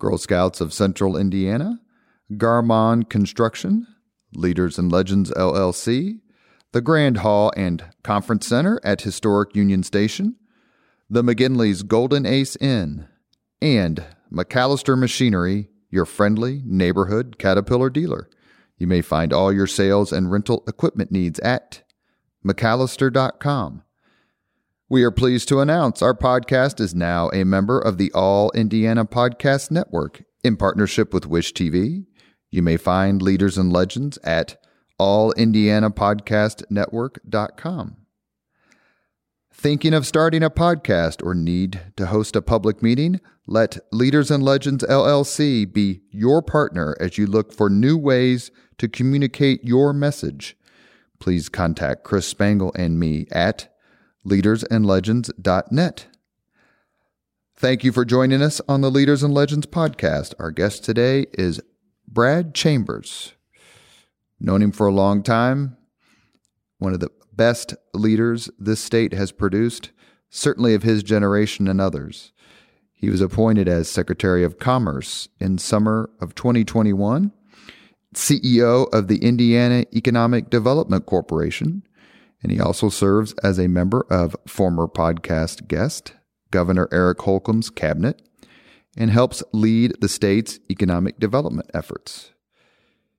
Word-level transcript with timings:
Girl 0.00 0.18
Scouts 0.18 0.60
of 0.60 0.72
Central 0.72 1.16
Indiana, 1.16 1.78
Garmong 2.32 3.08
Construction, 3.08 3.86
Leaders 4.34 4.78
and 4.78 4.90
Legends 4.90 5.30
LLC, 5.32 6.20
the 6.72 6.80
Grand 6.80 7.18
Hall 7.18 7.52
and 7.56 7.84
Conference 8.02 8.46
Center 8.46 8.80
at 8.82 9.02
Historic 9.02 9.54
Union 9.54 9.82
Station, 9.84 10.36
the 11.08 11.22
McGinley's 11.22 11.82
Golden 11.82 12.26
Ace 12.26 12.56
Inn, 12.56 13.06
and 13.60 14.04
MacAllister 14.32 14.98
Machinery, 14.98 15.68
your 15.90 16.06
friendly 16.06 16.62
neighborhood 16.64 17.36
Caterpillar 17.38 17.90
dealer. 17.90 18.28
You 18.78 18.86
may 18.86 19.02
find 19.02 19.32
all 19.32 19.52
your 19.52 19.66
sales 19.66 20.12
and 20.12 20.32
rental 20.32 20.64
equipment 20.66 21.12
needs 21.12 21.38
at 21.40 21.82
MacAllister.com. 22.46 23.82
We 24.90 25.02
are 25.04 25.12
pleased 25.12 25.46
to 25.50 25.60
announce 25.60 26.02
our 26.02 26.14
podcast 26.14 26.80
is 26.80 26.96
now 26.96 27.30
a 27.32 27.44
member 27.44 27.78
of 27.78 27.96
the 27.96 28.10
All 28.10 28.50
Indiana 28.56 29.04
Podcast 29.04 29.70
Network 29.70 30.24
in 30.42 30.56
partnership 30.56 31.14
with 31.14 31.28
Wish 31.28 31.52
TV. 31.52 32.06
You 32.50 32.62
may 32.62 32.76
find 32.76 33.22
Leaders 33.22 33.56
and 33.56 33.72
Legends 33.72 34.18
at 34.24 34.60
allindianapodcastnetwork.com. 34.98 37.96
Thinking 39.52 39.94
of 39.94 40.06
starting 40.08 40.42
a 40.42 40.50
podcast 40.50 41.24
or 41.24 41.36
need 41.36 41.80
to 41.96 42.06
host 42.06 42.34
a 42.34 42.42
public 42.42 42.82
meeting? 42.82 43.20
Let 43.46 43.78
Leaders 43.92 44.32
and 44.32 44.42
Legends 44.42 44.82
LLC 44.82 45.72
be 45.72 46.00
your 46.10 46.42
partner 46.42 46.96
as 46.98 47.16
you 47.16 47.28
look 47.28 47.52
for 47.52 47.70
new 47.70 47.96
ways 47.96 48.50
to 48.78 48.88
communicate 48.88 49.62
your 49.62 49.92
message. 49.92 50.56
Please 51.20 51.48
contact 51.48 52.02
Chris 52.02 52.26
Spangle 52.26 52.72
and 52.74 52.98
me 52.98 53.28
at 53.30 53.68
leadersandlegends.net. 54.26 56.06
Thank 57.56 57.84
you 57.84 57.92
for 57.92 58.04
joining 58.04 58.42
us 58.42 58.60
on 58.68 58.80
the 58.80 58.90
Leaders 58.90 59.22
and 59.22 59.34
Legends 59.34 59.66
podcast. 59.66 60.34
Our 60.38 60.50
guest 60.50 60.84
today 60.84 61.26
is 61.34 61.60
Brad 62.08 62.54
Chambers. 62.54 63.34
Known 64.40 64.62
him 64.62 64.72
for 64.72 64.86
a 64.86 64.92
long 64.92 65.22
time, 65.22 65.76
one 66.78 66.94
of 66.94 67.00
the 67.00 67.10
best 67.34 67.74
leaders 67.92 68.50
this 68.58 68.80
state 68.80 69.12
has 69.12 69.32
produced, 69.32 69.90
certainly 70.30 70.74
of 70.74 70.82
his 70.82 71.02
generation 71.02 71.68
and 71.68 71.80
others. 71.80 72.32
He 72.92 73.10
was 73.10 73.20
appointed 73.20 73.68
as 73.68 73.88
Secretary 73.88 74.44
of 74.44 74.58
Commerce 74.58 75.28
in 75.38 75.58
summer 75.58 76.10
of 76.20 76.34
2021, 76.34 77.32
CEO 78.14 78.92
of 78.92 79.08
the 79.08 79.24
Indiana 79.24 79.84
Economic 79.94 80.50
Development 80.50 81.06
Corporation, 81.06 81.82
and 82.42 82.50
he 82.50 82.60
also 82.60 82.88
serves 82.88 83.32
as 83.42 83.58
a 83.58 83.68
member 83.68 84.06
of 84.10 84.36
former 84.46 84.86
podcast 84.86 85.68
guest 85.68 86.14
Governor 86.50 86.88
Eric 86.90 87.20
Holcomb's 87.20 87.70
cabinet 87.70 88.22
and 88.96 89.10
helps 89.10 89.42
lead 89.52 89.94
the 90.00 90.08
state's 90.08 90.58
economic 90.70 91.18
development 91.18 91.70
efforts. 91.72 92.32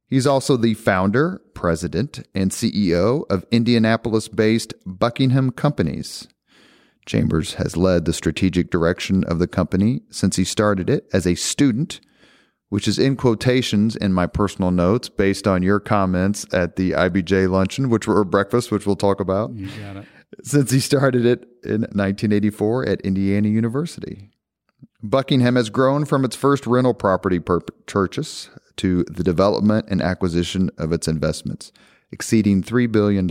He's 0.08 0.28
also 0.28 0.58
the 0.58 0.74
founder, 0.74 1.42
president, 1.54 2.28
and 2.36 2.52
CEO 2.52 3.24
of 3.30 3.46
Indianapolis 3.52 4.28
based 4.28 4.74
Buckingham 4.86 5.52
Companies. 5.52 6.28
Chambers 7.06 7.54
has 7.54 7.78
led 7.78 8.06
the 8.06 8.14
strategic 8.14 8.70
direction 8.70 9.24
of 9.24 9.40
the 9.40 9.48
company 9.48 10.02
since 10.10 10.36
he 10.36 10.44
started 10.44 10.90
it 10.90 11.08
as 11.14 11.26
a 11.26 11.36
student 11.36 12.02
which 12.72 12.88
is 12.88 12.98
in 12.98 13.18
quotations 13.18 13.98
in 13.98 14.14
my 14.14 14.26
personal 14.26 14.72
notes 14.72 15.10
based 15.10 15.46
on 15.46 15.62
your 15.62 15.78
comments 15.78 16.46
at 16.54 16.78
the 16.78 16.92
IBJ 16.92 17.50
luncheon, 17.52 17.90
which 17.90 18.08
were 18.08 18.24
breakfast, 18.24 18.72
which 18.72 18.86
we'll 18.86 18.96
talk 18.96 19.20
about. 19.20 19.54
You 19.54 19.68
got 19.78 19.98
it. 19.98 20.06
Since 20.42 20.72
he 20.72 20.80
started 20.80 21.26
it 21.26 21.42
in 21.66 21.82
1984 21.82 22.88
at 22.88 23.02
Indiana 23.02 23.50
University. 23.50 24.30
Buckingham 25.04 25.58
has 25.58 25.70
grown 25.70 26.06
from 26.06 26.24
its 26.24 26.38
first 26.38 26.66
rental 26.66 26.94
property 26.94 27.40
purchase 27.40 28.50
to 28.78 29.04
the 29.04 29.24
development 29.24 29.88
and 29.90 30.02
acquisition 30.02 30.70
of 30.78 30.94
its 30.94 31.10
investments, 31.10 31.74
exceeding 32.10 32.64
$3 32.64 32.90
billion. 32.90 33.30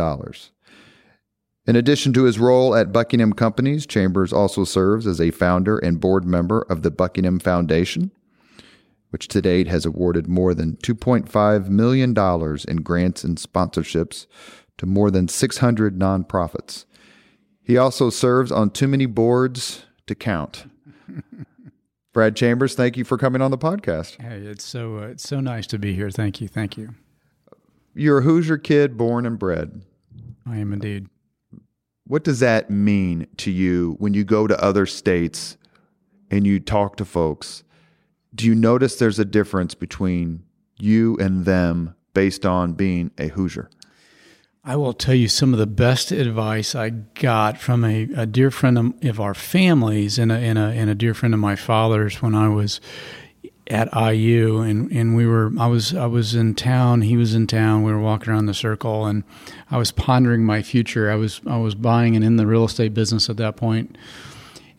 In 1.66 1.76
addition 1.76 2.12
to 2.12 2.24
his 2.24 2.38
role 2.38 2.74
at 2.74 2.92
Buckingham 2.92 3.32
Companies, 3.32 3.86
Chambers 3.86 4.34
also 4.34 4.64
serves 4.64 5.06
as 5.06 5.18
a 5.18 5.30
founder 5.30 5.78
and 5.78 5.98
board 5.98 6.26
member 6.26 6.60
of 6.68 6.82
the 6.82 6.90
Buckingham 6.90 7.38
Foundation, 7.38 8.10
which 9.10 9.28
to 9.28 9.42
date 9.42 9.66
has 9.66 9.84
awarded 9.84 10.26
more 10.28 10.54
than 10.54 10.76
$2.5 10.76 11.68
million 11.68 12.10
in 12.68 12.82
grants 12.82 13.24
and 13.24 13.36
sponsorships 13.36 14.26
to 14.78 14.86
more 14.86 15.10
than 15.10 15.28
600 15.28 15.98
nonprofits. 15.98 16.84
He 17.62 17.76
also 17.76 18.10
serves 18.10 18.50
on 18.50 18.70
too 18.70 18.88
many 18.88 19.06
boards 19.06 19.84
to 20.06 20.14
count. 20.14 20.64
Brad 22.12 22.34
Chambers, 22.34 22.74
thank 22.74 22.96
you 22.96 23.04
for 23.04 23.16
coming 23.16 23.42
on 23.42 23.52
the 23.52 23.58
podcast. 23.58 24.20
Hey, 24.20 24.38
it's 24.38 24.64
so 24.64 24.98
uh, 24.98 25.02
it's 25.02 25.28
so 25.28 25.38
nice 25.38 25.66
to 25.68 25.78
be 25.78 25.94
here. 25.94 26.10
Thank 26.10 26.40
you, 26.40 26.48
thank 26.48 26.76
you. 26.76 26.94
You're 27.94 28.18
a 28.18 28.22
Hoosier 28.22 28.58
kid, 28.58 28.96
born 28.96 29.26
and 29.26 29.38
bred. 29.38 29.82
I 30.46 30.56
am 30.56 30.72
indeed. 30.72 31.06
What 32.06 32.24
does 32.24 32.40
that 32.40 32.70
mean 32.70 33.28
to 33.36 33.52
you 33.52 33.94
when 33.98 34.14
you 34.14 34.24
go 34.24 34.48
to 34.48 34.60
other 34.60 34.86
states 34.86 35.56
and 36.30 36.44
you 36.44 36.58
talk 36.58 36.96
to 36.96 37.04
folks? 37.04 37.62
Do 38.34 38.46
you 38.46 38.54
notice 38.54 38.96
there's 38.96 39.18
a 39.18 39.24
difference 39.24 39.74
between 39.74 40.44
you 40.78 41.16
and 41.18 41.44
them 41.44 41.94
based 42.14 42.46
on 42.46 42.72
being 42.72 43.10
a 43.18 43.28
Hoosier? 43.28 43.70
I 44.62 44.76
will 44.76 44.92
tell 44.92 45.14
you 45.14 45.28
some 45.28 45.54
of 45.54 45.58
the 45.58 45.66
best 45.66 46.12
advice 46.12 46.74
I 46.74 46.90
got 46.90 47.58
from 47.58 47.82
a, 47.82 48.08
a 48.14 48.26
dear 48.26 48.50
friend 48.50 48.94
of, 49.02 49.18
our 49.18 49.32
families 49.32 50.18
and 50.18 50.30
a, 50.30 50.34
and, 50.34 50.58
a, 50.58 50.62
and 50.62 50.90
a 50.90 50.94
dear 50.94 51.14
friend 51.14 51.32
of 51.32 51.40
my 51.40 51.56
father's 51.56 52.20
when 52.20 52.34
I 52.34 52.48
was 52.48 52.78
at 53.68 53.88
IU 53.96 54.60
and, 54.60 54.90
and 54.90 55.14
we 55.14 55.24
were 55.24 55.52
I 55.58 55.68
was 55.68 55.94
I 55.94 56.06
was 56.06 56.34
in 56.34 56.56
town 56.56 57.02
he 57.02 57.16
was 57.16 57.34
in 57.34 57.46
town 57.46 57.84
we 57.84 57.92
were 57.92 58.00
walking 58.00 58.30
around 58.30 58.46
the 58.46 58.54
circle 58.54 59.06
and 59.06 59.22
I 59.70 59.78
was 59.78 59.92
pondering 59.92 60.44
my 60.44 60.60
future. 60.60 61.10
I 61.10 61.14
was 61.14 61.40
I 61.46 61.56
was 61.56 61.74
buying 61.76 62.16
and 62.16 62.24
in 62.24 62.36
the 62.36 62.46
real 62.46 62.64
estate 62.64 62.94
business 62.94 63.30
at 63.30 63.36
that 63.36 63.56
point 63.56 63.96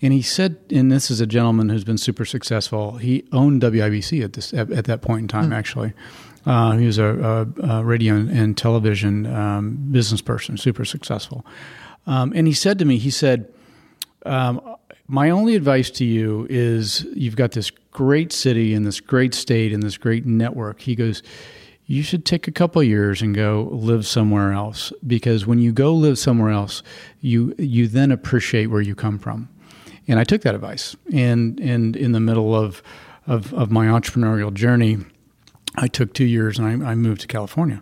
and 0.02 0.12
he 0.12 0.24
said, 0.24 0.58
and 0.72 0.92
this 0.92 1.12
is 1.12 1.22
a 1.22 1.28
gentleman 1.28 1.70
who's 1.70 1.84
been 1.84 1.98
super 1.98 2.26
successful. 2.26 2.98
He 2.98 3.24
owned 3.32 3.62
WIBC 3.62 4.24
at 4.24 4.34
this 4.34 4.54
at, 4.54 4.72
at 4.72 4.86
that 4.86 5.02
point 5.02 5.22
in 5.22 5.28
time. 5.28 5.52
Mm. 5.52 5.56
Actually, 5.56 5.94
uh, 6.46 6.72
he 6.78 6.88
was 6.88 6.98
a, 6.98 7.06
a, 7.62 7.68
a 7.68 7.84
radio 7.84 8.16
and 8.16 8.58
television 8.58 9.28
um, 9.28 9.78
business 9.92 10.22
person, 10.22 10.58
super 10.58 10.86
successful. 10.86 11.46
Um, 12.08 12.34
and 12.36 12.48
he 12.48 12.54
said 12.54 12.80
to 12.80 12.86
me, 12.86 12.98
he 12.98 13.12
said, 13.12 13.54
um, 14.26 14.76
"My 15.08 15.30
only 15.30 15.56
advice 15.56 15.92
to 15.92 16.06
you 16.06 16.48
is 16.50 17.06
you've 17.14 17.36
got 17.36 17.52
this 17.52 17.70
great 17.70 18.34
city 18.34 18.74
and 18.74 18.88
this 18.88 19.00
great 19.00 19.36
state 19.36 19.72
and 19.72 19.84
this 19.84 19.98
great 19.98 20.26
network." 20.26 20.82
He 20.82 20.96
goes 20.96 21.22
you 21.88 22.04
should 22.04 22.26
take 22.26 22.48
a 22.48 22.52
couple 22.52 22.82
years 22.82 23.22
and 23.22 23.36
go 23.36 23.68
live 23.70 24.08
somewhere 24.08 24.54
else 24.54 24.94
because 25.06 25.46
when 25.46 25.60
you 25.60 25.74
go 25.74 25.94
live 25.94 26.18
somewhere 26.18 26.50
else 26.50 26.84
you 27.20 27.54
you 27.58 27.86
then 27.86 28.12
appreciate 28.12 28.68
where 28.68 28.80
you 28.80 28.96
come 28.96 29.20
from 29.20 29.50
and 30.08 30.20
I 30.20 30.24
took 30.24 30.42
that 30.42 30.56
advice. 30.56 30.96
And 31.14 31.60
and 31.60 31.96
in 31.96 32.12
the 32.12 32.20
middle 32.20 32.56
of 32.56 32.82
of, 33.28 33.54
of 33.54 33.72
my 33.72 33.86
entrepreneurial 33.86 34.54
journey, 34.54 34.98
I 35.76 35.88
took 35.88 36.14
two 36.14 36.26
years 36.26 36.58
and 36.60 36.84
I, 36.84 36.92
I 36.92 36.96
moved 36.96 37.22
to 37.22 37.28
California. 37.28 37.82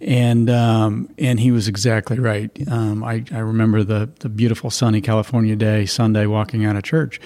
And 0.00 0.48
um, 0.48 1.12
and 1.18 1.38
he 1.38 1.50
was 1.50 1.68
exactly 1.68 2.18
right. 2.18 2.50
Um, 2.68 3.04
I, 3.04 3.24
I 3.30 3.40
remember 3.40 3.84
the 3.84 4.10
the 4.20 4.30
beautiful 4.30 4.70
sunny 4.70 5.02
California 5.02 5.56
day, 5.56 5.84
Sunday, 5.84 6.24
walking 6.24 6.64
out 6.64 6.74
of 6.74 6.84
church, 6.84 7.20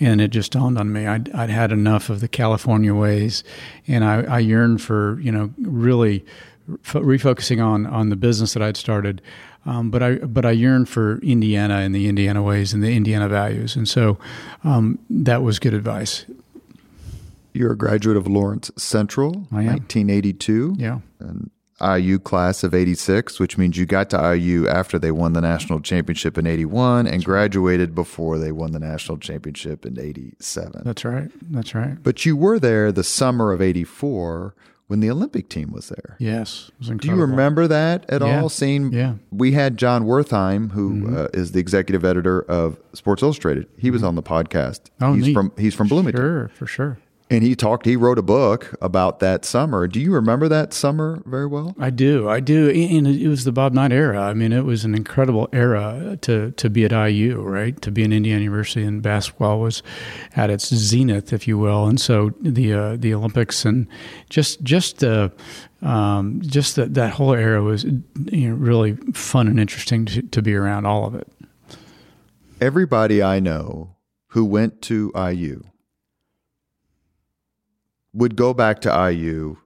and 0.00 0.20
it 0.20 0.28
just 0.28 0.52
dawned 0.52 0.76
on 0.76 0.92
me 0.92 1.06
I'd, 1.06 1.32
I'd 1.32 1.48
had 1.48 1.72
enough 1.72 2.10
of 2.10 2.20
the 2.20 2.28
California 2.28 2.94
ways, 2.94 3.42
and 3.88 4.04
I, 4.04 4.22
I 4.24 4.38
yearned 4.40 4.82
for 4.82 5.18
you 5.20 5.32
know 5.32 5.54
really 5.58 6.26
refocusing 6.68 7.64
on 7.64 7.86
on 7.86 8.10
the 8.10 8.16
business 8.16 8.52
that 8.52 8.62
I'd 8.62 8.76
started, 8.76 9.22
um, 9.66 9.90
but 9.90 10.02
I 10.02 10.14
but 10.16 10.44
I 10.44 10.52
yearn 10.52 10.86
for 10.86 11.18
Indiana 11.18 11.76
and 11.76 11.94
the 11.94 12.08
Indiana 12.08 12.42
ways 12.42 12.72
and 12.72 12.82
the 12.82 12.94
Indiana 12.94 13.28
values, 13.28 13.76
and 13.76 13.88
so 13.88 14.18
um, 14.64 14.98
that 15.10 15.42
was 15.42 15.58
good 15.58 15.74
advice. 15.74 16.24
You're 17.52 17.72
a 17.72 17.76
graduate 17.76 18.16
of 18.16 18.26
Lawrence 18.26 18.70
Central, 18.76 19.46
I 19.52 19.62
am. 19.62 19.66
1982. 19.66 20.76
Yeah, 20.78 21.00
and 21.18 21.50
IU 21.80 22.18
class 22.18 22.62
of 22.62 22.74
86, 22.74 23.40
which 23.40 23.56
means 23.56 23.76
you 23.76 23.86
got 23.86 24.10
to 24.10 24.36
IU 24.36 24.68
after 24.68 24.98
they 24.98 25.10
won 25.10 25.32
the 25.32 25.40
national 25.40 25.80
championship 25.80 26.36
in 26.36 26.46
81 26.46 27.06
and 27.06 27.24
graduated 27.24 27.94
before 27.94 28.38
they 28.38 28.52
won 28.52 28.72
the 28.72 28.78
national 28.78 29.18
championship 29.18 29.86
in 29.86 29.98
87. 29.98 30.82
That's 30.84 31.04
right. 31.04 31.30
That's 31.50 31.74
right. 31.74 32.02
But 32.02 32.26
you 32.26 32.36
were 32.36 32.58
there 32.58 32.92
the 32.92 33.04
summer 33.04 33.52
of 33.52 33.62
84 33.62 34.54
when 34.90 34.98
the 34.98 35.08
Olympic 35.08 35.48
team 35.48 35.70
was 35.70 35.88
there. 35.88 36.16
Yes. 36.18 36.72
Do 36.80 37.06
you 37.06 37.14
remember 37.14 37.68
that 37.68 38.10
at 38.10 38.22
yeah. 38.22 38.42
all? 38.42 38.48
Seeing, 38.48 38.92
yeah. 38.92 39.14
we 39.30 39.52
had 39.52 39.76
Jon 39.76 40.04
Wertheim, 40.04 40.72
who 40.72 40.90
mm-hmm. 40.90 41.16
uh, 41.16 41.26
is 41.32 41.52
the 41.52 41.60
executive 41.60 42.04
editor 42.04 42.42
of 42.42 42.76
Sports 42.92 43.22
Illustrated. 43.22 43.68
He 43.76 43.86
mm-hmm. 43.86 43.92
was 43.92 44.02
on 44.02 44.16
the 44.16 44.22
podcast. 44.22 44.80
Oh, 45.00 45.12
he's 45.12 45.26
neat. 45.26 45.34
from 45.34 45.52
he's 45.56 45.76
from 45.76 45.86
Bloomington. 45.86 46.20
Sure, 46.20 46.48
for 46.48 46.66
sure. 46.66 46.98
And 47.32 47.44
he 47.44 47.54
talked, 47.54 47.86
he 47.86 47.94
wrote 47.94 48.18
a 48.18 48.22
book 48.22 48.74
about 48.82 49.20
that 49.20 49.44
summer. 49.44 49.86
Do 49.86 50.00
you 50.00 50.12
remember 50.12 50.48
that 50.48 50.74
summer 50.74 51.22
very 51.24 51.46
well? 51.46 51.76
I 51.78 51.90
do. 51.90 52.28
I 52.28 52.40
do. 52.40 52.68
And 52.70 53.06
it 53.06 53.28
was 53.28 53.44
the 53.44 53.52
Bob 53.52 53.72
Knight 53.72 53.92
era. 53.92 54.20
I 54.20 54.34
mean, 54.34 54.52
it 54.52 54.64
was 54.64 54.84
an 54.84 54.96
incredible 54.96 55.48
era 55.52 56.18
to, 56.22 56.50
to 56.50 56.68
be 56.68 56.84
at 56.84 56.90
IU, 56.90 57.40
right? 57.40 57.80
To 57.82 57.92
be 57.92 58.02
in 58.02 58.12
Indiana 58.12 58.42
University 58.42 58.82
and 58.82 59.00
basketball 59.00 59.60
was 59.60 59.80
at 60.34 60.50
its 60.50 60.74
zenith, 60.74 61.32
if 61.32 61.46
you 61.46 61.56
will. 61.56 61.86
And 61.86 62.00
so 62.00 62.32
the, 62.40 62.72
uh, 62.72 62.96
the 62.96 63.14
Olympics 63.14 63.64
and 63.64 63.86
just, 64.28 64.64
just, 64.64 65.04
uh, 65.04 65.28
um, 65.82 66.42
just 66.44 66.74
that, 66.74 66.94
that 66.94 67.12
whole 67.12 67.34
era 67.34 67.62
was 67.62 67.84
you 67.84 68.48
know, 68.48 68.56
really 68.56 68.96
fun 69.14 69.46
and 69.46 69.60
interesting 69.60 70.04
to, 70.06 70.22
to 70.22 70.42
be 70.42 70.56
around 70.56 70.84
all 70.84 71.06
of 71.06 71.14
it. 71.14 71.28
Everybody 72.60 73.22
I 73.22 73.38
know 73.38 73.94
who 74.30 74.44
went 74.44 74.82
to 74.82 75.12
IU 75.14 75.62
would 78.12 78.36
go 78.36 78.52
back 78.54 78.80
to 78.80 79.10
IU 79.12 79.56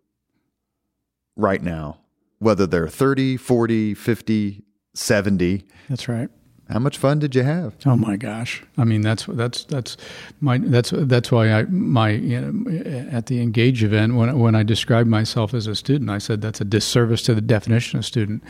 right 1.37 1.63
now, 1.63 1.99
whether 2.39 2.67
they're 2.67 2.89
30, 2.89 3.37
40, 3.37 3.95
50, 3.95 4.65
70. 4.95 5.65
That's 5.89 6.09
right. 6.09 6.29
How 6.71 6.79
much 6.79 6.97
fun 6.97 7.19
did 7.19 7.35
you 7.35 7.43
have? 7.43 7.75
Oh 7.85 7.95
my 7.95 8.17
gosh! 8.17 8.63
I 8.79 8.85
mean, 8.85 9.03
that's 9.03 9.27
that's 9.27 9.65
that's 9.65 9.99
my 10.41 10.57
that's 10.57 10.95
that's 10.95 11.31
why 11.31 11.53
I 11.53 11.65
my 11.65 12.11
you 12.11 12.41
know, 12.41 13.11
at 13.11 13.27
the 13.27 13.43
Engage 13.43 13.85
event 13.85 14.15
when 14.15 14.39
when 14.39 14.55
I 14.55 14.63
described 14.63 15.09
myself 15.09 15.53
as 15.53 15.67
a 15.67 15.75
student, 15.75 16.09
I 16.09 16.17
said 16.17 16.41
that's 16.41 16.63
a 16.63 16.65
disservice 16.65 17.23
to 17.25 17.35
the 17.35 17.43
definition 17.43 17.99
of 17.99 18.07
student, 18.07 18.43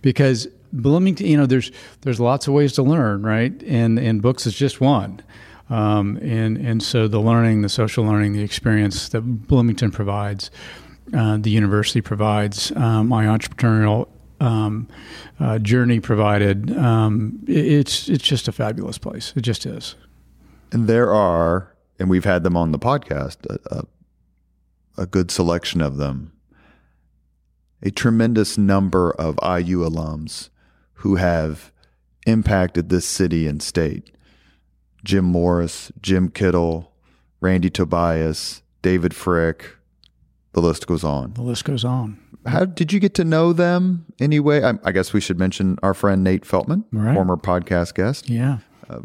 because 0.00 0.46
Bloomington, 0.72 1.26
you 1.26 1.36
know, 1.36 1.46
there's 1.46 1.72
there's 2.02 2.20
lots 2.20 2.46
of 2.46 2.54
ways 2.54 2.72
to 2.74 2.84
learn, 2.84 3.24
right? 3.24 3.60
And 3.64 3.98
and 3.98 4.22
books 4.22 4.46
is 4.46 4.54
just 4.54 4.80
one. 4.80 5.20
Um, 5.68 6.16
and 6.22 6.56
and 6.56 6.82
so 6.82 7.08
the 7.08 7.20
learning, 7.20 7.62
the 7.62 7.68
social 7.68 8.04
learning, 8.04 8.34
the 8.34 8.42
experience 8.42 9.08
that 9.08 9.20
Bloomington 9.22 9.90
provides, 9.90 10.50
uh, 11.12 11.38
the 11.38 11.50
university 11.50 12.00
provides, 12.00 12.72
um, 12.76 13.08
my 13.08 13.26
entrepreneurial 13.26 14.08
um, 14.40 14.88
uh, 15.40 15.58
journey 15.58 16.00
provided. 16.00 16.76
Um, 16.76 17.40
it, 17.48 17.66
it's 17.66 18.08
it's 18.08 18.24
just 18.24 18.48
a 18.48 18.52
fabulous 18.52 18.98
place. 18.98 19.32
It 19.36 19.42
just 19.42 19.66
is. 19.66 19.96
And 20.72 20.88
there 20.88 21.12
are, 21.12 21.74
and 21.98 22.10
we've 22.10 22.24
had 22.24 22.42
them 22.42 22.56
on 22.56 22.72
the 22.72 22.78
podcast, 22.78 23.38
a, 23.46 23.76
a, 23.76 25.02
a 25.02 25.06
good 25.06 25.30
selection 25.30 25.80
of 25.80 25.96
them. 25.96 26.32
A 27.82 27.90
tremendous 27.90 28.58
number 28.58 29.12
of 29.12 29.38
IU 29.42 29.80
alums 29.88 30.48
who 30.94 31.16
have 31.16 31.72
impacted 32.26 32.88
this 32.88 33.06
city 33.06 33.46
and 33.46 33.62
state 33.62 34.15
Jim 35.06 35.24
Morris, 35.24 35.92
Jim 36.02 36.28
Kittle, 36.28 36.92
Randy 37.40 37.70
Tobias, 37.70 38.62
David 38.82 39.14
Frick. 39.14 39.76
The 40.52 40.60
list 40.60 40.86
goes 40.88 41.04
on. 41.04 41.34
The 41.34 41.42
list 41.42 41.64
goes 41.64 41.84
on. 41.84 42.18
How 42.44 42.64
did 42.64 42.92
you 42.92 42.98
get 42.98 43.14
to 43.14 43.24
know 43.24 43.52
them 43.52 44.04
anyway? 44.18 44.64
I, 44.64 44.74
I 44.84 44.90
guess 44.90 45.12
we 45.12 45.20
should 45.20 45.38
mention 45.38 45.78
our 45.82 45.94
friend 45.94 46.24
Nate 46.24 46.44
Feltman, 46.44 46.84
right. 46.92 47.14
former 47.14 47.36
podcast 47.36 47.94
guest. 47.94 48.28
Yeah. 48.28 48.58
Uh, 48.90 49.00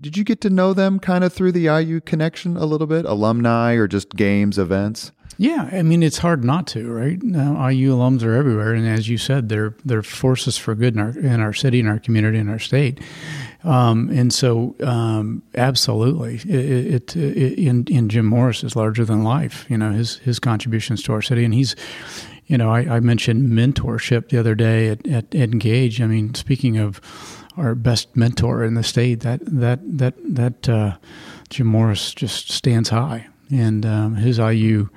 did 0.00 0.16
you 0.16 0.24
get 0.24 0.40
to 0.42 0.50
know 0.50 0.72
them 0.72 0.98
kind 0.98 1.24
of 1.24 1.32
through 1.32 1.52
the 1.52 1.66
IU 1.66 2.00
connection 2.00 2.56
a 2.56 2.64
little 2.64 2.86
bit, 2.86 3.04
alumni 3.04 3.74
or 3.74 3.86
just 3.86 4.10
games, 4.10 4.58
events? 4.58 5.12
Yeah, 5.36 5.68
I 5.72 5.82
mean 5.82 6.02
it's 6.02 6.18
hard 6.18 6.44
not 6.44 6.66
to, 6.68 6.90
right? 6.90 7.20
Now, 7.22 7.68
IU 7.68 7.96
alums 7.96 8.22
are 8.22 8.34
everywhere, 8.34 8.72
and 8.72 8.86
as 8.86 9.08
you 9.08 9.18
said, 9.18 9.48
they're 9.48 9.74
they're 9.84 10.02
forces 10.02 10.56
for 10.56 10.74
good 10.74 10.94
in 10.94 11.00
our 11.00 11.10
in 11.10 11.40
our 11.40 11.52
city, 11.52 11.80
in 11.80 11.88
our 11.88 11.98
community, 11.98 12.38
in 12.38 12.48
our 12.48 12.58
state. 12.58 13.00
Um, 13.64 14.10
and 14.10 14.32
so, 14.32 14.76
um, 14.82 15.42
absolutely, 15.54 16.36
it, 16.36 16.94
it, 16.94 17.16
it, 17.16 17.58
in 17.58 17.86
in 17.86 18.08
Jim 18.10 18.26
Morris 18.26 18.62
is 18.62 18.76
larger 18.76 19.04
than 19.04 19.24
life. 19.24 19.64
You 19.70 19.78
know 19.78 19.92
his 19.92 20.16
his 20.18 20.38
contributions 20.38 21.02
to 21.04 21.12
our 21.14 21.22
city, 21.22 21.44
and 21.44 21.54
he's, 21.54 21.74
you 22.46 22.58
know, 22.58 22.70
I, 22.70 22.96
I 22.96 23.00
mentioned 23.00 23.50
mentorship 23.50 24.28
the 24.28 24.38
other 24.38 24.54
day 24.54 24.88
at, 24.88 25.06
at, 25.06 25.34
Engage. 25.34 26.02
I 26.02 26.06
mean, 26.06 26.34
speaking 26.34 26.76
of 26.76 27.00
our 27.56 27.74
best 27.74 28.14
mentor 28.14 28.64
in 28.64 28.74
the 28.74 28.82
state, 28.82 29.20
that 29.20 29.40
that 29.44 29.80
that 29.82 30.14
that 30.22 30.68
uh, 30.68 30.96
Jim 31.48 31.66
Morris 31.66 32.12
just 32.12 32.50
stands 32.50 32.90
high 32.90 33.28
and 33.50 33.86
um, 33.86 34.16
his 34.16 34.38
IU 34.38 34.90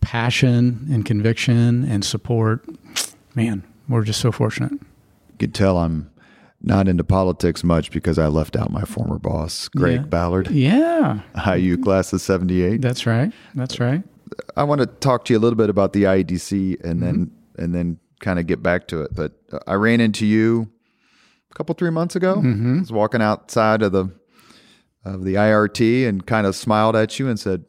passion 0.00 0.88
and 0.90 1.04
conviction 1.04 1.84
and 1.84 2.04
support. 2.04 2.64
Man, 3.36 3.62
we're 3.88 4.02
just 4.02 4.20
so 4.20 4.32
fortunate. 4.32 4.72
You 4.72 5.38
can 5.38 5.52
tell 5.52 5.78
I'm 5.78 6.10
not 6.60 6.88
into 6.88 7.04
politics 7.04 7.62
much 7.62 7.90
because 7.90 8.18
I 8.18 8.26
left 8.26 8.56
out 8.56 8.70
my 8.70 8.82
former 8.82 9.18
boss, 9.18 9.68
Greg 9.68 10.00
yeah. 10.00 10.06
Ballard. 10.06 10.50
Yeah. 10.50 11.20
IU 11.54 11.76
class 11.78 12.12
of 12.12 12.20
78. 12.20 12.80
That's 12.80 13.06
right. 13.06 13.32
That's 13.54 13.78
right. 13.78 14.02
I 14.56 14.64
want 14.64 14.80
to 14.80 14.86
talk 14.86 15.24
to 15.26 15.32
you 15.32 15.38
a 15.38 15.40
little 15.40 15.56
bit 15.56 15.70
about 15.70 15.92
the 15.92 16.04
IEDC 16.04 16.84
and 16.84 17.00
mm-hmm. 17.00 17.00
then 17.00 17.30
and 17.56 17.74
then 17.74 17.98
kind 18.20 18.38
of 18.38 18.46
get 18.46 18.62
back 18.62 18.88
to 18.88 19.02
it. 19.02 19.14
But 19.14 19.32
I 19.66 19.74
ran 19.74 20.00
into 20.00 20.26
you 20.26 20.70
a 21.50 21.54
couple 21.54 21.74
three 21.74 21.90
months 21.90 22.16
ago. 22.16 22.36
Mm-hmm. 22.36 22.76
I 22.76 22.80
was 22.80 22.92
walking 22.92 23.22
outside 23.22 23.82
of 23.82 23.92
the 23.92 24.12
of 25.04 25.24
the 25.24 25.34
IRT 25.34 26.06
and 26.06 26.26
kind 26.26 26.46
of 26.46 26.54
smiled 26.54 26.96
at 26.96 27.18
you 27.18 27.28
and 27.28 27.38
said, 27.38 27.64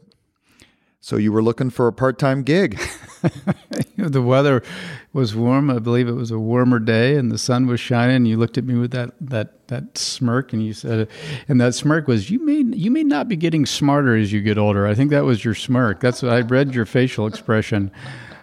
so 1.02 1.16
you 1.16 1.32
were 1.32 1.42
looking 1.42 1.70
for 1.70 1.88
a 1.88 1.94
part-time 1.94 2.44
gig. 2.44 2.80
the 3.98 4.22
weather 4.22 4.62
was 5.14 5.36
warm. 5.36 5.70
I 5.70 5.80
believe 5.80 6.08
it 6.08 6.14
was 6.14 6.32
a 6.32 6.40
warmer 6.40 6.80
day, 6.80 7.16
and 7.16 7.32
the 7.32 7.38
sun 7.38 7.68
was 7.68 7.80
shining. 7.80 8.18
And 8.18 8.28
you 8.28 8.38
looked 8.38 8.58
at 8.58 8.66
me 8.66 8.76
with 8.76 8.92
that 8.92 9.12
that 9.22 9.68
that 9.68 9.98
smirk, 9.98 10.54
and 10.54 10.66
you 10.66 10.74
said, 10.74 11.08
and 11.48 11.60
that 11.62 11.76
smirk 11.76 12.08
was, 12.08 12.30
"You 12.30 12.44
may 12.46 12.64
you 12.78 12.92
may 12.92 13.04
not 13.04 13.28
be 13.28 13.36
getting 13.36 13.66
smarter 13.66 14.16
as 14.16 14.32
you 14.34 14.42
get 14.42 14.58
older." 14.58 14.86
I 14.86 14.94
think 14.94 15.10
that 15.12 15.26
was 15.26 15.44
your 15.44 15.56
smirk. 15.56 16.02
That's 16.02 16.24
I 16.24 16.42
read 16.42 16.76
your 16.76 16.86
facial 16.86 17.28
expression. 17.28 17.92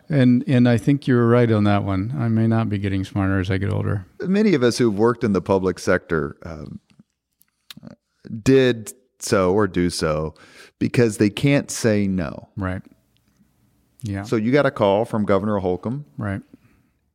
And 0.09 0.45
and 0.47 0.69
I 0.69 0.77
think 0.77 1.07
you're 1.07 1.29
right 1.29 1.51
on 1.51 1.65
that 1.65 1.83
one. 1.83 2.15
I 2.17 2.29
may 2.29 2.47
not 2.47 2.69
be 2.69 2.79
getting 2.79 3.05
smarter 3.05 3.41
as 3.41 3.51
I 3.51 3.59
get 3.59 3.73
older. 3.73 4.07
Many 4.23 4.55
of 4.55 4.63
us 4.63 4.79
who've 4.79 4.97
worked 4.97 5.25
in 5.25 5.33
the 5.33 5.43
public 5.43 5.79
sector 5.79 6.37
um, 6.45 6.81
did 8.43 8.93
so 9.19 9.53
or 9.53 9.67
do 9.67 9.91
so 9.91 10.35
because 10.79 11.19
they 11.19 11.31
can't 11.31 11.71
say 11.71 12.07
no. 12.07 12.49
Right. 12.57 12.83
Yeah. 14.03 14.23
So 14.23 14.37
you 14.37 14.53
got 14.53 14.67
a 14.67 14.71
call 14.71 15.05
from 15.05 15.25
Governor 15.25 15.59
Holcomb. 15.59 16.05
Right. 16.17 16.43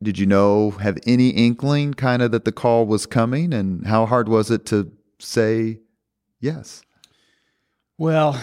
Did 0.02 0.18
you 0.18 0.26
know, 0.26 0.72
have 0.72 0.98
any 1.06 1.28
inkling 1.30 1.94
kind 1.94 2.22
of 2.22 2.32
that 2.32 2.44
the 2.44 2.52
call 2.52 2.86
was 2.86 3.06
coming? 3.06 3.54
And 3.54 3.86
how 3.86 4.04
hard 4.04 4.28
was 4.28 4.50
it 4.50 4.66
to 4.66 4.90
say 5.20 5.78
yes? 6.40 6.82
Well, 7.98 8.42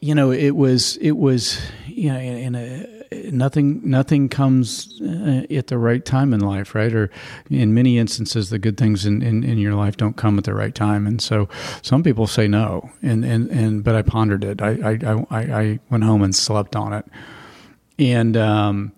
you 0.00 0.14
know, 0.14 0.30
it 0.30 0.56
was, 0.56 0.96
it 0.96 1.12
was, 1.12 1.60
you 1.86 2.10
know, 2.10 2.18
in, 2.18 2.36
in 2.36 2.54
a, 2.54 2.97
nothing 3.12 3.80
nothing 3.88 4.28
comes 4.28 5.00
uh, 5.00 5.42
at 5.50 5.68
the 5.68 5.78
right 5.78 6.04
time 6.04 6.32
in 6.34 6.40
life, 6.40 6.74
right? 6.74 6.92
Or 6.92 7.10
in 7.50 7.74
many 7.74 7.98
instances, 7.98 8.50
the 8.50 8.58
good 8.58 8.76
things 8.76 9.06
in, 9.06 9.22
in, 9.22 9.44
in, 9.44 9.58
your 9.58 9.74
life 9.74 9.96
don't 9.96 10.16
come 10.16 10.38
at 10.38 10.44
the 10.44 10.54
right 10.54 10.74
time, 10.74 11.06
and 11.06 11.20
so 11.20 11.48
some 11.82 12.02
people 12.02 12.26
say 12.26 12.48
no. 12.48 12.90
And 13.02 13.24
and, 13.24 13.48
and 13.50 13.84
but 13.84 13.94
I 13.94 14.02
pondered 14.02 14.44
it. 14.44 14.60
I 14.60 14.70
I, 14.70 15.24
I, 15.30 15.38
I 15.38 15.78
went 15.90 16.04
home 16.04 16.22
and 16.22 16.34
slept 16.34 16.76
on 16.76 16.92
it, 16.92 17.06
and 17.98 18.36
um, 18.36 18.92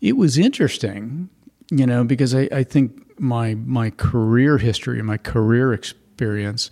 it 0.00 0.16
was 0.16 0.38
interesting, 0.38 1.28
you 1.70 1.86
know, 1.86 2.04
because 2.04 2.34
I, 2.34 2.48
I 2.52 2.64
think 2.64 3.20
my 3.20 3.54
my 3.54 3.90
career 3.90 4.58
history, 4.58 4.98
and 4.98 5.06
my 5.06 5.18
career 5.18 5.72
experience 5.72 6.70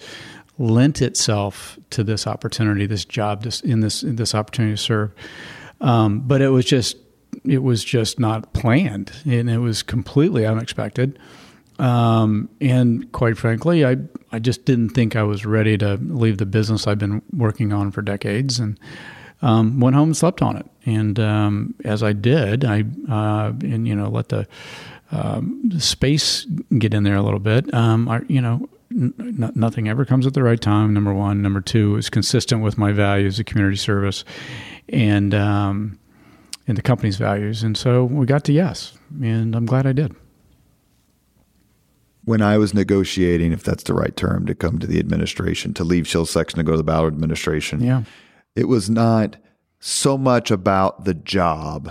lent 0.58 1.00
itself 1.00 1.78
to 1.88 2.04
this 2.04 2.26
opportunity, 2.26 2.86
this 2.86 3.04
job, 3.04 3.42
this 3.42 3.60
in 3.60 3.80
this 3.80 4.02
in 4.02 4.16
this 4.16 4.34
opportunity 4.34 4.74
to 4.74 4.82
serve. 4.82 5.12
Um, 5.80 6.20
but 6.20 6.40
it 6.40 6.48
was 6.48 6.64
just 6.64 6.96
it 7.44 7.62
was 7.62 7.84
just 7.84 8.18
not 8.18 8.52
planned, 8.52 9.12
and 9.24 9.48
it 9.48 9.58
was 9.58 9.82
completely 9.82 10.44
unexpected. 10.44 11.18
Um, 11.78 12.50
and 12.60 13.10
quite 13.12 13.38
frankly, 13.38 13.86
I 13.86 13.96
I 14.32 14.38
just 14.38 14.64
didn't 14.64 14.90
think 14.90 15.16
I 15.16 15.22
was 15.22 15.46
ready 15.46 15.78
to 15.78 15.94
leave 15.96 16.38
the 16.38 16.46
business 16.46 16.86
I've 16.86 16.98
been 16.98 17.22
working 17.32 17.72
on 17.72 17.90
for 17.90 18.02
decades, 18.02 18.58
and 18.58 18.78
um, 19.42 19.80
went 19.80 19.96
home 19.96 20.10
and 20.10 20.16
slept 20.16 20.42
on 20.42 20.56
it. 20.56 20.66
And 20.84 21.18
um, 21.18 21.74
as 21.84 22.02
I 22.02 22.12
did, 22.12 22.64
I 22.64 22.84
uh, 23.08 23.52
and 23.62 23.88
you 23.88 23.94
know 23.94 24.08
let 24.08 24.28
the, 24.28 24.46
um, 25.10 25.70
space 25.78 26.44
get 26.78 26.94
in 26.94 27.02
there 27.04 27.16
a 27.16 27.22
little 27.22 27.40
bit. 27.40 27.72
Um, 27.72 28.08
I 28.08 28.20
you 28.28 28.40
know 28.40 28.68
n- 28.90 29.52
nothing 29.54 29.88
ever 29.88 30.04
comes 30.04 30.26
at 30.26 30.34
the 30.34 30.42
right 30.42 30.60
time. 30.60 30.92
Number 30.92 31.14
one, 31.14 31.42
number 31.42 31.60
two 31.60 31.96
is 31.96 32.10
consistent 32.10 32.62
with 32.62 32.76
my 32.76 32.92
values 32.92 33.38
of 33.38 33.46
community 33.46 33.76
service, 33.76 34.24
and 34.90 35.34
um, 35.34 35.98
and 36.66 36.76
the 36.76 36.82
company's 36.82 37.16
values. 37.16 37.62
And 37.62 37.76
so 37.76 38.04
we 38.04 38.26
got 38.26 38.44
to 38.44 38.52
yes, 38.52 38.92
and 39.22 39.54
I'm 39.56 39.66
glad 39.66 39.86
I 39.86 39.92
did. 39.92 40.14
When 42.24 42.42
I 42.42 42.58
was 42.58 42.74
negotiating, 42.74 43.52
if 43.52 43.62
that's 43.64 43.82
the 43.84 43.94
right 43.94 44.14
term, 44.14 44.46
to 44.46 44.54
come 44.54 44.78
to 44.78 44.86
the 44.86 44.98
administration, 44.98 45.72
to 45.74 45.84
leave 45.84 46.06
Shiel 46.06 46.26
Sexton 46.26 46.58
to 46.58 46.64
go 46.64 46.72
to 46.72 46.76
the 46.76 46.84
Ballard 46.84 47.14
administration, 47.14 47.80
Yeah. 47.80 48.02
it 48.54 48.68
was 48.68 48.90
not 48.90 49.36
so 49.80 50.18
much 50.18 50.50
about 50.50 51.06
the 51.06 51.14
job, 51.14 51.90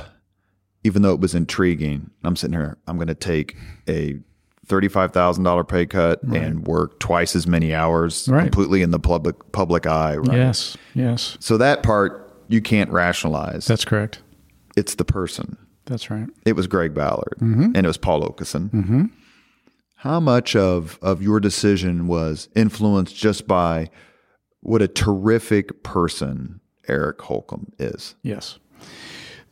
even 0.84 1.02
though 1.02 1.14
it 1.14 1.20
was 1.20 1.34
intriguing. 1.34 2.12
I'm 2.24 2.36
sitting 2.36 2.54
here, 2.54 2.78
I'm 2.88 2.96
going 2.98 3.08
to 3.08 3.16
take 3.16 3.58
a 3.88 4.20
$35,000 4.68 5.68
pay 5.68 5.88
cut 5.88 6.22
and 6.22 6.66
work 6.68 7.00
twice 7.00 7.36
as 7.36 7.48
many 7.48 7.74
hours 7.74 8.30
Right. 8.30 8.44
completely 8.44 8.84
in 8.84 8.92
the 8.92 9.00
public 9.00 9.52
public 9.52 9.88
eye. 9.88 10.18
Right? 10.18 10.38
Yes. 10.38 10.78
Yes. 10.94 11.38
So 11.40 11.58
that 11.58 11.82
part 11.82 12.29
you 12.50 12.62
can't 12.62 12.90
rationalize. 12.92 13.66
That's 13.66 13.86
correct. 13.86 14.22
it's 14.76 14.96
the 14.96 15.06
person. 15.06 15.58
That's 15.86 16.12
right. 16.12 16.28
It 16.46 16.54
was 16.54 16.68
Greg 16.68 16.94
Ballard 16.94 17.36
mm-hmm. 17.40 17.72
and 17.74 17.78
it 17.78 17.88
was 17.88 17.98
Paul 17.98 18.22
Okeson. 18.22 18.70
Mm-hmm. 18.70 19.06
How 19.96 20.20
much 20.20 20.56
of, 20.56 21.00
of 21.02 21.22
your 21.22 21.40
decision 21.40 22.08
was 22.08 22.48
influenced 22.56 23.16
just 23.16 23.48
by 23.48 23.90
what 24.62 24.82
a 24.82 24.88
terrific 24.88 25.84
person 25.84 26.60
Eric 26.88 27.22
Holcomb 27.22 27.72
is? 27.80 28.16
Yes. 28.24 28.60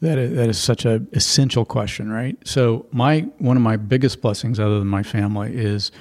That 0.01 0.17
is, 0.19 0.35
that 0.35 0.47
is 0.47 0.59
such 0.59 0.85
a 0.85 1.01
essential 1.13 1.65
question, 1.65 2.11
right? 2.11 2.37
So 2.45 2.85
my 2.91 3.21
one 3.39 3.57
of 3.57 3.63
my 3.63 3.77
biggest 3.77 4.21
blessings, 4.21 4.59
other 4.59 4.77
than 4.77 4.87
my 4.87 5.01
family, 5.01 5.55
is 5.55 5.91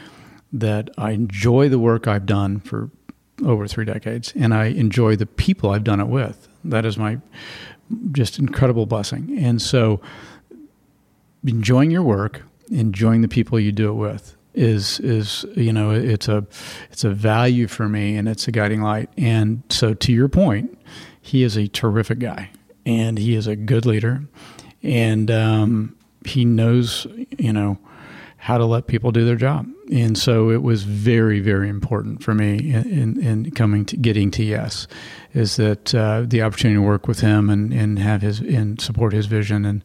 that 0.52 0.90
I 0.98 1.12
enjoy 1.12 1.70
the 1.70 1.78
work 1.78 2.06
I've 2.06 2.26
done 2.26 2.60
for 2.60 2.90
over 3.44 3.66
three 3.66 3.86
decades, 3.86 4.32
and 4.36 4.52
I 4.52 4.66
enjoy 4.66 5.16
the 5.16 5.26
people 5.26 5.70
I've 5.70 5.84
done 5.84 6.00
it 6.00 6.08
with. 6.08 6.46
That 6.70 6.84
is 6.84 6.98
my 6.98 7.18
just 8.12 8.38
incredible 8.38 8.86
blessing. 8.86 9.36
And 9.38 9.60
so, 9.60 10.00
enjoying 11.46 11.90
your 11.90 12.02
work, 12.02 12.42
enjoying 12.70 13.22
the 13.22 13.28
people 13.28 13.60
you 13.60 13.72
do 13.72 13.90
it 13.90 13.94
with 13.94 14.36
is 14.54 15.00
is 15.00 15.44
you 15.54 15.72
know 15.72 15.90
it's 15.90 16.28
a 16.28 16.46
it's 16.90 17.04
a 17.04 17.10
value 17.10 17.68
for 17.68 17.88
me 17.88 18.16
and 18.16 18.28
it's 18.28 18.48
a 18.48 18.52
guiding 18.52 18.82
light. 18.82 19.10
And 19.16 19.62
so, 19.68 19.94
to 19.94 20.12
your 20.12 20.28
point, 20.28 20.78
he 21.20 21.42
is 21.42 21.56
a 21.56 21.68
terrific 21.68 22.18
guy 22.18 22.50
and 22.84 23.18
he 23.18 23.34
is 23.34 23.46
a 23.46 23.56
good 23.56 23.84
leader 23.84 24.22
and 24.82 25.30
um, 25.30 25.96
he 26.24 26.44
knows 26.44 27.06
you 27.38 27.52
know 27.52 27.78
how 28.46 28.56
to 28.56 28.64
let 28.64 28.86
people 28.86 29.10
do 29.10 29.24
their 29.24 29.34
job 29.34 29.66
and 29.90 30.16
so 30.16 30.50
it 30.50 30.62
was 30.62 30.84
very 30.84 31.40
very 31.40 31.68
important 31.68 32.22
for 32.22 32.32
me 32.32 32.72
in, 32.72 32.86
in, 32.86 33.20
in 33.20 33.50
coming 33.50 33.84
to 33.84 33.96
getting 33.96 34.30
to 34.30 34.44
yes 34.44 34.86
is 35.34 35.56
that 35.56 35.92
uh, 35.96 36.22
the 36.24 36.40
opportunity 36.40 36.78
to 36.78 36.82
work 36.82 37.08
with 37.08 37.18
him 37.18 37.50
and, 37.50 37.72
and 37.72 37.98
have 37.98 38.22
his 38.22 38.38
and 38.38 38.80
support 38.80 39.12
his 39.12 39.26
vision 39.26 39.64
and 39.64 39.82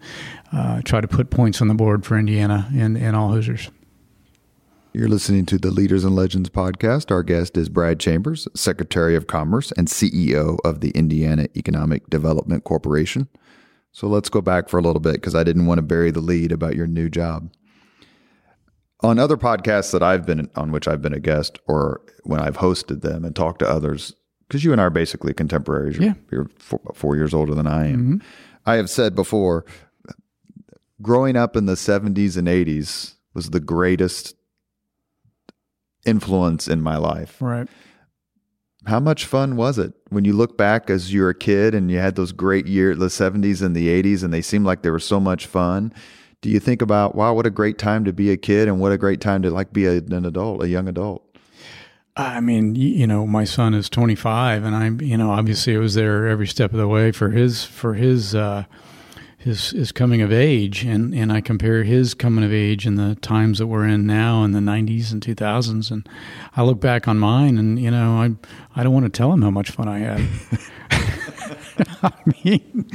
uh, 0.53 0.79
try 0.83 1.01
to 1.01 1.07
put 1.07 1.31
points 1.31 1.59
on 1.59 1.69
the 1.69 1.73
board 1.73 2.05
for 2.05 2.19
indiana 2.19 2.69
and, 2.75 2.95
and 2.99 3.15
all 3.15 3.31
hoosiers 3.31 3.71
You're 4.93 5.09
listening 5.09 5.47
to 5.47 5.57
the 5.57 5.71
Leaders 5.71 6.03
and 6.03 6.15
Legends 6.15 6.49
podcast. 6.49 7.09
Our 7.09 7.23
guest 7.23 7.57
is 7.57 7.67
Brad 7.67 7.99
Chambers, 7.99 8.47
Secretary 8.53 9.15
of 9.15 9.25
Commerce 9.25 9.71
and 9.71 9.87
CEO 9.87 10.59
of 10.63 10.81
the 10.81 10.91
Indiana 10.91 11.47
Economic 11.55 12.09
Development 12.11 12.63
Corporation. 12.63 13.27
So 13.91 14.07
let's 14.07 14.29
go 14.29 14.41
back 14.41 14.69
for 14.69 14.77
a 14.77 14.83
little 14.83 14.99
bit 14.99 15.13
because 15.13 15.33
I 15.33 15.43
didn't 15.43 15.65
want 15.65 15.79
to 15.79 15.81
bury 15.81 16.11
the 16.11 16.19
lead 16.21 16.51
about 16.51 16.75
your 16.75 16.87
new 16.87 17.09
job. 17.09 17.49
On 19.03 19.17
other 19.17 19.37
podcasts 19.37 19.91
that 19.93 20.03
I've 20.03 20.25
been 20.25 20.49
on, 20.55 20.71
which 20.71 20.87
I've 20.87 21.01
been 21.01 21.13
a 21.13 21.19
guest, 21.19 21.57
or 21.67 22.01
when 22.23 22.39
I've 22.39 22.57
hosted 22.57 23.01
them 23.01 23.25
and 23.25 23.35
talked 23.35 23.59
to 23.59 23.67
others, 23.69 24.13
because 24.47 24.63
you 24.63 24.71
and 24.71 24.79
I 24.81 24.85
are 24.85 24.89
basically 24.91 25.33
contemporaries. 25.33 25.95
You're, 25.95 26.05
Yeah. 26.05 26.13
you're 26.31 26.49
four, 26.59 26.79
four 26.93 27.15
years 27.15 27.33
older 27.33 27.55
than 27.55 27.65
I 27.67 27.87
am. 27.87 27.99
Mm-hmm. 27.99 28.27
I 28.65 28.75
have 28.75 28.89
said 28.89 29.15
before, 29.15 29.65
growing 31.01 31.35
up 31.35 31.55
in 31.55 31.65
the 31.65 31.73
70s 31.73 32.37
and 32.37 32.47
80s 32.47 33.15
was 33.33 33.49
the 33.49 33.59
greatest 33.59 34.35
influence 36.05 36.67
in 36.67 36.81
my 36.81 36.97
life. 36.97 37.37
right 37.41 37.67
How 38.85 38.99
much 38.99 39.25
fun 39.25 39.55
was 39.55 39.77
it 39.79 39.93
when 40.09 40.25
you 40.25 40.33
look 40.33 40.57
back 40.57 40.89
as 40.89 41.13
you're 41.13 41.29
a 41.29 41.35
kid 41.35 41.73
and 41.73 41.89
you 41.89 41.97
had 41.99 42.15
those 42.15 42.31
great 42.31 42.67
years, 42.67 42.97
the 42.99 43.05
70s 43.07 43.61
and 43.63 43.75
the 43.75 43.87
80s, 43.87 44.23
and 44.23 44.31
they 44.33 44.41
seemed 44.41 44.65
like 44.65 44.81
they 44.83 44.89
were 44.91 44.99
so 44.99 45.19
much 45.19 45.45
fun? 45.47 45.91
Do 46.41 46.49
you 46.49 46.59
think 46.59 46.81
about, 46.81 47.13
wow, 47.13 47.33
what 47.33 47.45
a 47.45 47.51
great 47.51 47.77
time 47.77 48.03
to 48.05 48.13
be 48.13 48.31
a 48.31 48.37
kid 48.37 48.67
and 48.67 48.79
what 48.79 48.91
a 48.91 48.97
great 48.97 49.21
time 49.21 49.43
to 49.43 49.51
like 49.51 49.71
be 49.71 49.85
a, 49.85 49.97
an 49.97 50.25
adult, 50.25 50.63
a 50.63 50.67
young 50.67 50.87
adult? 50.87 51.23
I 52.17 52.41
mean, 52.41 52.75
you 52.75 53.07
know, 53.07 53.25
my 53.25 53.45
son 53.45 53.73
is 53.73 53.89
25, 53.89 54.63
and 54.63 54.75
I'm, 54.75 54.99
you 55.01 55.17
know, 55.17 55.31
obviously 55.31 55.75
I 55.75 55.79
was 55.79 55.93
there 55.93 56.27
every 56.27 56.47
step 56.47 56.71
of 56.71 56.77
the 56.77 56.87
way 56.87 57.11
for 57.11 57.29
his 57.29 57.63
for 57.63 57.93
his 57.93 58.35
uh, 58.35 58.65
his 59.37 59.69
his 59.69 59.91
coming 59.91 60.21
of 60.21 60.31
age, 60.31 60.83
and 60.83 61.13
and 61.13 61.31
I 61.31 61.41
compare 61.41 61.83
his 61.83 62.13
coming 62.13 62.43
of 62.43 62.51
age 62.51 62.85
and 62.85 62.97
the 62.97 63.15
times 63.15 63.59
that 63.59 63.67
we're 63.67 63.87
in 63.87 64.05
now 64.05 64.43
in 64.43 64.51
the 64.51 64.59
90s 64.59 65.13
and 65.13 65.21
2000s, 65.21 65.89
and 65.89 66.07
I 66.57 66.63
look 66.63 66.81
back 66.81 67.07
on 67.07 67.17
mine, 67.17 67.57
and 67.57 67.79
you 67.79 67.91
know, 67.91 68.17
I 68.17 68.31
I 68.75 68.83
don't 68.83 68.93
want 68.93 69.05
to 69.05 69.17
tell 69.17 69.31
him 69.31 69.41
how 69.41 69.51
much 69.51 69.71
fun 69.71 69.87
I 69.87 69.99
had. 69.99 70.27
I 72.03 72.11
mean, 72.43 72.89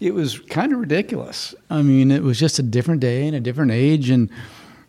it 0.00 0.14
was 0.14 0.38
kind 0.38 0.72
of 0.72 0.80
ridiculous. 0.80 1.54
I 1.70 1.82
mean, 1.82 2.10
it 2.10 2.22
was 2.22 2.38
just 2.38 2.58
a 2.58 2.62
different 2.62 3.00
day 3.00 3.26
and 3.26 3.36
a 3.36 3.40
different 3.40 3.70
age, 3.70 4.10
and 4.10 4.30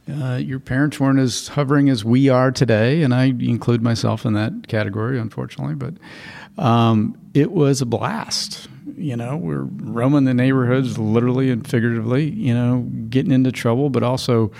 uh, 0.09 0.37
your 0.37 0.59
parents 0.59 0.99
weren't 0.99 1.19
as 1.19 1.49
hovering 1.49 1.89
as 1.89 2.03
we 2.03 2.29
are 2.29 2.51
today, 2.51 3.03
and 3.03 3.13
I 3.13 3.25
include 3.25 3.81
myself 3.81 4.25
in 4.25 4.33
that 4.33 4.67
category, 4.67 5.19
unfortunately. 5.19 5.75
But 5.75 6.63
um, 6.63 7.17
it 7.33 7.51
was 7.51 7.81
a 7.81 7.85
blast. 7.85 8.67
You 8.97 9.15
know, 9.15 9.37
we're 9.37 9.63
roaming 9.63 10.25
the 10.25 10.33
neighborhoods, 10.33 10.97
literally 10.97 11.51
and 11.51 11.67
figuratively. 11.67 12.29
You 12.29 12.53
know, 12.53 12.87
getting 13.09 13.31
into 13.31 13.51
trouble, 13.51 13.89
but 13.89 14.03
also 14.03 14.51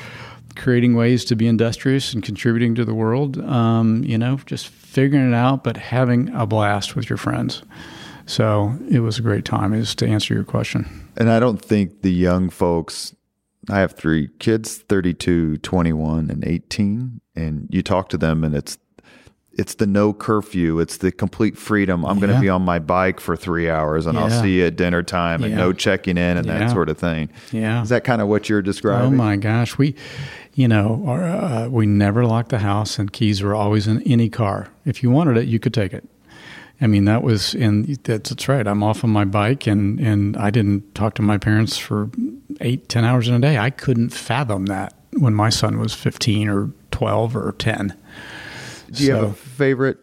creating 0.56 0.96
ways 0.96 1.26
to 1.26 1.36
be 1.36 1.48
industrious 1.48 2.14
and 2.14 2.24
contributing 2.24 2.76
to 2.76 2.86
the 2.86 2.94
world. 2.94 3.40
Um, 3.40 4.04
you 4.04 4.18
know, 4.18 4.38
just 4.46 4.68
figuring 4.68 5.32
it 5.32 5.36
out, 5.36 5.64
but 5.64 5.78
having 5.78 6.30
a 6.30 6.46
blast 6.46 6.96
with 6.96 7.10
your 7.10 7.18
friends. 7.18 7.64
So 8.30 8.76
it 8.88 9.00
was 9.00 9.18
a 9.18 9.24
great 9.24 9.44
time. 9.44 9.74
Is 9.74 9.96
to 9.96 10.08
answer 10.08 10.36
your 10.36 10.44
question. 10.44 10.86
And 11.18 11.32
I 11.32 11.40
don't 11.40 11.60
think 11.60 12.04
the 12.04 12.12
young 12.12 12.52
folks, 12.52 13.16
I 13.70 13.80
have 13.80 13.94
three 13.94 14.30
kids 14.38 14.78
32, 14.78 15.58
21, 15.58 16.30
and 16.30 16.46
18. 16.46 17.22
And 17.36 17.68
you 17.72 17.82
talk 17.82 18.08
to 18.10 18.18
them, 18.18 18.44
and 18.44 18.54
it's 18.56 18.78
it's 19.54 19.74
the 19.74 19.88
no 19.88 20.14
curfew. 20.14 20.80
It's 20.80 20.98
the 20.98 21.12
complete 21.12 21.58
freedom. 21.58 22.06
I'm 22.06 22.20
going 22.20 22.34
to 22.34 22.40
be 22.40 22.50
on 22.50 22.62
my 22.62 22.78
bike 22.78 23.20
for 23.20 23.36
three 23.36 23.68
hours, 23.68 24.06
and 24.06 24.18
I'll 24.18 24.30
see 24.30 24.60
you 24.60 24.68
at 24.68 24.76
dinner 24.76 25.02
time, 25.02 25.44
and 25.44 25.52
Yeah. 25.52 25.58
no 25.58 25.74
checking 25.74 26.18
in, 26.18 26.38
and 26.38 26.46
Yeah. 26.46 26.60
that 26.60 26.72
sort 26.72 26.88
of 26.88 26.98
thing. 27.00 27.30
Yeah. 27.52 27.82
Is 27.82 27.90
that 27.90 28.04
kind 28.04 28.22
of 28.22 28.28
what 28.28 28.48
you're 28.48 28.62
describing? 28.62 29.08
Oh 29.08 29.16
my 29.16 29.38
gosh, 29.38 29.78
we, 29.78 29.96
you 30.54 30.68
know, 30.68 31.04
our, 31.08 31.24
uh, 31.24 31.68
we 31.68 31.88
never 31.88 32.26
locked 32.26 32.50
the 32.50 32.60
house, 32.60 33.00
and 33.00 33.12
keys 33.12 33.42
were 33.42 33.56
always 33.56 33.88
in 33.88 34.02
any 34.04 34.30
car. 34.30 34.68
If 34.86 35.02
you 35.04 35.10
wanted 35.10 35.36
it, 35.36 35.48
you 35.48 35.60
could 35.60 35.74
take 35.74 35.94
it. 35.94 36.08
I 36.82 36.88
mean, 36.88 37.06
that 37.06 37.24
was, 37.24 37.54
and 37.56 37.86
that's, 38.04 38.30
that's 38.30 38.48
right. 38.48 38.66
I'm 38.66 38.84
off 38.84 39.04
on 39.04 39.10
my 39.10 39.26
bike, 39.26 39.68
and 39.68 40.00
and 40.00 40.38
I 40.38 40.50
didn't 40.50 40.96
talk 40.96 41.14
to 41.16 41.22
my 41.22 41.38
parents 41.38 41.78
for 41.78 42.10
eight, 42.62 42.88
ten 42.88 43.04
hours 43.04 43.28
in 43.28 43.34
a 43.36 43.40
day. 43.40 43.58
I 43.58 43.70
couldn't 43.70 44.10
fathom 44.10 44.68
that 44.68 44.94
when 45.18 45.34
my 45.34 45.50
son 45.50 45.80
was 45.80 45.94
15 45.94 46.48
or 46.50 46.72
12 46.92 47.36
or 47.36 47.54
10. 47.58 47.96
Do 48.92 49.04
you 49.04 49.14
have 49.14 49.24
a 49.24 49.34
favorite? 49.34 49.98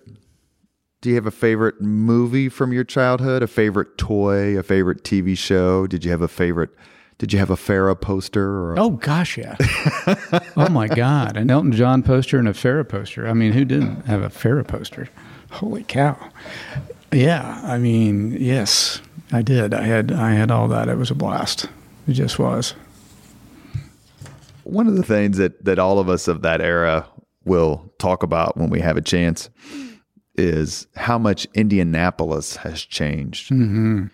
Do 1.00 1.11
you 1.11 1.14
have 1.14 1.26
a 1.26 1.30
favorite 1.30 1.80
movie 1.80 2.49
from 2.49 2.73
your 2.73 2.85
childhood? 2.85 3.42
A 3.42 3.47
favorite 3.47 3.97
toy? 3.97 4.59
A 4.59 4.62
favorite 4.62 5.04
TV 5.04 5.37
show? 5.38 5.87
Did 5.87 6.04
you 6.04 6.11
have 6.11 6.23
a 6.23 6.28
favorite? 6.28 6.71
Did 7.18 7.33
you 7.33 7.38
have 7.38 7.50
a 7.50 7.56
Farrah 7.56 7.99
poster? 7.99 8.45
Or 8.45 8.75
a, 8.75 8.83
Oh 8.83 8.90
gosh, 8.90 9.38
yeah. 9.38 9.56
oh 10.56 10.68
my 10.68 10.87
God, 10.88 11.37
an 11.37 11.50
Elton 11.50 11.73
John 11.73 12.02
poster 12.02 12.38
and 12.38 12.49
a 12.49 12.52
Farrah 12.52 12.87
poster. 12.88 13.26
I 13.26 13.33
mean, 13.33 13.52
who 13.52 13.64
didn't 13.64 14.04
have 14.06 14.23
a 14.23 14.28
Farrah 14.28 14.66
poster? 14.66 15.09
Holy 15.56 15.84
cow! 15.84 16.18
Yeah, 17.12 17.60
I 17.64 17.78
mean, 17.78 18.36
yes, 18.38 19.00
I 19.32 19.40
did. 19.42 19.72
I 19.72 19.84
had 19.84 20.12
I 20.12 20.32
had 20.32 20.50
all 20.50 20.68
that. 20.68 20.88
It 20.88 20.98
was 20.98 21.10
a 21.10 21.14
blast. 21.14 21.66
It 22.06 22.12
just 22.12 22.38
was. 22.38 22.75
One 24.64 24.86
of 24.86 24.96
the 24.96 25.02
things 25.02 25.38
that 25.38 25.64
that 25.64 25.78
all 25.78 25.98
of 25.98 26.08
us 26.08 26.28
of 26.28 26.42
that 26.42 26.60
era 26.60 27.06
will 27.46 27.90
talk 27.98 28.22
about 28.22 28.56
when 28.56 28.68
we 28.68 28.80
have 28.80 28.98
a 28.98 29.00
chance 29.00 29.48
is 30.34 30.86
how 30.94 31.16
much 31.16 31.46
Indianapolis 31.54 32.56
has 32.56 32.82
changed. 32.82 33.50
Mm-hmm. 33.50 34.06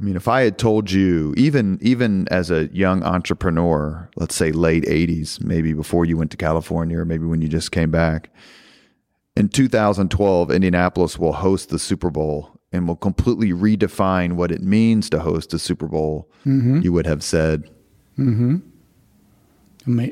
I 0.00 0.02
mean, 0.02 0.16
if 0.16 0.28
I 0.28 0.42
had 0.42 0.56
told 0.56 0.90
you, 0.90 1.34
even 1.36 1.78
even 1.82 2.28
as 2.30 2.50
a 2.50 2.68
young 2.68 3.02
entrepreneur, 3.02 4.08
let's 4.16 4.34
say 4.34 4.52
late 4.52 4.84
'80s, 4.84 5.42
maybe 5.42 5.74
before 5.74 6.04
you 6.04 6.16
went 6.16 6.30
to 6.30 6.36
California, 6.38 6.98
or 6.98 7.04
maybe 7.04 7.26
when 7.26 7.42
you 7.42 7.48
just 7.48 7.72
came 7.72 7.90
back, 7.90 8.30
in 9.38 9.48
2012, 9.48 10.50
Indianapolis 10.50 11.18
will 11.18 11.32
host 11.32 11.68
the 11.68 11.78
Super 11.78 12.10
Bowl 12.10 12.58
and 12.72 12.86
will 12.86 12.96
completely 12.96 13.50
redefine 13.52 14.32
what 14.32 14.50
it 14.50 14.62
means 14.62 15.08
to 15.10 15.20
host 15.20 15.54
a 15.54 15.58
Super 15.58 15.86
Bowl. 15.86 16.28
Mm-hmm. 16.44 16.80
You 16.80 16.92
would 16.92 17.06
have 17.06 17.22
said, 17.22 17.70
mm-hmm. 18.18 18.58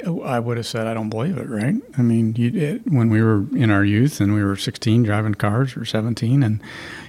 oh, 0.06 0.22
I 0.22 0.38
would 0.38 0.56
have 0.56 0.66
said 0.66 0.86
I 0.86 0.94
don't 0.94 1.10
believe 1.10 1.36
it, 1.36 1.48
right? 1.48 1.74
I 1.98 2.02
mean, 2.02 2.34
you, 2.36 2.52
it, 2.54 2.82
when 2.86 3.10
we 3.10 3.20
were 3.20 3.44
in 3.54 3.70
our 3.70 3.84
youth 3.84 4.20
and 4.20 4.32
we 4.32 4.42
were 4.42 4.56
16 4.56 5.02
driving 5.02 5.34
cars 5.34 5.76
or 5.76 5.84
17, 5.84 6.42
and 6.42 6.62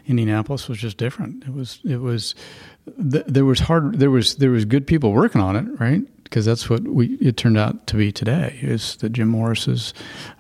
Indianapolis 0.06 0.68
was 0.68 0.80
just 0.80 0.98
different. 0.98 1.44
It 1.44 1.54
was 1.54 1.80
it 1.86 2.02
was 2.02 2.36
there 2.98 3.46
was 3.46 3.60
hard 3.60 4.00
there 4.00 4.12
was 4.12 4.36
there 4.36 4.52
was 4.52 4.66
good 4.66 4.88
people 4.88 5.12
working 5.12 5.42
on 5.42 5.56
it, 5.56 5.80
right? 5.80 6.02
Because 6.30 6.46
that's 6.46 6.70
what 6.70 6.84
we 6.84 7.16
it 7.16 7.38
turned 7.38 7.58
out 7.58 7.88
to 7.88 7.96
be 7.96 8.12
today. 8.12 8.60
Is 8.62 8.98
the 8.98 9.10
Jim 9.10 9.30
Morrises 9.30 9.94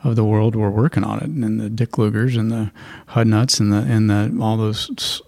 of 0.03 0.15
the 0.15 0.24
world 0.24 0.56
were 0.56 0.72
working 0.72 1.03
on 1.03 1.20
it, 1.20 1.29
and 1.29 1.60
the 1.60 1.70
Dick 1.70 1.91
Lugars 1.91 2.38
and 2.38 2.51
the 2.51 2.72
Hudnuts 3.08 3.60
and 3.60 3.72
the 3.72 3.77
and 3.77 4.10
the 4.10 4.38
all 4.41 4.58
those 4.58 5.22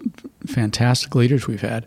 fantastic 0.46 1.14
leaders 1.14 1.46
we've 1.46 1.60
had. 1.60 1.86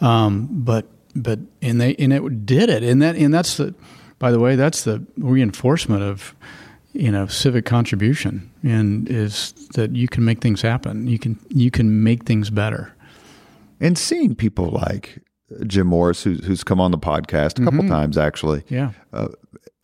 Um, 0.00 0.48
but 0.50 0.86
but 1.14 1.38
and 1.62 1.80
they 1.80 1.94
and 1.96 2.12
it 2.12 2.46
did 2.46 2.68
it, 2.68 2.82
and 2.82 3.02
that 3.02 3.16
and 3.16 3.32
that's 3.32 3.56
the 3.56 3.74
by 4.20 4.30
the 4.30 4.38
way, 4.38 4.54
that's 4.54 4.84
the 4.84 5.04
reinforcement 5.16 6.04
of 6.04 6.36
you 6.92 7.10
know 7.10 7.26
civic 7.26 7.64
contribution, 7.64 8.48
and 8.62 9.08
is 9.08 9.52
that 9.74 9.96
you 9.96 10.06
can 10.06 10.24
make 10.24 10.40
things 10.40 10.62
happen. 10.62 11.08
You 11.08 11.18
can 11.18 11.40
you 11.48 11.72
can 11.72 12.04
make 12.04 12.24
things 12.24 12.50
better. 12.50 12.94
And 13.80 13.98
seeing 13.98 14.34
people 14.34 14.68
like 14.70 15.18
Jim 15.66 15.86
Morris, 15.86 16.22
who's, 16.22 16.44
who's 16.44 16.64
come 16.64 16.80
on 16.80 16.90
the 16.90 16.98
podcast 16.98 17.60
a 17.60 17.64
couple 17.64 17.80
mm-hmm. 17.80 17.88
times 17.88 18.16
actually, 18.16 18.62
yeah, 18.68 18.92
uh, 19.12 19.28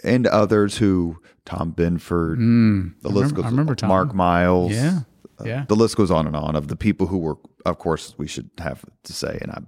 and 0.04 0.26
others 0.26 0.78
who 0.78 1.18
Tom 1.44 1.70
Binford, 1.70 2.38
mm, 2.38 3.00
the 3.02 3.08
list 3.08 3.32
remember, 3.32 3.37
goes. 3.37 3.44
I 3.44 3.49
remember 3.49 3.75
Tom. 3.75 3.88
Mark 3.88 4.14
Miles, 4.14 4.73
yeah, 4.73 5.00
uh, 5.40 5.44
yeah. 5.44 5.64
The 5.68 5.76
list 5.76 5.96
goes 5.96 6.11
on 6.11 6.26
and 6.26 6.37
on 6.37 6.56
of 6.56 6.68
the 6.68 6.76
people 6.76 7.06
who 7.08 7.18
were, 7.18 7.37
of 7.64 7.78
course, 7.78 8.14
we 8.16 8.26
should 8.26 8.50
have 8.58 8.85
to 9.04 9.12
say, 9.12 9.38
and 9.40 9.50
I, 9.50 9.58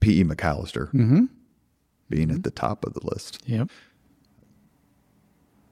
P.E. 0.00 0.24
MacAllister, 0.24 0.92
mm-hmm 0.92 1.24
being 2.08 2.30
at 2.30 2.42
the 2.42 2.50
top 2.50 2.84
of 2.84 2.94
the 2.94 3.00
list. 3.04 3.42
Yep. 3.46 3.70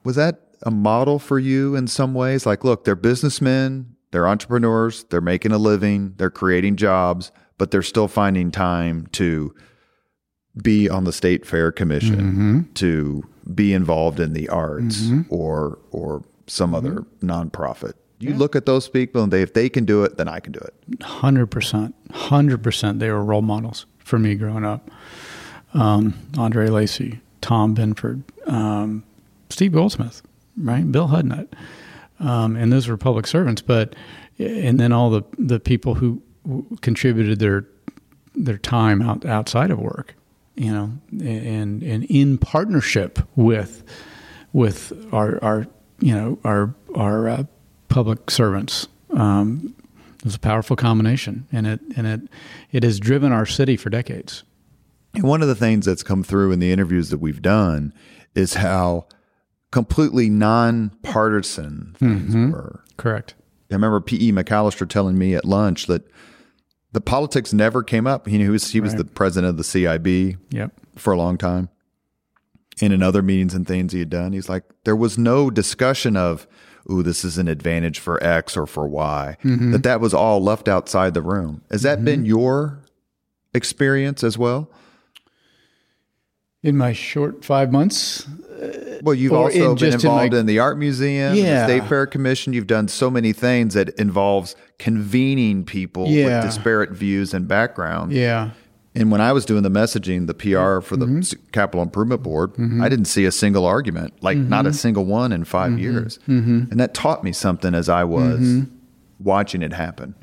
Was 0.03 0.15
that 0.15 0.41
a 0.63 0.71
model 0.71 1.19
for 1.19 1.39
you 1.39 1.75
in 1.75 1.87
some 1.87 2.13
ways? 2.13 2.45
Like, 2.45 2.63
look, 2.63 2.83
they're 2.83 2.95
businessmen, 2.95 3.92
they're 4.13 4.27
entrepreneurs, 4.27 5.03
they're 5.09 5.21
making 5.21 5.51
a 5.51 5.57
living, 5.57 6.13
they're 6.17 6.29
creating 6.29 6.77
jobs, 6.77 7.31
but 7.57 7.71
they're 7.71 7.81
still 7.81 8.07
finding 8.07 8.51
time 8.51 9.07
to 9.13 9.53
be 10.61 10.87
on 10.87 11.03
the 11.03 11.11
state 11.11 11.45
fair 11.45 11.71
commission, 11.71 12.15
mm-hmm. 12.15 12.73
to 12.75 13.23
be 13.53 13.73
involved 13.73 14.19
in 14.19 14.33
the 14.33 14.47
arts 14.47 15.01
mm-hmm. 15.01 15.21
or 15.33 15.79
or 15.91 16.23
some 16.47 16.71
mm-hmm. 16.71 16.85
other 16.85 17.05
nonprofit. 17.21 17.93
You 18.19 18.29
yeah. 18.29 18.37
look 18.37 18.55
at 18.55 18.65
those 18.65 18.87
people 18.87 19.23
and 19.23 19.33
they 19.33 19.41
if 19.41 19.53
they 19.53 19.67
can 19.67 19.83
do 19.83 20.03
it, 20.03 20.17
then 20.17 20.29
I 20.29 20.39
can 20.39 20.53
do 20.53 20.59
it. 20.59 21.03
Hundred 21.03 21.47
percent. 21.47 21.93
Hundred 22.11 22.63
percent 22.63 22.99
they 22.99 23.09
were 23.09 23.23
role 23.23 23.41
models 23.41 23.85
for 23.97 24.17
me 24.19 24.35
growing 24.35 24.63
up 24.63 24.89
um, 25.73 26.13
Andre 26.37 26.67
Lacy, 26.67 27.19
Tom 27.41 27.73
Binford, 27.73 28.23
um, 28.47 29.03
Steve 29.49 29.73
Goldsmith, 29.73 30.21
right? 30.57 30.89
Bill 30.91 31.07
Hudnut. 31.07 31.47
Um, 32.19 32.55
and 32.55 32.71
those 32.71 32.87
were 32.87 32.97
public 32.97 33.27
servants, 33.27 33.61
but 33.61 33.95
and 34.39 34.79
then 34.79 34.91
all 34.91 35.09
the, 35.09 35.23
the 35.37 35.59
people 35.59 35.95
who 35.95 36.21
contributed 36.81 37.39
their 37.39 37.65
their 38.35 38.57
time 38.57 39.01
out 39.01 39.25
outside 39.25 39.71
of 39.71 39.79
work, 39.79 40.15
you 40.55 40.71
know, 40.71 40.91
and 41.11 41.83
and 41.83 42.03
in 42.05 42.37
partnership 42.37 43.19
with 43.35 43.83
with 44.51 44.93
our 45.13 45.43
our 45.43 45.67
you 45.99 46.13
know 46.13 46.39
our 46.43 46.73
our 46.95 47.29
uh, 47.29 47.43
public 47.89 48.29
servants. 48.29 48.87
Um, 49.11 49.75
it 50.19 50.25
was 50.25 50.35
a 50.35 50.39
powerful 50.39 50.75
combination, 50.75 51.47
and 51.51 51.67
it 51.67 51.81
and 51.95 52.07
it 52.07 52.21
it 52.71 52.83
has 52.83 52.99
driven 52.99 53.31
our 53.31 53.45
city 53.45 53.77
for 53.77 53.89
decades. 53.89 54.43
And 55.13 55.23
one 55.23 55.41
of 55.41 55.47
the 55.47 55.55
things 55.55 55.85
that's 55.85 56.01
come 56.01 56.23
through 56.23 56.51
in 56.51 56.59
the 56.59 56.71
interviews 56.71 57.09
that 57.09 57.19
we've 57.19 57.41
done 57.41 57.93
is 58.33 58.55
how 58.55 59.05
completely 59.73 60.29
nonpartisan 60.29 61.95
things 61.97 62.35
mm-hmm. 62.35 62.51
were. 62.51 62.83
Correct. 62.95 63.33
I 63.71 63.73
remember 63.73 63.99
P.E. 64.01 64.31
MacAllister 64.31 64.87
telling 64.87 65.17
me 65.17 65.33
at 65.33 65.45
lunch 65.45 65.87
that 65.87 66.07
the 66.91 67.01
politics 67.01 67.53
never 67.53 67.81
came 67.81 68.05
up. 68.05 68.27
He, 68.27 68.47
was 68.47 68.69
he 68.69 68.79
was 68.79 68.91
right. 68.91 68.99
the 68.99 69.05
president 69.05 69.49
of 69.49 69.57
the 69.57 69.63
CIB 69.63 70.37
yep. 70.51 70.73
for 70.95 71.11
a 71.11 71.17
long 71.17 71.39
time. 71.39 71.69
And 72.81 72.93
in 72.93 73.01
other 73.01 73.23
meetings 73.23 73.55
and 73.55 73.67
things 73.67 73.93
he 73.93 73.99
had 73.99 74.11
done, 74.11 74.33
he's 74.33 74.47
like, 74.47 74.63
there 74.83 74.95
was 74.95 75.17
no 75.17 75.49
discussion 75.49 76.15
of, 76.15 76.45
ooh, 76.91 77.01
this 77.01 77.25
is 77.25 77.39
an 77.39 77.47
advantage 77.47 77.97
for 77.97 78.23
X 78.23 78.55
or 78.55 78.67
for 78.67 78.87
Y. 78.87 79.37
Mm-hmm. 79.43 79.71
That 79.71 79.81
that 79.81 80.01
was 80.01 80.13
all 80.13 80.39
left 80.39 80.67
outside 80.67 81.15
the 81.15 81.23
room. 81.23 81.63
Has 81.71 81.81
that 81.81 81.97
mm-hmm. 81.97 82.05
been 82.05 82.25
your 82.25 82.83
experience 83.55 84.23
as 84.23 84.37
well? 84.37 84.69
in 86.63 86.77
my 86.77 86.93
short 86.93 87.43
five 87.43 87.71
months. 87.71 88.25
Well, 89.01 89.15
you've 89.15 89.33
also 89.33 89.75
been 89.75 89.93
involved 89.93 90.33
in, 90.33 90.41
in, 90.41 90.45
the 90.45 90.59
art 90.59 90.77
museum, 90.77 91.35
yeah. 91.35 91.65
the 91.65 91.73
state 91.79 91.89
fair 91.89 92.05
commission. 92.05 92.53
You've 92.53 92.67
done 92.67 92.87
so 92.87 93.09
many 93.09 93.33
things 93.33 93.73
that 93.73 93.89
involves 93.99 94.55
convening 94.79 95.65
people 95.65 96.07
yeah. 96.07 96.25
with 96.25 96.45
disparate 96.45 96.91
views 96.91 97.33
and 97.33 97.47
backgrounds. 97.47 98.15
Yeah. 98.15 98.51
And 98.95 99.11
when 99.11 99.21
I 99.21 99.31
was 99.31 99.43
doing 99.45 99.63
the 99.63 99.71
messaging, 99.71 100.27
the 100.27 100.35
PR 100.35 100.85
for 100.85 100.95
the 100.95 101.07
mm-hmm. 101.07 101.49
Capital 101.51 101.81
Improvement 101.81 102.21
Board, 102.21 102.53
mm-hmm. 102.53 102.81
I 102.81 102.89
didn't 102.89 103.05
see 103.05 103.25
a 103.25 103.31
single 103.31 103.65
argument, 103.65 104.13
like 104.21 104.37
mm-hmm. 104.37 104.49
not 104.49 104.67
a 104.67 104.73
single 104.73 105.05
one 105.05 105.31
in 105.31 105.45
5 105.45 105.71
mm-hmm. 105.71 105.79
years. 105.79 106.19
Mm-hmm. 106.27 106.71
And 106.71 106.79
that 106.79 106.93
taught 106.93 107.23
me 107.23 107.31
something 107.31 107.73
as 107.73 107.89
I 107.89 108.03
was 108.03 108.39
mm-hmm. 108.39 108.75
watching 109.19 109.63
it 109.63 109.73
happen. 109.73 110.13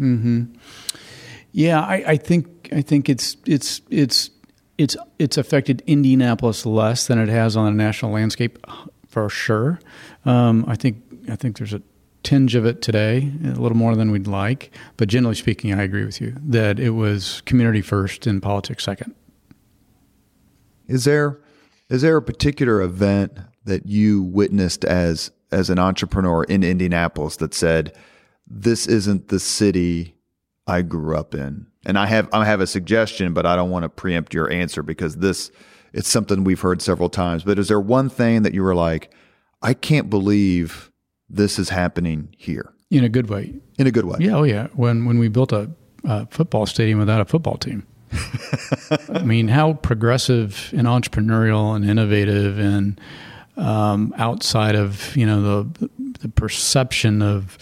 Yeah, 1.52 1.80
I, 1.80 2.04
I 2.06 2.16
think 2.16 2.68
I 2.72 2.80
think 2.80 3.08
it's 3.08 3.36
it's 3.44 3.80
it's 3.90 4.30
it's 4.80 4.96
it's 5.18 5.36
affected 5.36 5.82
Indianapolis 5.86 6.64
less 6.64 7.06
than 7.06 7.18
it 7.18 7.28
has 7.28 7.54
on 7.54 7.66
the 7.66 7.70
national 7.70 8.12
landscape, 8.12 8.58
for 9.06 9.28
sure. 9.28 9.78
Um, 10.24 10.64
I 10.66 10.74
think 10.74 11.02
I 11.28 11.36
think 11.36 11.58
there's 11.58 11.74
a 11.74 11.82
tinge 12.22 12.54
of 12.54 12.64
it 12.64 12.80
today, 12.80 13.30
a 13.44 13.60
little 13.60 13.76
more 13.76 13.94
than 13.94 14.10
we'd 14.10 14.26
like. 14.26 14.74
But 14.96 15.08
generally 15.08 15.34
speaking, 15.34 15.74
I 15.74 15.82
agree 15.82 16.06
with 16.06 16.20
you 16.20 16.34
that 16.46 16.80
it 16.80 16.90
was 16.90 17.42
community 17.42 17.82
first 17.82 18.26
and 18.26 18.42
politics 18.42 18.82
second. 18.82 19.14
Is 20.88 21.04
there 21.04 21.40
is 21.90 22.00
there 22.00 22.16
a 22.16 22.22
particular 22.22 22.80
event 22.80 23.38
that 23.64 23.84
you 23.84 24.22
witnessed 24.22 24.86
as 24.86 25.30
as 25.52 25.68
an 25.68 25.78
entrepreneur 25.78 26.44
in 26.44 26.64
Indianapolis 26.64 27.36
that 27.36 27.52
said, 27.52 27.92
"This 28.46 28.86
isn't 28.86 29.28
the 29.28 29.40
city 29.40 30.14
I 30.66 30.80
grew 30.80 31.14
up 31.14 31.34
in"? 31.34 31.66
And 31.86 31.98
I 31.98 32.06
have 32.06 32.28
I 32.32 32.44
have 32.44 32.60
a 32.60 32.66
suggestion, 32.66 33.32
but 33.32 33.46
I 33.46 33.56
don't 33.56 33.70
want 33.70 33.84
to 33.84 33.88
preempt 33.88 34.34
your 34.34 34.50
answer 34.50 34.82
because 34.82 35.16
this 35.16 35.50
it's 35.92 36.08
something 36.08 36.44
we've 36.44 36.60
heard 36.60 36.82
several 36.82 37.08
times. 37.08 37.42
But 37.44 37.58
is 37.58 37.68
there 37.68 37.80
one 37.80 38.08
thing 38.08 38.42
that 38.42 38.54
you 38.54 38.62
were 38.62 38.74
like, 38.74 39.12
I 39.62 39.74
can't 39.74 40.10
believe 40.10 40.90
this 41.28 41.58
is 41.58 41.70
happening 41.70 42.34
here? 42.36 42.72
In 42.90 43.04
a 43.04 43.08
good 43.08 43.28
way. 43.30 43.54
In 43.78 43.86
a 43.86 43.90
good 43.90 44.04
way. 44.04 44.18
Yeah. 44.20 44.36
Oh 44.36 44.42
yeah. 44.42 44.68
When 44.74 45.04
when 45.04 45.18
we 45.18 45.28
built 45.28 45.52
a, 45.52 45.70
a 46.04 46.26
football 46.26 46.66
stadium 46.66 46.98
without 46.98 47.20
a 47.20 47.24
football 47.24 47.56
team. 47.56 47.86
I 49.08 49.22
mean, 49.22 49.48
how 49.48 49.74
progressive 49.74 50.72
and 50.76 50.86
entrepreneurial 50.86 51.76
and 51.76 51.88
innovative 51.88 52.58
and 52.58 53.00
um, 53.56 54.12
outside 54.16 54.74
of 54.74 55.16
you 55.16 55.26
know 55.26 55.64
the 55.64 55.90
the 56.20 56.28
perception 56.28 57.22
of 57.22 57.56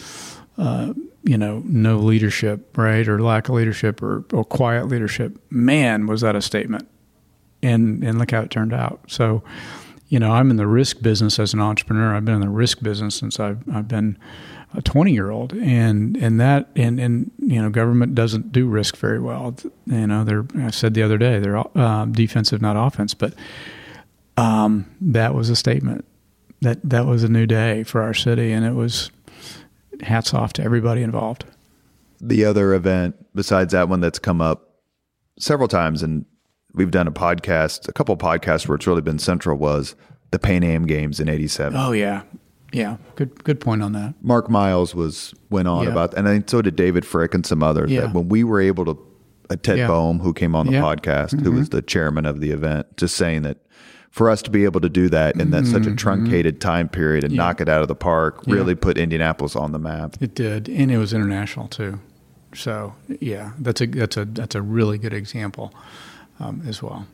you 0.58 1.36
know, 1.36 1.62
no 1.64 1.98
leadership, 1.98 2.76
right, 2.76 3.06
or 3.06 3.20
lack 3.20 3.48
of 3.48 3.54
leadership, 3.54 4.02
or, 4.02 4.24
or 4.32 4.44
quiet 4.44 4.88
leadership. 4.88 5.38
Man, 5.50 6.06
was 6.06 6.20
that 6.22 6.36
a 6.36 6.42
statement! 6.42 6.88
And 7.62 8.02
and 8.04 8.18
look 8.18 8.30
how 8.30 8.40
it 8.40 8.50
turned 8.50 8.72
out. 8.72 9.00
So, 9.08 9.42
you 10.08 10.18
know, 10.18 10.32
I'm 10.32 10.50
in 10.50 10.56
the 10.56 10.66
risk 10.66 11.02
business 11.02 11.38
as 11.38 11.52
an 11.54 11.60
entrepreneur. 11.60 12.14
I've 12.14 12.24
been 12.24 12.36
in 12.36 12.40
the 12.40 12.48
risk 12.48 12.82
business 12.82 13.14
since 13.16 13.40
I've 13.40 13.62
I've 13.68 13.88
been 13.88 14.18
a 14.74 14.82
20 14.82 15.12
year 15.12 15.30
old, 15.30 15.52
and 15.54 16.16
and 16.16 16.40
that 16.40 16.68
and 16.76 17.00
and 17.00 17.30
you 17.38 17.60
know, 17.60 17.70
government 17.70 18.14
doesn't 18.14 18.52
do 18.52 18.66
risk 18.66 18.96
very 18.96 19.18
well. 19.18 19.56
You 19.86 20.06
know, 20.06 20.24
they're 20.24 20.46
I 20.56 20.70
said 20.70 20.94
the 20.94 21.02
other 21.02 21.18
day 21.18 21.38
they're 21.40 21.58
uh, 21.58 22.04
defensive, 22.06 22.62
not 22.62 22.76
offense, 22.76 23.14
but 23.14 23.34
um, 24.36 24.86
that 25.00 25.34
was 25.34 25.50
a 25.50 25.56
statement 25.56 26.04
that 26.60 26.78
that 26.88 27.06
was 27.06 27.22
a 27.22 27.28
new 27.28 27.46
day 27.46 27.82
for 27.82 28.02
our 28.02 28.14
city, 28.14 28.52
and 28.52 28.64
it 28.64 28.74
was 28.74 29.10
hats 30.02 30.34
off 30.34 30.52
to 30.54 30.62
everybody 30.62 31.02
involved. 31.02 31.44
The 32.20 32.44
other 32.44 32.74
event 32.74 33.16
besides 33.34 33.72
that 33.72 33.88
one 33.88 34.00
that's 34.00 34.18
come 34.18 34.40
up 34.40 34.80
several 35.38 35.68
times, 35.68 36.02
and 36.02 36.24
we've 36.74 36.90
done 36.90 37.06
a 37.06 37.12
podcast, 37.12 37.88
a 37.88 37.92
couple 37.92 38.16
podcasts 38.16 38.66
where 38.66 38.76
it's 38.76 38.86
really 38.86 39.02
been 39.02 39.18
central 39.18 39.56
was 39.56 39.94
the 40.30 40.38
Pan 40.38 40.64
Am 40.64 40.86
Games 40.86 41.20
in 41.20 41.28
'87. 41.28 41.78
Oh 41.78 41.92
yeah, 41.92 42.22
yeah, 42.72 42.96
good 43.14 43.44
good 43.44 43.60
point 43.60 43.82
on 43.82 43.92
that. 43.92 44.14
Mark 44.20 44.50
Miles 44.50 44.94
was 44.94 45.34
went 45.50 45.68
on 45.68 45.84
yeah. 45.84 45.90
about, 45.90 46.14
and 46.14 46.28
I 46.28 46.32
think 46.32 46.50
so 46.50 46.62
did 46.62 46.76
David 46.76 47.06
Frick 47.06 47.34
and 47.34 47.46
some 47.46 47.62
others. 47.62 47.90
Yeah. 47.90 48.02
That 48.02 48.14
when 48.14 48.28
we 48.28 48.44
were 48.44 48.60
able 48.60 48.84
to, 48.86 48.98
uh, 49.50 49.56
Ted 49.56 49.78
yeah. 49.78 49.86
Boehm, 49.86 50.18
who 50.18 50.34
came 50.34 50.54
on 50.54 50.66
the 50.66 50.72
yeah. 50.72 50.82
podcast, 50.82 51.34
mm-hmm. 51.34 51.44
who 51.44 51.52
was 51.52 51.70
the 51.70 51.82
chairman 51.82 52.26
of 52.26 52.40
the 52.40 52.50
event, 52.50 52.96
just 52.96 53.16
saying 53.16 53.42
that 53.42 53.58
for 54.10 54.30
us 54.30 54.42
to 54.42 54.50
be 54.50 54.64
able 54.64 54.80
to 54.80 54.88
do 54.88 55.08
that 55.08 55.38
in 55.38 55.50
that 55.50 55.64
mm-hmm, 55.64 55.72
such 55.72 55.82
a 55.82 55.90
mm-hmm. 55.90 55.96
truncated 55.96 56.60
time 56.60 56.88
period 56.88 57.24
and 57.24 57.32
yeah. 57.32 57.36
knock 57.36 57.60
it 57.60 57.68
out 57.68 57.82
of 57.82 57.88
the 57.88 57.94
park 57.94 58.42
really 58.46 58.72
yeah. 58.72 58.80
put 58.80 58.98
Indianapolis 58.98 59.54
on 59.54 59.72
the 59.72 59.78
map. 59.78 60.16
It 60.20 60.34
did, 60.34 60.68
and 60.68 60.90
it 60.90 60.98
was 60.98 61.12
international 61.12 61.68
too. 61.68 62.00
So 62.54 62.94
yeah, 63.20 63.52
that's 63.58 63.80
a 63.80 63.86
that's 63.86 64.16
a 64.16 64.24
that's 64.24 64.54
a 64.54 64.62
really 64.62 64.98
good 64.98 65.12
example 65.12 65.72
um, 66.40 66.62
as 66.66 66.82
well. 66.82 67.06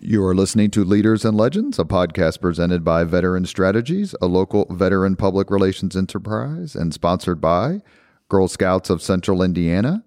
You 0.00 0.24
are 0.24 0.34
listening 0.34 0.70
to 0.72 0.84
Leaders 0.84 1.24
and 1.24 1.36
Legends, 1.36 1.78
a 1.78 1.84
podcast 1.84 2.40
presented 2.40 2.84
by 2.84 3.04
Veteran 3.04 3.46
Strategies, 3.46 4.14
a 4.20 4.26
local 4.26 4.66
veteran 4.70 5.16
public 5.16 5.50
relations 5.50 5.96
enterprise, 5.96 6.74
and 6.76 6.92
sponsored 6.92 7.40
by 7.40 7.80
Girl 8.28 8.46
Scouts 8.46 8.90
of 8.90 9.00
Central 9.00 9.42
Indiana, 9.42 10.04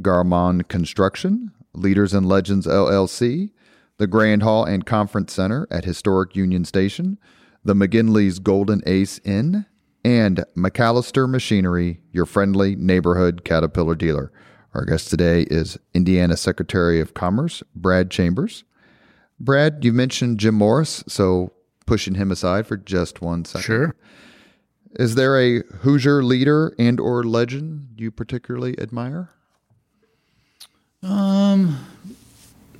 Garmong 0.00 0.68
Construction, 0.68 1.52
Leaders 1.72 2.12
and 2.12 2.26
Legends 2.26 2.66
LLC, 2.66 3.50
the 4.00 4.06
Grand 4.06 4.42
Hall 4.42 4.64
and 4.64 4.86
Conference 4.86 5.34
Center 5.34 5.68
at 5.70 5.84
Historic 5.84 6.34
Union 6.34 6.64
Station, 6.64 7.18
the 7.62 7.74
McGinley's 7.74 8.38
Golden 8.38 8.80
Ace 8.86 9.20
Inn, 9.26 9.66
and 10.02 10.42
MacAllister 10.56 11.28
Machinery, 11.28 12.00
your 12.10 12.24
friendly 12.24 12.74
neighborhood 12.74 13.44
Caterpillar 13.44 13.94
dealer. 13.94 14.32
Our 14.72 14.86
guest 14.86 15.10
today 15.10 15.42
is 15.42 15.78
Indiana 15.92 16.38
Secretary 16.38 16.98
of 16.98 17.12
Commerce, 17.12 17.62
Brad 17.76 18.10
Chambers. 18.10 18.64
Brad, 19.38 19.84
you 19.84 19.92
mentioned 19.92 20.40
Jim 20.40 20.54
Morris, 20.54 21.04
so 21.06 21.52
pushing 21.84 22.14
him 22.14 22.30
aside 22.30 22.66
for 22.66 22.78
just 22.78 23.20
one 23.20 23.44
second. 23.44 23.64
Sure. 23.64 23.94
Is 24.92 25.14
there 25.14 25.38
a 25.38 25.58
Hoosier 25.80 26.22
leader 26.22 26.74
and 26.78 26.98
or 26.98 27.22
legend 27.22 27.88
you 27.98 28.10
particularly 28.10 28.80
admire? 28.80 29.28
Um, 31.02 31.84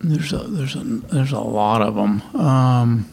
there's 0.00 0.32
a 0.32 0.38
there's 0.38 0.76
a 0.76 0.82
there's 0.82 1.32
a 1.32 1.40
lot 1.40 1.82
of 1.82 1.94
them. 1.94 2.22
Um, 2.34 3.10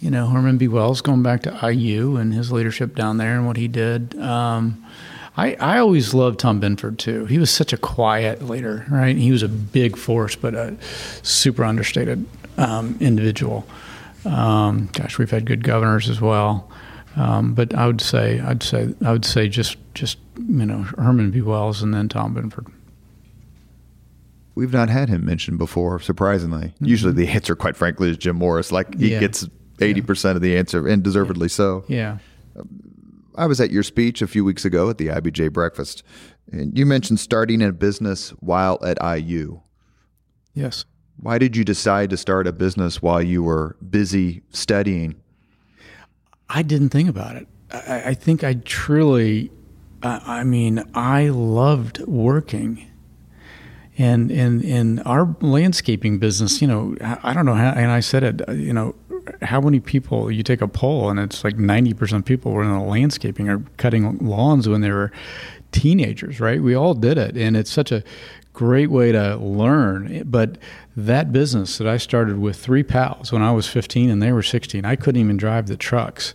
you 0.00 0.10
know, 0.10 0.28
Herman 0.28 0.56
B. 0.56 0.66
Wells 0.66 1.02
going 1.02 1.22
back 1.22 1.42
to 1.42 1.70
IU 1.70 2.16
and 2.16 2.32
his 2.32 2.50
leadership 2.50 2.94
down 2.94 3.18
there 3.18 3.36
and 3.36 3.46
what 3.46 3.58
he 3.58 3.68
did. 3.68 4.18
Um, 4.18 4.82
I, 5.36 5.54
I 5.54 5.78
always 5.78 6.14
loved 6.14 6.40
Tom 6.40 6.58
Binford 6.58 6.98
too. 6.98 7.26
He 7.26 7.38
was 7.38 7.50
such 7.50 7.72
a 7.72 7.76
quiet 7.76 8.42
leader, 8.42 8.86
right? 8.90 9.16
He 9.16 9.30
was 9.30 9.42
a 9.42 9.48
big 9.48 9.96
force, 9.96 10.36
but 10.36 10.54
a 10.54 10.76
super 11.22 11.64
understated 11.64 12.26
um, 12.56 12.96
individual. 13.00 13.66
Um, 14.24 14.88
gosh, 14.92 15.18
we've 15.18 15.30
had 15.30 15.44
good 15.46 15.64
governors 15.64 16.08
as 16.08 16.20
well, 16.20 16.70
um, 17.16 17.54
but 17.54 17.74
I 17.74 17.86
would 17.86 18.00
say 18.00 18.40
I'd 18.40 18.62
say 18.62 18.94
I 19.04 19.12
would 19.12 19.24
say 19.24 19.48
just 19.48 19.76
just 19.94 20.18
you 20.36 20.66
know 20.66 20.82
Herman 20.82 21.30
B. 21.30 21.42
Wells 21.42 21.82
and 21.82 21.94
then 21.94 22.08
Tom 22.08 22.34
Binford. 22.34 22.66
We've 24.60 24.74
not 24.74 24.90
had 24.90 25.08
him 25.08 25.24
mentioned 25.24 25.56
before, 25.56 26.00
surprisingly. 26.00 26.66
Mm-hmm. 26.66 26.84
Usually 26.84 27.14
the 27.14 27.28
answer, 27.28 27.56
quite 27.56 27.78
frankly, 27.78 28.10
is 28.10 28.18
Jim 28.18 28.36
Morris. 28.36 28.70
Like 28.70 28.94
he 28.98 29.12
yeah. 29.12 29.20
gets 29.20 29.48
80% 29.78 30.24
yeah. 30.24 30.30
of 30.32 30.42
the 30.42 30.58
answer, 30.58 30.86
and 30.86 31.02
deservedly 31.02 31.48
so. 31.48 31.82
Yeah. 31.88 32.18
I 33.36 33.46
was 33.46 33.58
at 33.58 33.70
your 33.70 33.82
speech 33.82 34.20
a 34.20 34.26
few 34.26 34.44
weeks 34.44 34.66
ago 34.66 34.90
at 34.90 34.98
the 34.98 35.06
IBJ 35.06 35.50
breakfast, 35.54 36.02
and 36.52 36.76
you 36.76 36.84
mentioned 36.84 37.20
starting 37.20 37.62
a 37.62 37.72
business 37.72 38.34
while 38.40 38.78
at 38.84 38.98
IU. 39.02 39.62
Yes. 40.52 40.84
Why 41.16 41.38
did 41.38 41.56
you 41.56 41.64
decide 41.64 42.10
to 42.10 42.18
start 42.18 42.46
a 42.46 42.52
business 42.52 43.00
while 43.00 43.22
you 43.22 43.42
were 43.42 43.78
busy 43.88 44.42
studying? 44.50 45.14
I 46.50 46.60
didn't 46.60 46.90
think 46.90 47.08
about 47.08 47.36
it. 47.36 47.48
I, 47.72 48.02
I 48.08 48.14
think 48.14 48.44
I 48.44 48.54
truly, 48.62 49.50
I 50.02 50.44
mean, 50.44 50.84
I 50.92 51.30
loved 51.30 52.00
working 52.00 52.89
and 54.00 54.30
in 54.30 54.62
in 54.62 54.98
our 55.00 55.36
landscaping 55.40 56.18
business, 56.18 56.62
you 56.62 56.68
know, 56.68 56.96
I 57.00 57.34
don't 57.34 57.44
know 57.44 57.54
how, 57.54 57.70
and 57.70 57.90
I 57.90 58.00
said 58.00 58.22
it, 58.22 58.48
uh, 58.48 58.52
you 58.52 58.72
know, 58.72 58.94
how 59.42 59.60
many 59.60 59.78
people 59.78 60.30
you 60.30 60.42
take 60.42 60.62
a 60.62 60.68
poll 60.68 61.10
and 61.10 61.20
it's 61.20 61.44
like 61.44 61.56
90% 61.56 62.24
people 62.24 62.52
were 62.52 62.62
in 62.62 62.72
the 62.72 62.80
landscaping 62.80 63.48
or 63.50 63.62
cutting 63.76 64.16
lawns 64.18 64.68
when 64.68 64.80
they 64.80 64.90
were 64.90 65.12
teenagers, 65.72 66.40
right? 66.40 66.62
We 66.62 66.74
all 66.74 66.94
did 66.94 67.18
it. 67.18 67.36
And 67.36 67.56
it's 67.56 67.70
such 67.70 67.92
a 67.92 68.02
great 68.54 68.90
way 68.90 69.12
to 69.12 69.36
learn. 69.36 70.22
But 70.26 70.56
that 70.96 71.32
business 71.32 71.76
that 71.78 71.86
I 71.86 71.98
started 71.98 72.38
with 72.38 72.56
three 72.56 72.82
pals 72.82 73.30
when 73.30 73.42
I 73.42 73.52
was 73.52 73.66
15 73.66 74.08
and 74.08 74.22
they 74.22 74.32
were 74.32 74.42
16, 74.42 74.84
I 74.84 74.96
couldn't 74.96 75.20
even 75.20 75.36
drive 75.36 75.66
the 75.66 75.76
trucks 75.76 76.34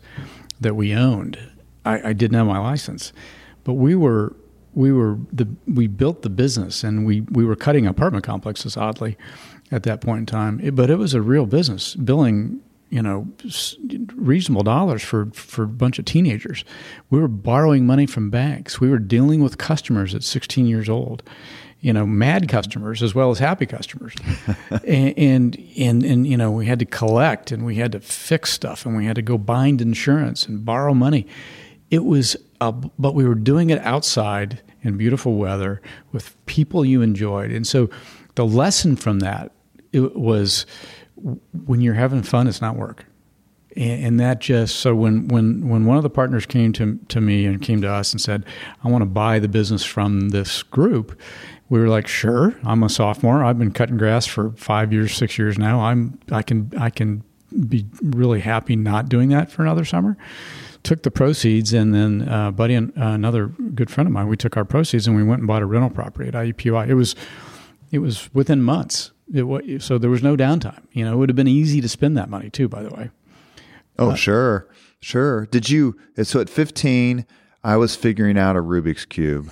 that 0.61 0.75
we 0.75 0.93
owned. 0.93 1.39
I, 1.83 2.09
I 2.09 2.13
didn't 2.13 2.37
have 2.37 2.47
my 2.47 2.59
license. 2.59 3.11
But 3.63 3.73
we 3.73 3.95
were 3.95 4.35
we 4.75 4.91
were 4.91 5.17
the 5.31 5.47
we 5.67 5.87
built 5.87 6.21
the 6.21 6.29
business 6.29 6.83
and 6.83 7.05
we 7.05 7.21
we 7.21 7.45
were 7.45 7.55
cutting 7.55 7.87
apartment 7.87 8.25
complexes 8.25 8.77
oddly 8.77 9.17
at 9.71 9.83
that 9.83 10.01
point 10.01 10.19
in 10.19 10.25
time. 10.25 10.59
It, 10.61 10.75
but 10.75 10.89
it 10.89 10.97
was 10.97 11.13
a 11.13 11.21
real 11.21 11.45
business, 11.45 11.95
billing 11.95 12.61
you 12.89 13.01
know 13.01 13.27
reasonable 14.15 14.63
dollars 14.63 15.01
for 15.01 15.27
for 15.33 15.63
a 15.63 15.67
bunch 15.67 15.97
of 15.97 16.05
teenagers. 16.05 16.63
We 17.09 17.19
were 17.19 17.27
borrowing 17.27 17.85
money 17.85 18.05
from 18.05 18.29
banks. 18.29 18.79
We 18.79 18.89
were 18.89 18.99
dealing 18.99 19.41
with 19.41 19.57
customers 19.57 20.13
at 20.13 20.23
16 20.23 20.67
years 20.67 20.89
old. 20.89 21.23
You 21.81 21.93
know, 21.93 22.05
mad 22.05 22.49
customers 22.49 23.03
as 23.03 23.13
well 23.13 23.29
as 23.29 23.37
happy 23.37 23.67
customers, 23.67 24.15
and, 24.69 25.17
and 25.17 25.73
and 25.77 26.03
and 26.03 26.27
you 26.27 26.35
know 26.35 26.51
we 26.51 26.65
had 26.65 26.79
to 26.79 26.85
collect 26.85 27.51
and 27.51 27.65
we 27.65 27.75
had 27.75 27.91
to 27.93 27.99
fix 27.99 28.51
stuff 28.51 28.85
and 28.85 28.97
we 28.97 29.05
had 29.05 29.15
to 29.15 29.21
go 29.21 29.37
bind 29.37 29.81
insurance 29.81 30.47
and 30.47 30.65
borrow 30.65 30.93
money. 30.93 31.27
It 31.91 32.03
was, 32.03 32.35
Uh, 32.61 32.67
a, 32.67 32.89
but 32.97 33.15
we 33.15 33.25
were 33.25 33.35
doing 33.35 33.69
it 33.69 33.79
outside 33.79 34.61
in 34.81 34.97
beautiful 34.97 35.35
weather 35.35 35.81
with 36.11 36.35
people 36.45 36.85
you 36.85 37.01
enjoyed, 37.01 37.51
and 37.51 37.67
so 37.67 37.89
the 38.35 38.45
lesson 38.45 38.95
from 38.95 39.19
that 39.19 39.51
was 39.93 40.65
when 41.65 41.81
you're 41.81 41.93
having 41.93 42.21
fun, 42.21 42.47
it's 42.47 42.61
not 42.61 42.75
work. 42.75 43.05
And, 43.75 44.05
and 44.05 44.19
that 44.19 44.39
just 44.39 44.77
so 44.77 44.95
when 44.95 45.27
when 45.27 45.67
when 45.67 45.85
one 45.85 45.97
of 45.97 46.03
the 46.03 46.09
partners 46.09 46.45
came 46.45 46.71
to 46.73 46.99
to 47.09 47.21
me 47.21 47.45
and 47.45 47.61
came 47.61 47.81
to 47.81 47.89
us 47.89 48.11
and 48.11 48.21
said, 48.21 48.45
"I 48.83 48.89
want 48.89 49.01
to 49.01 49.07
buy 49.07 49.39
the 49.39 49.47
business 49.47 49.83
from 49.83 50.29
this 50.29 50.63
group," 50.63 51.19
we 51.69 51.79
were 51.79 51.89
like, 51.89 52.07
"Sure." 52.07 52.55
I'm 52.63 52.83
a 52.83 52.89
sophomore. 52.89 53.43
I've 53.43 53.59
been 53.59 53.71
cutting 53.71 53.97
grass 53.97 54.25
for 54.25 54.51
five 54.51 54.93
years, 54.93 55.13
six 55.13 55.37
years 55.37 55.57
now. 55.57 55.81
I'm 55.81 56.19
I 56.31 56.41
can 56.41 56.71
I 56.77 56.89
can 56.89 57.23
be 57.67 57.85
really 58.01 58.41
happy 58.41 58.75
not 58.75 59.07
doing 59.09 59.29
that 59.29 59.51
for 59.51 59.61
another 59.61 59.85
summer 59.85 60.17
took 60.85 61.03
the 61.03 61.11
proceeds 61.11 61.73
and 61.73 61.93
then 61.93 62.27
uh, 62.29 62.51
buddy 62.51 62.75
and 62.75 62.91
uh, 62.97 63.07
another 63.07 63.47
good 63.47 63.89
friend 63.89 64.07
of 64.07 64.13
mine 64.13 64.27
we 64.27 64.37
took 64.37 64.55
our 64.55 64.63
proceeds 64.63 65.07
and 65.07 65.15
we 65.15 65.23
went 65.23 65.39
and 65.39 65.47
bought 65.47 65.61
a 65.61 65.65
rental 65.65 65.89
property 65.89 66.29
at 66.29 66.33
IUPUI. 66.33 66.87
It 66.87 66.93
was 66.93 67.15
it 67.91 67.99
was 67.99 68.29
within 68.33 68.61
months. 68.61 69.11
It, 69.33 69.81
so 69.81 69.97
there 69.97 70.09
was 70.09 70.21
no 70.21 70.37
downtime. 70.37 70.83
You 70.91 71.03
know, 71.05 71.13
it 71.13 71.15
would 71.17 71.29
have 71.29 71.35
been 71.35 71.47
easy 71.47 71.81
to 71.81 71.89
spend 71.89 72.15
that 72.17 72.29
money 72.29 72.49
too. 72.49 72.69
By 72.69 72.83
the 72.83 72.89
way. 72.89 73.09
Oh 73.97 74.11
uh, 74.11 74.15
sure, 74.15 74.67
sure. 74.99 75.47
Did 75.47 75.69
you? 75.69 75.97
So 76.23 76.39
at 76.39 76.49
fifteen, 76.49 77.25
I 77.63 77.77
was 77.77 77.95
figuring 77.95 78.37
out 78.37 78.55
a 78.55 78.61
Rubik's 78.61 79.05
cube, 79.05 79.51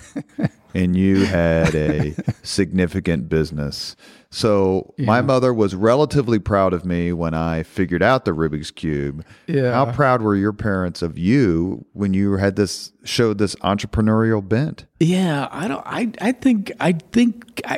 and 0.76 0.96
you 0.96 1.26
had 1.26 1.74
a 1.74 2.13
significant 2.43 3.30
business. 3.30 3.96
So 4.34 4.96
yeah. 4.98 5.06
my 5.06 5.22
mother 5.22 5.54
was 5.54 5.76
relatively 5.76 6.39
proud 6.39 6.74
of 6.74 6.86
me 6.86 7.13
when 7.13 7.36
I 7.36 7.62
figured 7.62 8.02
out 8.02 8.26
the 8.26 8.32
Rubik's 8.32 8.72
cube. 8.72 9.24
Yeah. 9.46 9.72
How 9.72 9.91
proud 9.91 10.24
were 10.24 10.36
your 10.36 10.54
parents 10.54 11.04
of 11.04 11.19
you 11.19 11.86
when 11.93 12.15
you 12.15 12.38
had 12.38 12.56
this 12.56 12.91
showed 13.04 13.38
this 13.38 13.54
entrepreneurial 13.58 14.46
bent? 14.46 14.88
Yeah, 15.00 15.48
I 15.52 15.67
don't. 15.67 15.84
I 15.86 16.12
I 16.19 16.32
think 16.32 16.72
I 16.80 16.93
think 16.93 17.62
I. 17.63 17.78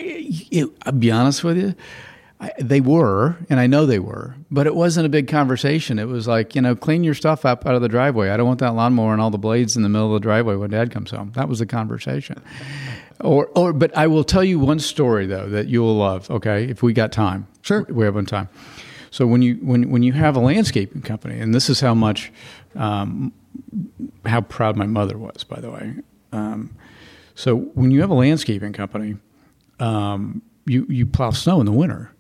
It, 0.49 0.69
I'll 0.83 0.93
be 0.93 1.11
honest 1.11 1.43
with 1.43 1.57
you. 1.57 1.75
I, 2.39 2.51
they 2.59 2.79
were, 2.81 3.37
and 3.49 3.59
I 3.59 3.67
know 3.67 3.85
they 3.85 3.99
were, 3.99 4.35
but 4.51 4.67
it 4.67 4.75
wasn't 4.75 5.05
a 5.05 5.09
big 5.09 5.27
conversation. 5.27 5.99
It 5.99 6.07
was 6.07 6.27
like, 6.27 6.53
you 6.53 6.61
know, 6.61 6.75
clean 6.75 7.03
your 7.03 7.13
stuff 7.13 7.45
up 7.45 7.65
out 7.65 7.75
of 7.75 7.81
the 7.81 7.87
driveway. 7.87 8.29
I 8.29 8.37
don't 8.37 8.47
want 8.47 8.59
that 8.59 8.75
lawnmower 8.75 9.13
and 9.13 9.21
all 9.21 9.29
the 9.29 9.37
blades 9.37 9.77
in 9.77 9.83
the 9.83 9.89
middle 9.89 10.07
of 10.07 10.21
the 10.21 10.25
driveway 10.25 10.55
when 10.55 10.69
Dad 10.69 10.91
comes 10.91 11.11
home. 11.11 11.31
That 11.35 11.47
was 11.47 11.59
the 11.59 11.65
conversation. 11.65 12.41
Or, 13.21 13.47
or, 13.55 13.73
but 13.73 13.95
I 13.95 14.07
will 14.07 14.23
tell 14.23 14.43
you 14.43 14.59
one 14.59 14.79
story 14.79 15.25
though 15.25 15.47
that 15.49 15.67
you 15.67 15.81
will 15.81 15.95
love. 15.95 16.29
Okay, 16.29 16.65
if 16.65 16.83
we 16.83 16.93
got 16.93 17.11
time, 17.11 17.47
sure, 17.61 17.85
we 17.89 18.05
have 18.05 18.15
one 18.15 18.25
time. 18.25 18.49
So 19.09 19.25
when 19.25 19.41
you 19.41 19.55
when 19.61 19.89
when 19.89 20.03
you 20.03 20.11
have 20.11 20.35
a 20.35 20.41
landscaping 20.41 21.01
company, 21.01 21.39
and 21.39 21.55
this 21.55 21.69
is 21.69 21.79
how 21.79 21.93
much, 21.93 22.33
um, 22.75 23.31
how 24.25 24.41
proud 24.41 24.75
my 24.75 24.85
mother 24.85 25.17
was, 25.17 25.45
by 25.45 25.61
the 25.61 25.71
way. 25.71 25.93
Um, 26.33 26.75
so 27.33 27.55
when 27.55 27.91
you 27.91 28.01
have 28.01 28.09
a 28.09 28.13
landscaping 28.13 28.73
company, 28.73 29.15
um, 29.79 30.41
you 30.65 30.85
you 30.89 31.05
plow 31.05 31.29
snow 31.29 31.61
in 31.61 31.65
the 31.65 31.71
winter, 31.71 32.11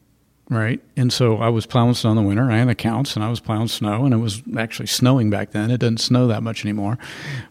right? 0.49 0.81
And 0.95 1.11
so 1.11 1.37
I 1.37 1.49
was 1.49 1.65
plowing 1.65 1.95
snow 1.95 2.11
in 2.11 2.15
the 2.15 2.21
winter. 2.23 2.49
I 2.49 2.59
had 2.59 2.69
accounts, 2.69 3.17
and 3.17 3.25
I 3.25 3.29
was 3.29 3.41
plowing 3.41 3.67
snow, 3.67 4.05
and 4.05 4.13
it 4.13 4.17
was 4.17 4.41
actually 4.57 4.87
snowing 4.87 5.29
back 5.29 5.51
then. 5.51 5.71
It 5.71 5.79
doesn't 5.79 5.97
snow 5.97 6.27
that 6.27 6.43
much 6.43 6.63
anymore. 6.63 6.97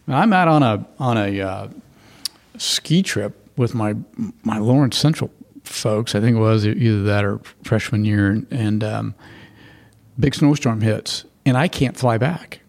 I'm 0.07 0.33
out 0.33 0.47
on 0.47 0.63
a 0.63 0.87
on 0.97 1.17
a 1.17 1.41
uh, 1.41 1.67
ski 2.57 3.03
trip 3.03 3.35
with 3.57 3.73
my 3.73 3.95
my 4.43 4.57
Lawrence 4.57 4.97
Central 4.97 5.31
folks. 5.63 6.15
I 6.15 6.21
think 6.21 6.37
it 6.37 6.39
was 6.39 6.65
either 6.65 7.03
that 7.03 7.25
or 7.25 7.41
freshman 7.63 8.05
year, 8.05 8.43
and 8.51 8.83
um, 8.83 9.15
big 10.19 10.35
snowstorm 10.35 10.81
hits, 10.81 11.25
and 11.45 11.57
I 11.57 11.67
can't 11.67 11.97
fly 11.97 12.17
back. 12.17 12.61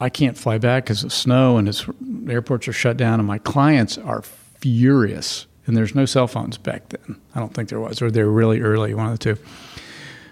I 0.00 0.08
can't 0.08 0.36
fly 0.36 0.58
back 0.58 0.84
because 0.84 1.04
of 1.04 1.12
snow, 1.12 1.58
and 1.58 1.68
it's, 1.68 1.86
airports 2.28 2.66
are 2.66 2.72
shut 2.72 2.96
down, 2.96 3.20
and 3.20 3.26
my 3.26 3.38
clients 3.38 3.98
are 3.98 4.22
furious. 4.22 5.46
And 5.64 5.76
there's 5.76 5.94
no 5.94 6.06
cell 6.06 6.26
phones 6.26 6.58
back 6.58 6.88
then. 6.88 7.20
I 7.36 7.38
don't 7.38 7.54
think 7.54 7.68
there 7.68 7.78
was, 7.78 8.02
or 8.02 8.10
they 8.10 8.24
were 8.24 8.32
really 8.32 8.60
early, 8.60 8.94
one 8.94 9.06
of 9.06 9.12
the 9.12 9.18
two. 9.18 9.40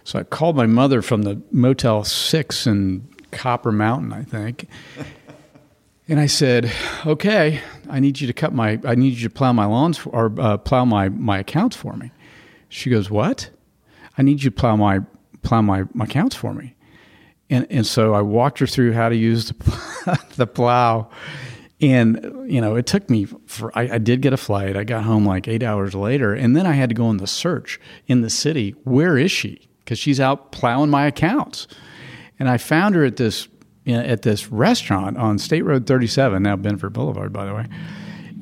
So 0.03 0.18
I 0.18 0.25
called 0.25 0.57
my 0.57 0.66
mother 0.66 1.03
from 1.03 1.23
the 1.23 1.40
Motel 1.53 2.03
Six 2.03 2.66
in 2.66 3.09
Copper 3.31 3.70
Mountain, 3.70 4.12
I 4.12 4.25
think, 4.25 4.66
and 6.11 6.20
I 6.20 6.27
said, 6.27 6.70
"Okay, 7.07 7.61
I 7.88 8.01
need 8.01 8.20
you 8.20 8.27
to 8.27 8.33
cut 8.35 8.53
my, 8.53 8.79
I 8.85 8.96
need 8.96 9.14
you 9.14 9.29
to 9.29 9.35
plow 9.35 9.55
my 9.55 9.64
lawns 9.64 9.96
for, 9.96 10.11
or 10.11 10.35
uh, 10.38 10.59
plow 10.59 10.85
my 10.85 11.09
my 11.09 11.38
accounts 11.38 11.77
for 11.77 11.94
me." 11.96 12.11
She 12.68 12.90
goes, 12.90 13.11
"What? 13.11 13.49
I 14.18 14.23
need 14.23 14.42
you 14.42 14.51
to 14.51 14.57
plow 14.57 14.77
my 14.77 15.01
plow 15.42 15.62
my 15.62 15.85
my 15.94 16.07
counts 16.07 16.37
for 16.37 16.53
me. 16.53 16.75
And 17.49 17.66
and 17.70 17.87
so 17.87 18.14
I 18.14 18.23
walked 18.23 18.59
her 18.59 18.66
through 18.66 18.92
how 18.92 19.09
to 19.09 19.16
use 19.16 19.46
the, 19.46 20.25
the 20.37 20.46
plow. 20.46 21.11
And 21.81 22.44
you 22.46 22.61
know, 22.61 22.77
it 22.77 22.87
took 22.87 23.09
me 23.09 23.27
for 23.46 23.77
I, 23.77 23.94
I 23.94 23.99
did 23.99 24.20
get 24.20 24.33
a 24.33 24.37
flight. 24.37 24.77
I 24.77 24.85
got 24.85 25.05
home 25.05 25.25
like 25.25 25.49
eight 25.49 25.62
hours 25.62 25.94
later, 25.94 26.35
and 26.35 26.57
then 26.57 26.66
I 26.66 26.73
had 26.73 26.90
to 26.90 26.94
go 26.94 27.11
in 27.11 27.16
the 27.16 27.27
search 27.27 27.81
in 28.07 28.20
the 28.20 28.31
city. 28.31 28.75
Where 28.85 29.16
is 29.16 29.31
she? 29.31 29.68
Because 29.79 29.99
she's 29.99 30.20
out 30.20 30.53
plowing 30.53 30.90
my 30.90 31.07
accounts. 31.07 31.66
And 32.38 32.49
I 32.49 32.59
found 32.59 32.94
her 32.94 33.05
at 33.05 33.16
this 33.16 33.49
at 33.87 34.23
this 34.23 34.51
restaurant 34.51 35.16
on 35.16 35.38
State 35.38 35.62
Road 35.62 35.87
37, 35.87 36.43
now 36.43 36.57
Binford 36.57 36.93
Boulevard, 36.93 37.33
by 37.33 37.47
the 37.47 37.55
way. 37.55 37.66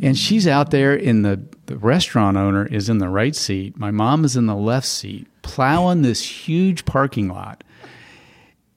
And 0.01 0.17
she's 0.17 0.47
out 0.47 0.71
there 0.71 0.95
in 0.95 1.23
the, 1.23 1.43
the 1.67 1.77
restaurant 1.77 2.37
owner 2.37 2.67
is 2.67 2.89
in 2.89 2.99
the 2.99 3.09
right 3.09 3.35
seat. 3.35 3.77
My 3.77 3.91
mom 3.91 4.25
is 4.25 4.37
in 4.37 4.47
the 4.47 4.55
left 4.55 4.87
seat, 4.87 5.27
plowing 5.43 6.03
this 6.03 6.23
huge 6.23 6.85
parking 6.85 7.29
lot. 7.29 7.65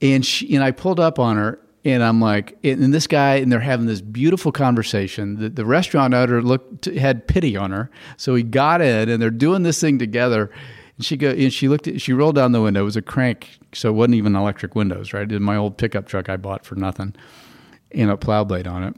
And 0.01 0.25
she 0.25 0.55
and 0.55 0.63
I 0.63 0.71
pulled 0.71 0.99
up 0.99 1.19
on 1.19 1.37
her 1.37 1.59
and 1.83 2.03
I'm 2.03 2.21
like, 2.21 2.57
and 2.63 2.93
this 2.93 3.07
guy, 3.07 3.35
and 3.35 3.51
they're 3.51 3.59
having 3.59 3.87
this 3.87 4.01
beautiful 4.01 4.51
conversation. 4.51 5.39
The, 5.39 5.49
the 5.49 5.65
restaurant 5.65 6.13
owner 6.13 6.41
looked 6.41 6.85
had 6.85 7.27
pity 7.27 7.57
on 7.57 7.71
her, 7.71 7.89
so 8.17 8.35
he 8.35 8.43
got 8.43 8.81
in, 8.81 9.09
and 9.09 9.21
they're 9.21 9.31
doing 9.31 9.63
this 9.63 9.81
thing 9.81 9.97
together. 9.97 10.51
And 11.01 11.05
she 11.05 11.17
go, 11.17 11.31
and 11.31 11.51
she 11.51 11.67
looked, 11.67 11.87
at, 11.87 11.99
she 11.99 12.13
rolled 12.13 12.35
down 12.35 12.51
the 12.51 12.61
window. 12.61 12.81
It 12.81 12.85
was 12.85 12.95
a 12.95 13.01
crank, 13.01 13.57
so 13.73 13.89
it 13.89 13.93
wasn't 13.93 14.13
even 14.13 14.35
electric 14.35 14.75
windows, 14.75 15.13
right? 15.13 15.31
In 15.31 15.41
my 15.41 15.57
old 15.57 15.79
pickup 15.79 16.05
truck 16.05 16.29
I 16.29 16.37
bought 16.37 16.63
for 16.63 16.75
nothing, 16.75 17.15
and 17.91 18.11
a 18.11 18.17
plow 18.17 18.43
blade 18.43 18.67
on 18.67 18.83
it 18.83 18.95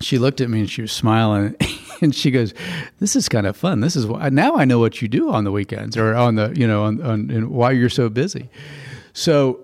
she 0.00 0.18
looked 0.18 0.40
at 0.40 0.50
me 0.50 0.60
and 0.60 0.70
she 0.70 0.82
was 0.82 0.92
smiling 0.92 1.54
and 2.02 2.14
she 2.14 2.30
goes 2.30 2.52
this 2.98 3.16
is 3.16 3.28
kind 3.28 3.46
of 3.46 3.56
fun 3.56 3.80
this 3.80 3.96
is 3.96 4.06
why 4.06 4.28
now 4.28 4.56
i 4.56 4.64
know 4.64 4.78
what 4.78 5.00
you 5.00 5.08
do 5.08 5.30
on 5.30 5.44
the 5.44 5.52
weekends 5.52 5.96
or 5.96 6.14
on 6.14 6.34
the 6.34 6.52
you 6.54 6.66
know 6.66 6.84
on, 6.84 7.00
on 7.00 7.30
and 7.30 7.50
why 7.50 7.70
you're 7.70 7.88
so 7.88 8.08
busy 8.08 8.50
so 9.14 9.58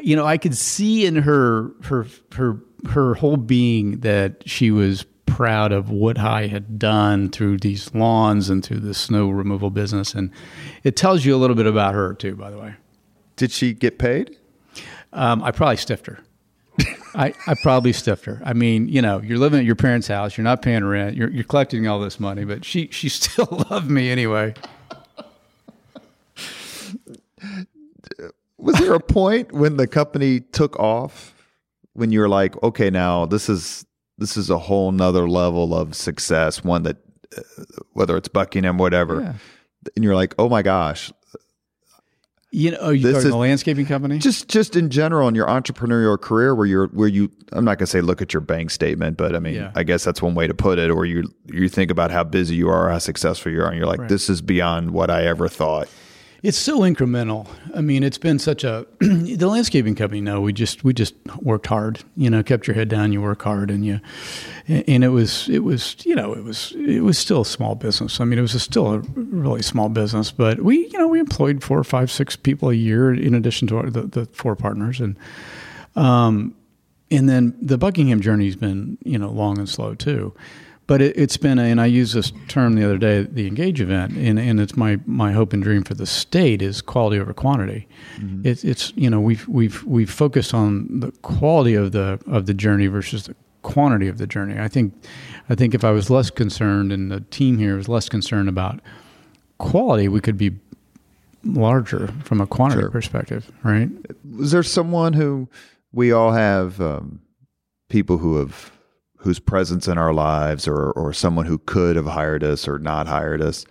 you 0.00 0.16
know 0.16 0.24
i 0.24 0.38
could 0.38 0.56
see 0.56 1.04
in 1.04 1.16
her 1.16 1.70
her 1.82 2.06
her 2.32 2.58
her 2.88 3.14
whole 3.14 3.36
being 3.36 4.00
that 4.00 4.42
she 4.48 4.70
was 4.70 5.04
proud 5.26 5.72
of 5.72 5.90
what 5.90 6.18
i 6.18 6.46
had 6.46 6.78
done 6.78 7.28
through 7.30 7.58
these 7.58 7.94
lawns 7.94 8.50
and 8.50 8.64
through 8.64 8.80
the 8.80 8.94
snow 8.94 9.28
removal 9.28 9.70
business. 9.70 10.14
And 10.14 10.30
it 10.82 10.96
tells 10.96 11.24
you 11.24 11.34
a 11.34 11.38
little 11.38 11.56
bit 11.56 11.66
about 11.66 11.94
her 11.94 12.14
too 12.14 12.36
by 12.36 12.50
the 12.50 12.58
way. 12.58 12.74
Did 13.36 13.50
she 13.50 13.72
get 13.72 13.98
paid? 13.98 14.36
Um, 15.12 15.42
i 15.42 15.50
probably 15.50 15.76
stiffed 15.76 16.06
her. 16.06 16.18
I, 17.14 17.32
I 17.46 17.54
probably 17.62 17.92
stiffed 17.92 18.24
her. 18.24 18.42
I 18.44 18.52
mean, 18.52 18.88
you 18.88 19.00
know, 19.00 19.20
you're 19.20 19.38
living 19.38 19.60
at 19.60 19.64
your 19.64 19.76
parents' 19.76 20.08
house, 20.08 20.36
you're 20.36 20.44
not 20.44 20.62
paying 20.62 20.84
rent, 20.84 21.16
you're, 21.16 21.30
you're 21.30 21.44
collecting 21.44 21.86
all 21.86 22.00
this 22.00 22.18
money, 22.18 22.44
but 22.44 22.64
she, 22.64 22.88
she 22.90 23.08
still 23.20 23.48
loved 23.70 23.90
me 23.90 24.10
anyway. 24.10 24.54
Was 28.58 28.76
there 28.78 28.94
a 28.94 29.00
point 29.00 29.52
when 29.52 29.76
the 29.76 29.86
company 29.86 30.40
took 30.40 30.78
off 30.78 31.34
when 31.92 32.10
you 32.10 32.20
were 32.20 32.28
like, 32.28 32.60
okay, 32.62 32.90
now 32.90 33.26
this 33.26 33.48
is 33.48 33.86
this 34.18 34.36
is 34.36 34.50
a 34.50 34.58
whole 34.58 34.92
nother 34.92 35.28
level 35.28 35.74
of 35.74 35.94
success, 35.94 36.62
one 36.62 36.82
that 36.84 36.98
uh, 37.36 37.42
whether 37.92 38.16
it's 38.16 38.28
Buckingham, 38.28 38.78
whatever, 38.78 39.20
yeah. 39.20 39.32
and 39.96 40.04
you're 40.04 40.14
like, 40.14 40.34
oh 40.38 40.48
my 40.48 40.62
gosh, 40.62 41.12
you 42.54 42.70
know, 42.70 42.78
are 42.78 42.94
you 42.94 43.02
this 43.02 43.24
is, 43.24 43.32
a 43.32 43.36
landscaping 43.36 43.84
company? 43.84 44.18
Just 44.18 44.48
just 44.48 44.76
in 44.76 44.88
general 44.88 45.26
in 45.26 45.34
your 45.34 45.48
entrepreneurial 45.48 46.20
career 46.20 46.54
where 46.54 46.66
you're 46.66 46.86
where 46.88 47.08
you 47.08 47.28
I'm 47.50 47.64
not 47.64 47.78
gonna 47.78 47.88
say 47.88 48.00
look 48.00 48.22
at 48.22 48.32
your 48.32 48.42
bank 48.42 48.70
statement, 48.70 49.16
but 49.16 49.34
I 49.34 49.40
mean 49.40 49.54
yeah. 49.54 49.72
I 49.74 49.82
guess 49.82 50.04
that's 50.04 50.22
one 50.22 50.36
way 50.36 50.46
to 50.46 50.54
put 50.54 50.78
it, 50.78 50.88
or 50.88 51.04
you 51.04 51.24
you 51.46 51.68
think 51.68 51.90
about 51.90 52.12
how 52.12 52.22
busy 52.22 52.54
you 52.54 52.68
are, 52.68 52.90
how 52.90 52.98
successful 52.98 53.50
you 53.50 53.60
are, 53.60 53.66
and 53.66 53.76
you're 53.76 53.88
like, 53.88 54.00
right. 54.00 54.08
this 54.08 54.30
is 54.30 54.40
beyond 54.40 54.92
what 54.92 55.10
I 55.10 55.26
ever 55.26 55.48
thought. 55.48 55.88
It's 56.44 56.58
so 56.58 56.80
incremental. 56.80 57.48
I 57.74 57.80
mean, 57.80 58.02
it's 58.02 58.18
been 58.18 58.38
such 58.38 58.64
a 58.64 58.86
the 59.00 59.46
landscaping 59.46 59.94
company. 59.94 60.20
No, 60.20 60.42
we 60.42 60.52
just 60.52 60.84
we 60.84 60.92
just 60.92 61.14
worked 61.40 61.66
hard. 61.66 62.04
You 62.18 62.28
know, 62.28 62.42
kept 62.42 62.66
your 62.66 62.74
head 62.74 62.90
down. 62.90 63.12
You 63.12 63.22
work 63.22 63.40
hard, 63.40 63.70
and 63.70 63.82
you 63.82 63.98
and 64.68 65.02
it 65.02 65.08
was 65.08 65.48
it 65.48 65.60
was 65.60 65.96
you 66.04 66.14
know 66.14 66.34
it 66.34 66.44
was 66.44 66.72
it 66.76 67.00
was 67.00 67.16
still 67.16 67.40
a 67.40 67.46
small 67.46 67.74
business. 67.74 68.20
I 68.20 68.26
mean, 68.26 68.38
it 68.38 68.42
was 68.42 68.62
still 68.62 68.92
a 68.92 68.98
really 69.16 69.62
small 69.62 69.88
business, 69.88 70.32
but 70.32 70.60
we 70.60 70.86
you 70.88 70.98
know 70.98 71.08
we 71.08 71.18
employed 71.18 71.64
four, 71.64 71.82
five, 71.82 72.10
six 72.10 72.36
people 72.36 72.68
a 72.68 72.74
year 72.74 73.14
in 73.14 73.32
addition 73.32 73.66
to 73.68 73.78
our, 73.78 73.88
the 73.88 74.02
the 74.02 74.26
four 74.26 74.54
partners, 74.54 75.00
and 75.00 75.16
um, 75.96 76.54
and 77.10 77.26
then 77.26 77.56
the 77.62 77.78
Buckingham 77.78 78.20
journey's 78.20 78.54
been 78.54 78.98
you 79.02 79.16
know 79.16 79.30
long 79.30 79.56
and 79.56 79.66
slow 79.66 79.94
too. 79.94 80.34
But 80.86 81.00
it, 81.00 81.16
has 81.16 81.36
been, 81.38 81.58
a, 81.58 81.62
and 81.62 81.80
I 81.80 81.86
used 81.86 82.14
this 82.14 82.30
term 82.46 82.74
the 82.74 82.84
other 82.84 82.98
day 82.98 83.22
the 83.22 83.46
Engage 83.46 83.80
event, 83.80 84.16
and, 84.16 84.38
and 84.38 84.60
it's 84.60 84.76
my, 84.76 85.00
my 85.06 85.32
hope 85.32 85.54
and 85.54 85.62
dream 85.62 85.82
for 85.82 85.94
the 85.94 86.06
state 86.06 86.60
is 86.60 86.82
quality 86.82 87.18
over 87.18 87.32
quantity. 87.32 87.88
Mm-hmm. 88.16 88.46
It, 88.46 88.64
it's 88.64 88.92
you 88.94 89.08
know 89.08 89.20
we've 89.20 89.48
we've 89.48 89.82
we've 89.84 90.10
focused 90.10 90.52
on 90.52 91.00
the 91.00 91.10
quality 91.22 91.74
of 91.74 91.92
the 91.92 92.20
of 92.26 92.46
the 92.46 92.52
journey 92.52 92.86
versus 92.86 93.24
the 93.24 93.36
quantity 93.62 94.08
of 94.08 94.18
the 94.18 94.26
journey. 94.26 94.60
I 94.60 94.68
think 94.68 94.92
I 95.48 95.54
think 95.54 95.74
if 95.74 95.84
I 95.84 95.90
was 95.90 96.10
less 96.10 96.28
concerned, 96.30 96.92
and 96.92 97.10
the 97.10 97.20
team 97.20 97.58
here 97.58 97.76
was 97.76 97.88
less 97.88 98.08
concerned 98.10 98.50
about 98.50 98.80
quality, 99.58 100.08
we 100.08 100.20
could 100.20 100.36
be 100.36 100.52
larger 101.44 102.08
from 102.24 102.40
a 102.40 102.46
quantity 102.46 102.82
sure. 102.82 102.90
perspective, 102.90 103.50
right? 103.62 103.88
Is 104.38 104.50
there 104.50 104.62
someone 104.62 105.14
who 105.14 105.48
we 105.92 106.12
all 106.12 106.32
have 106.32 106.80
um, 106.80 107.20
people 107.88 108.18
who 108.18 108.36
have 108.36 108.70
whose 109.24 109.38
presence 109.38 109.88
in 109.88 109.96
our 109.96 110.12
lives 110.12 110.68
or 110.68 110.92
or 110.92 111.10
someone 111.12 111.46
who 111.46 111.56
could 111.56 111.96
have 111.96 112.04
hired 112.04 112.44
us 112.44 112.68
or 112.68 112.78
not 112.78 113.06
hired 113.06 113.40
us 113.40 113.64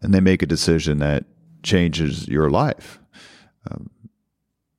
and 0.00 0.14
they 0.14 0.20
make 0.20 0.42
a 0.42 0.46
decision 0.46 0.98
that 0.98 1.24
changes 1.64 2.28
your 2.28 2.48
life 2.48 3.00
um, 3.68 3.90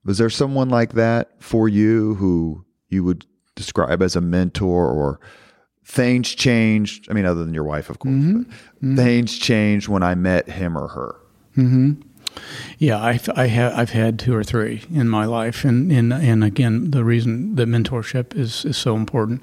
was 0.06 0.18
there 0.18 0.30
someone 0.30 0.70
like 0.70 0.94
that 0.94 1.32
for 1.40 1.68
you 1.68 2.16
who 2.16 2.66
you 2.88 3.04
would 3.04 3.26
describe 3.56 4.02
as 4.02 4.16
a 4.16 4.22
mentor 4.22 4.90
or 4.90 5.20
things 5.84 6.34
changed 6.34 7.06
i 7.12 7.14
mean 7.14 7.26
other 7.26 7.44
than 7.44 7.54
your 7.54 7.66
wife 7.66 7.90
of 7.90 8.00
course 8.00 8.14
mm-hmm. 8.14 8.40
Mm-hmm. 8.40 8.96
things 8.96 9.38
changed 9.38 9.90
when 9.90 10.04
i 10.04 10.16
met 10.16 10.48
him 10.48 10.78
or 10.78 10.88
her 10.88 11.16
mm-hmm. 11.58 12.02
Yeah, 12.78 13.04
I've 13.04 13.28
I 13.36 13.48
have 13.48 13.74
I've 13.74 13.90
had 13.90 14.20
two 14.20 14.36
or 14.36 14.44
three 14.44 14.84
in 14.94 15.10
my 15.10 15.26
life, 15.26 15.66
and 15.66 15.92
and 15.92 16.14
and 16.14 16.44
again, 16.44 16.92
the 16.92 17.04
reason 17.04 17.56
that 17.56 17.68
mentorship 17.68 18.36
is 18.36 18.66
is 18.66 18.78
so 18.78 18.96
important. 18.96 19.42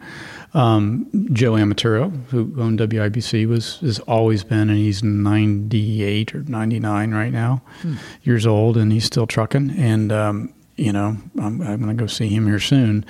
Um, 0.54 1.10
Joe 1.32 1.52
Amaturo, 1.52 2.10
who 2.28 2.54
owned 2.60 2.78
WIBC, 2.78 3.46
was 3.48 3.80
has 3.80 3.98
always 4.00 4.44
been, 4.44 4.70
and 4.70 4.78
he's 4.78 5.02
ninety 5.02 6.04
eight 6.04 6.34
or 6.34 6.44
ninety 6.44 6.78
nine 6.78 7.12
right 7.12 7.32
now, 7.32 7.62
hmm. 7.82 7.94
years 8.22 8.46
old, 8.46 8.76
and 8.76 8.92
he's 8.92 9.04
still 9.04 9.26
trucking. 9.26 9.70
And 9.76 10.12
um, 10.12 10.54
you 10.76 10.92
know, 10.92 11.16
I'm, 11.38 11.60
I'm 11.60 11.82
going 11.82 11.96
to 11.96 12.00
go 12.00 12.06
see 12.06 12.28
him 12.28 12.46
here 12.46 12.60
soon. 12.60 13.04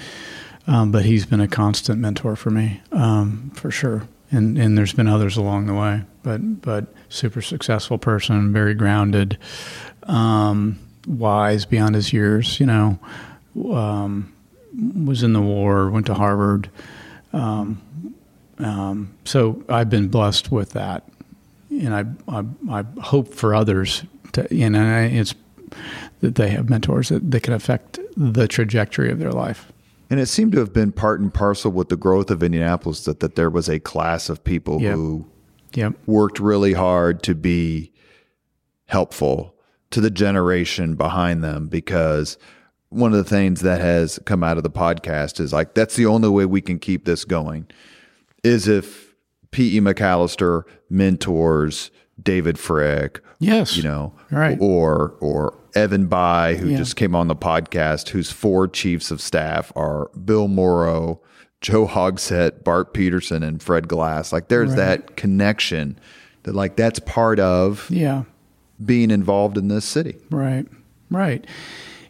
Um, 0.67 0.91
but 0.91 1.05
he's 1.05 1.27
been 1.27 1.41
a 1.41 1.49
constant 1.49 2.01
mentor 2.01 2.37
for 2.37 2.51
me, 2.51 2.81
um, 2.93 3.51
for 3.55 3.71
sure. 3.71 4.09
And 4.31 4.57
and 4.57 4.79
there's 4.79 4.95
been 4.95 5.07
others 5.07 5.37
along 5.37 5.67
the 5.67 5.75
way, 5.75 6.03
but 6.23 6.63
but 6.63 6.87
super 7.11 7.43
successful 7.43 7.99
person, 7.99 8.53
very 8.53 8.75
grounded, 8.75 9.39
um, 10.05 10.79
wise 11.07 11.67
beyond 11.67 11.95
his 11.95 12.13
years. 12.13 12.59
You 12.59 12.67
know, 12.67 12.99
um, 13.73 14.33
was 15.05 15.23
in 15.23 15.35
the 15.35 15.43
war, 15.43 15.91
went 15.91 16.07
to 16.07 16.15
Harvard. 16.15 16.71
Um, 17.35 17.83
um, 18.59 19.15
so 19.25 19.63
I've 19.69 19.91
been 19.91 20.09
blessed 20.09 20.53
with 20.53 20.71
that, 20.71 21.09
and 21.71 21.95
I 21.95 22.05
I, 22.29 22.45
I 22.71 22.85
hope 23.01 23.35
for 23.35 23.55
others 23.55 24.05
to. 24.33 24.47
You 24.51 24.71
know, 24.71 25.01
it's 25.01 25.35
that 26.21 26.37
they 26.37 26.51
have 26.51 26.71
mentors 26.71 27.09
that, 27.09 27.31
that 27.31 27.43
can 27.43 27.53
affect 27.53 27.99
the 28.17 28.49
trajectory 28.49 29.11
of 29.11 29.19
their 29.19 29.33
life. 29.33 29.73
And 30.11 30.21
it 30.21 30.27
seemed 30.27 30.53
to 30.53 30.59
have 30.61 30.73
been 30.73 30.93
part 30.93 31.21
and 31.21 31.33
parcel 31.33 31.73
with 31.73 31.89
the 31.89 31.97
growth 31.97 32.31
of 32.31 32.43
Indianapolis 32.43 33.05
that, 33.05 33.21
that 33.21 33.37
there 33.37 33.51
was 33.51 33.69
a 33.69 33.81
class 33.81 34.29
of 34.29 34.45
people 34.45 34.81
yep. 34.81 34.95
who 34.95 35.27
yep. 35.75 35.95
worked 36.07 36.39
really 36.39 36.75
hard 36.75 37.23
to 37.25 37.35
be 37.35 37.91
helpful 38.87 39.55
to 39.91 40.01
the 40.01 40.11
generation 40.11 40.95
behind 40.95 41.43
them 41.43 41.69
because 41.69 42.37
one 42.95 43.13
of 43.13 43.19
the 43.19 43.29
things 43.29 43.61
that 43.61 43.81
has 43.81 44.19
come 44.25 44.43
out 44.43 44.57
of 44.57 44.63
the 44.63 44.71
podcast 44.71 45.41
is 45.41 45.53
like 45.53 45.75
that's 45.75 45.97
the 45.97 46.07
only 46.07 46.29
way 46.29 46.47
we 46.47 46.61
can 46.61 46.79
keep 46.79 47.05
this 47.05 47.25
going 47.25 47.67
is 48.43 48.69
if 48.69 49.15
P.E. 49.51 49.81
MacAllister 49.81 50.63
mentors 50.91 51.91
David 52.23 52.59
Frick. 52.59 53.21
Yes. 53.41 53.77
You 53.77 53.83
know, 53.83 54.13
right. 54.31 54.57
or 54.61 55.17
or 55.21 55.59
Evan 55.75 56.09
Bayh, 56.09 56.57
who 56.57 56.71
yeah. 56.71 56.77
just 56.77 56.97
came 56.97 57.15
on 57.15 57.29
the 57.29 57.37
podcast, 57.37 58.11
whose 58.11 58.31
four 58.31 58.69
chiefs 58.69 59.11
of 59.11 59.21
staff 59.21 59.73
are 59.75 60.09
Bill 60.25 60.49
Moreau, 60.49 61.21
Joe 61.61 61.87
Hogsett, 61.87 62.63
Bart 62.63 62.95
Peterson, 62.95 63.43
and 63.43 63.63
Fred 63.63 63.89
Glass. 63.89 64.33
Like 64.33 64.49
there's 64.49 64.71
right. 64.71 64.77
that 64.77 65.17
connection 65.17 65.99
that 66.45 66.55
like 66.55 66.77
that's 66.77 67.01
part 67.01 67.41
of 67.41 67.91
yeah 67.91 68.25
being 68.85 69.11
involved 69.11 69.59
in 69.59 69.69
this 69.69 69.85
city. 69.85 70.17
Right. 70.31 70.67
Right. 71.11 71.47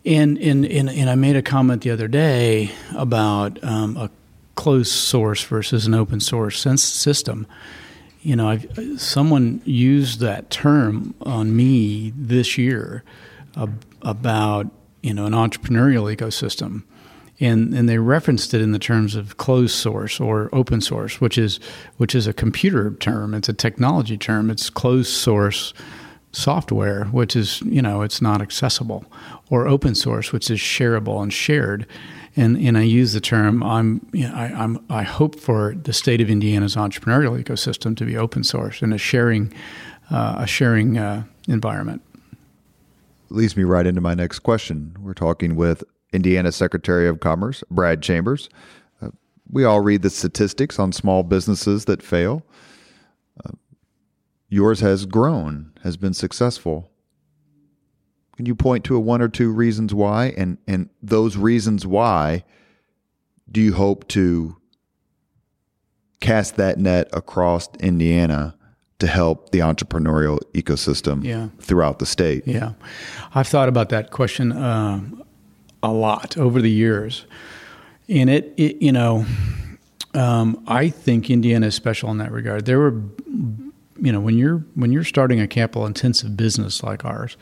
And 0.06 0.36
and 0.38 0.66
and, 0.66 0.90
and 0.90 1.08
I 1.08 1.14
made 1.14 1.36
a 1.36 1.42
comment 1.42 1.82
the 1.82 1.90
other 1.90 2.08
day 2.08 2.72
about 2.94 3.62
um, 3.64 3.96
a 3.96 4.10
closed 4.54 4.92
source 4.92 5.42
versus 5.44 5.86
an 5.86 5.94
open 5.94 6.20
source 6.20 6.60
system. 6.60 7.46
You 8.22 8.36
know, 8.36 8.48
I've, 8.48 9.00
someone 9.00 9.60
used 9.64 10.20
that 10.20 10.50
term 10.50 11.14
on 11.22 11.54
me 11.54 12.12
this 12.16 12.56
year 12.56 13.02
ab- 13.56 13.84
about 14.02 14.68
you 15.02 15.14
know 15.14 15.26
an 15.26 15.32
entrepreneurial 15.32 16.14
ecosystem, 16.14 16.82
and 17.40 17.74
and 17.74 17.88
they 17.88 17.98
referenced 17.98 18.54
it 18.54 18.60
in 18.60 18.72
the 18.72 18.78
terms 18.78 19.14
of 19.14 19.36
closed 19.38 19.74
source 19.74 20.20
or 20.20 20.50
open 20.52 20.80
source, 20.80 21.20
which 21.20 21.38
is 21.38 21.60
which 21.96 22.14
is 22.14 22.26
a 22.26 22.32
computer 22.32 22.90
term. 22.94 23.34
It's 23.34 23.48
a 23.48 23.54
technology 23.54 24.18
term. 24.18 24.50
It's 24.50 24.68
closed 24.68 25.10
source 25.10 25.72
software, 26.34 27.04
which 27.06 27.36
is 27.36 27.60
you 27.62 27.82
know 27.82 28.02
it's 28.02 28.20
not 28.20 28.42
accessible, 28.42 29.04
or 29.50 29.66
open 29.66 29.94
source, 29.94 30.32
which 30.32 30.50
is 30.50 30.58
shareable 30.58 31.22
and 31.22 31.32
shared. 31.32 31.86
And 32.36 32.56
and 32.56 32.76
I 32.76 32.82
use 32.82 33.12
the 33.12 33.20
term 33.20 33.62
I'm 33.62 34.06
you 34.12 34.28
know, 34.28 34.34
I, 34.34 34.44
I'm 34.46 34.84
I 34.90 35.02
hope 35.02 35.38
for 35.38 35.74
the 35.74 35.92
state 35.92 36.20
of 36.20 36.28
Indiana's 36.28 36.76
entrepreneurial 36.76 37.42
ecosystem 37.42 37.96
to 37.96 38.04
be 38.04 38.16
open 38.16 38.44
source 38.44 38.82
and 38.82 38.92
a 38.92 38.98
sharing 38.98 39.52
uh, 40.10 40.36
a 40.38 40.46
sharing 40.46 40.98
uh, 40.98 41.24
environment. 41.48 42.02
Leads 43.30 43.56
me 43.56 43.64
right 43.64 43.86
into 43.86 44.00
my 44.00 44.14
next 44.14 44.40
question. 44.40 44.96
We're 45.00 45.14
talking 45.14 45.56
with 45.56 45.82
Indiana 46.12 46.52
Secretary 46.52 47.08
of 47.08 47.20
Commerce 47.20 47.64
Brad 47.70 48.02
Chambers. 48.02 48.48
Uh, 49.00 49.08
we 49.50 49.64
all 49.64 49.80
read 49.80 50.02
the 50.02 50.10
statistics 50.10 50.78
on 50.78 50.92
small 50.92 51.22
businesses 51.22 51.86
that 51.86 52.02
fail. 52.02 52.42
Yours 54.54 54.78
has 54.78 55.04
grown, 55.04 55.72
has 55.82 55.96
been 55.96 56.14
successful. 56.14 56.88
Can 58.36 58.46
you 58.46 58.54
point 58.54 58.84
to 58.84 58.94
a 58.94 59.00
one 59.00 59.20
or 59.20 59.28
two 59.28 59.50
reasons 59.50 59.92
why? 59.92 60.32
And 60.36 60.58
and 60.68 60.90
those 61.02 61.36
reasons 61.36 61.84
why 61.84 62.44
do 63.50 63.60
you 63.60 63.72
hope 63.74 64.06
to 64.08 64.56
cast 66.20 66.54
that 66.56 66.78
net 66.78 67.08
across 67.12 67.68
Indiana 67.80 68.54
to 69.00 69.08
help 69.08 69.50
the 69.50 69.58
entrepreneurial 69.58 70.38
ecosystem 70.52 71.24
Yeah. 71.24 71.48
throughout 71.58 71.98
the 71.98 72.06
state? 72.06 72.46
Yeah, 72.46 72.74
I've 73.34 73.48
thought 73.48 73.68
about 73.68 73.88
that 73.88 74.12
question 74.12 74.52
uh, 74.52 75.00
a 75.82 75.92
lot 75.92 76.38
over 76.38 76.62
the 76.62 76.70
years, 76.70 77.26
and 78.08 78.30
it, 78.30 78.54
it 78.56 78.80
you 78.80 78.92
know, 78.92 79.26
um, 80.14 80.62
I 80.68 80.90
think 80.90 81.28
Indiana 81.28 81.66
is 81.66 81.74
special 81.74 82.08
in 82.12 82.18
that 82.18 82.30
regard. 82.30 82.66
There 82.66 82.78
were, 82.78 83.02
you 84.04 84.12
know, 84.12 84.20
when 84.20 84.36
you're 84.36 84.58
when 84.74 84.92
you're 84.92 85.04
starting 85.04 85.40
a 85.40 85.48
capital 85.48 85.86
intensive 85.86 86.36
business 86.36 86.82
like 86.82 87.04
ours, 87.04 87.36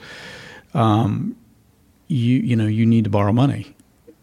um, 0.75 1.37
you 2.07 2.39
you 2.39 2.57
know 2.57 2.67
you 2.67 2.87
need 2.87 3.05
to 3.05 3.11
borrow 3.11 3.33
money, 3.33 3.75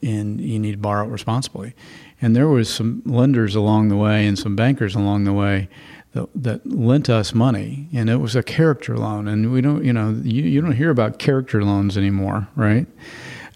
and 0.02 0.40
you 0.40 0.58
need 0.58 0.72
to 0.72 0.78
borrow 0.78 1.06
it 1.06 1.12
responsibly. 1.12 1.76
And 2.22 2.36
there 2.36 2.48
was 2.48 2.74
some 2.74 3.02
lenders 3.06 3.56
along 3.56 3.90
the 3.90 3.98
way 3.98 4.26
and 4.26 4.38
some 4.38 4.56
bankers 4.56 4.96
along 4.96 5.24
the 5.24 5.34
way 5.34 5.70
that, 6.14 6.30
that 6.36 6.66
lent 6.66 7.10
us 7.10 7.34
money, 7.34 7.88
and 7.94 8.10
it 8.10 8.18
was 8.18 8.36
a 8.36 8.44
character 8.44 8.98
loan. 8.98 9.28
And 9.28 9.52
we 9.52 9.62
don't, 9.62 9.84
you 9.84 9.94
know, 9.94 10.10
you, 10.24 10.44
you 10.44 10.62
don't 10.62 10.74
hear 10.74 10.90
about 10.90 11.20
character 11.20 11.64
loans 11.64 11.98
anymore, 11.98 12.48
right? 12.56 12.88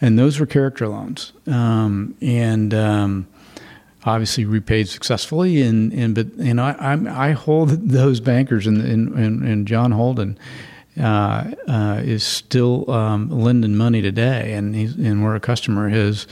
And 0.01 0.19
those 0.19 0.39
were 0.39 0.45
character 0.45 0.87
loans, 0.87 1.31
um, 1.47 2.15
and 2.21 2.73
um, 2.73 3.27
obviously 4.05 4.45
repaid 4.45 4.87
successfully. 4.89 5.61
And, 5.61 5.93
and 5.93 6.15
but 6.15 6.35
you 6.37 6.53
know, 6.53 6.63
I, 6.63 7.27
I 7.29 7.31
hold 7.31 7.69
those 7.89 8.19
bankers 8.19 8.67
and 8.67 8.81
and, 8.81 9.43
and, 9.43 9.67
John 9.67 9.91
Holden. 9.91 10.37
Uh, 10.95 11.49
uh, 11.67 12.01
is 12.03 12.23
still 12.23 12.87
um, 12.91 13.27
lending 13.27 13.75
money 13.75 13.99
today, 13.99 14.53
and 14.53 14.75
he's 14.75 14.93
and 14.93 15.23
we're 15.23 15.33
a 15.33 15.39
customer 15.39 15.89
his 15.89 16.27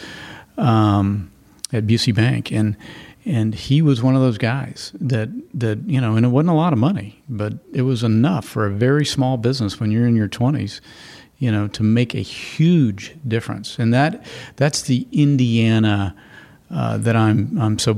um, 0.56 1.32
at 1.74 1.88
Busey 1.88 2.14
Bank, 2.14 2.52
and 2.52 2.78
and 3.26 3.56
he 3.56 3.82
was 3.82 4.04
one 4.04 4.16
of 4.16 4.22
those 4.22 4.38
guys 4.38 4.92
that 5.02 5.30
that 5.56 5.80
you 5.88 6.00
know, 6.00 6.16
and 6.16 6.28
it 6.28 6.30
wasn't 6.30 6.52
a 6.52 6.54
lot 6.54 6.74
of 6.74 6.80
money, 6.80 7.24
but 7.28 7.54
it 7.74 7.82
was 7.82 8.04
enough 8.04 8.46
for 8.46 8.68
a 8.68 8.72
very 8.72 9.04
small 9.04 9.38
business 9.38 9.80
when 9.80 9.90
you're 9.90 10.08
in 10.08 10.16
your 10.16 10.28
twenties, 10.28 10.80
you 11.40 11.52
know, 11.52 11.68
to 11.70 11.82
make 11.82 12.14
a 12.14 12.22
huge 12.22 13.16
difference, 13.28 13.80
and 13.80 13.92
that 13.96 14.24
that's 14.58 14.84
the 14.84 15.08
Indiana 15.12 16.16
uh, 16.72 16.98
that 16.98 17.16
I'm 17.16 17.58
I'm 17.60 17.80
so 17.80 17.94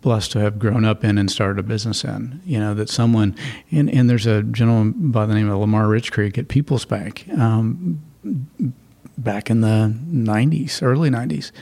blessed 0.00 0.32
to 0.32 0.40
have 0.40 0.58
grown 0.58 0.84
up 0.84 1.04
in 1.04 1.18
and 1.18 1.30
started 1.30 1.58
a 1.58 1.62
business 1.62 2.04
in. 2.04 2.40
You 2.44 2.58
know 2.58 2.74
that 2.74 2.88
someone 2.88 3.36
and 3.70 3.90
and 3.90 4.08
there's 4.08 4.26
a 4.26 4.42
gentleman 4.42 5.10
by 5.10 5.26
the 5.26 5.34
name 5.34 5.48
of 5.48 5.58
Lamar 5.58 5.88
Rich 5.88 6.12
Creek 6.12 6.38
at 6.38 6.48
People's 6.48 6.84
Bank 6.84 7.26
um, 7.38 8.02
back 9.16 9.50
in 9.50 9.60
the 9.60 9.94
'90s, 10.10 10.82
early 10.82 11.10
'90s, 11.10 11.52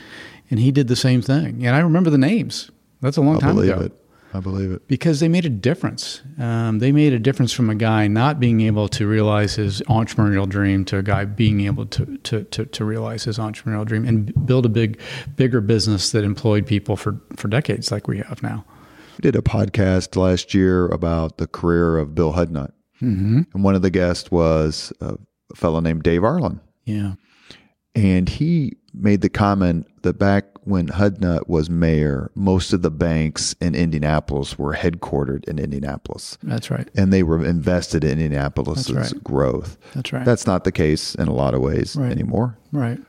and 0.49 0.59
he 0.59 0.71
did 0.71 0.87
the 0.87 0.95
same 0.95 1.21
thing. 1.21 1.65
And 1.65 1.75
I 1.75 1.79
remember 1.79 2.09
the 2.09 2.17
names. 2.17 2.71
That's 3.01 3.17
a 3.17 3.21
long 3.21 3.37
I 3.37 3.39
time 3.39 3.57
ago 3.57 3.81
it. 3.81 4.06
I 4.37 4.39
believe 4.39 4.71
it. 4.71 4.87
because 4.87 5.19
they 5.19 5.27
made 5.27 5.45
a 5.45 5.49
difference. 5.49 6.21
Um, 6.37 6.79
they 6.79 6.91
made 6.91 7.13
a 7.13 7.19
difference 7.19 7.51
from 7.51 7.69
a 7.69 7.75
guy 7.75 8.07
not 8.07 8.39
being 8.39 8.61
able 8.61 8.87
to 8.89 9.07
realize 9.07 9.55
his 9.55 9.81
entrepreneurial 9.89 10.47
dream 10.47 10.85
to 10.85 10.97
a 10.97 11.03
guy 11.03 11.25
being 11.25 11.61
able 11.61 11.85
to 11.87 12.17
to, 12.17 12.43
to, 12.43 12.65
to 12.65 12.85
realize 12.85 13.23
his 13.23 13.37
entrepreneurial 13.37 13.85
dream 13.85 14.05
and 14.05 14.33
build 14.45 14.65
a 14.65 14.69
big, 14.69 14.99
bigger 15.35 15.59
business 15.61 16.11
that 16.11 16.23
employed 16.23 16.65
people 16.67 16.95
for, 16.95 17.19
for 17.35 17.47
decades, 17.47 17.91
like 17.91 18.07
we 18.07 18.19
have 18.19 18.43
now. 18.43 18.63
We 19.17 19.23
did 19.23 19.35
a 19.35 19.41
podcast 19.41 20.15
last 20.15 20.53
year 20.53 20.87
about 20.87 21.37
the 21.37 21.47
career 21.47 21.97
of 21.97 22.13
Bill 22.13 22.33
Hudnut. 22.33 22.71
Mm-hmm. 23.01 23.41
And 23.53 23.63
one 23.63 23.75
of 23.75 23.81
the 23.81 23.89
guests 23.89 24.29
was 24.31 24.93
a 25.01 25.17
fellow 25.55 25.79
named 25.79 26.03
Dave 26.03 26.23
Arlen. 26.23 26.61
Yeah, 26.85 27.13
And 27.95 28.29
he 28.29 28.77
made 28.93 29.21
the 29.21 29.29
comment 29.29 29.87
that 30.03 30.17
back 30.17 30.45
when 30.67 30.87
Hudnut 30.87 31.47
was 31.47 31.69
mayor, 31.69 32.29
most 32.35 32.73
of 32.73 32.81
the 32.81 32.91
banks 32.91 33.55
in 33.61 33.73
Indianapolis 33.75 34.59
were 34.59 34.73
headquartered 34.75 35.45
in 35.47 35.59
Indianapolis. 35.59 36.37
that's 36.43 36.69
right. 36.69 36.89
And 36.95 37.13
they 37.13 37.23
were 37.23 37.43
invested 37.45 38.03
in 38.03 38.19
Indianapolis's 38.19 38.87
That's 38.87 39.13
right. 39.13 39.23
growth. 39.23 39.77
That's 39.95 40.11
right. 40.13 40.25
That's 40.25 40.45
not 40.45 40.63
the 40.65 40.71
case 40.71 41.15
in 41.15 41.27
a 41.27 41.33
lot 41.33 41.53
of 41.53 41.61
ways 41.61 41.95
Right. 41.95 42.11
anymore. 42.11 42.57
right. 42.71 42.99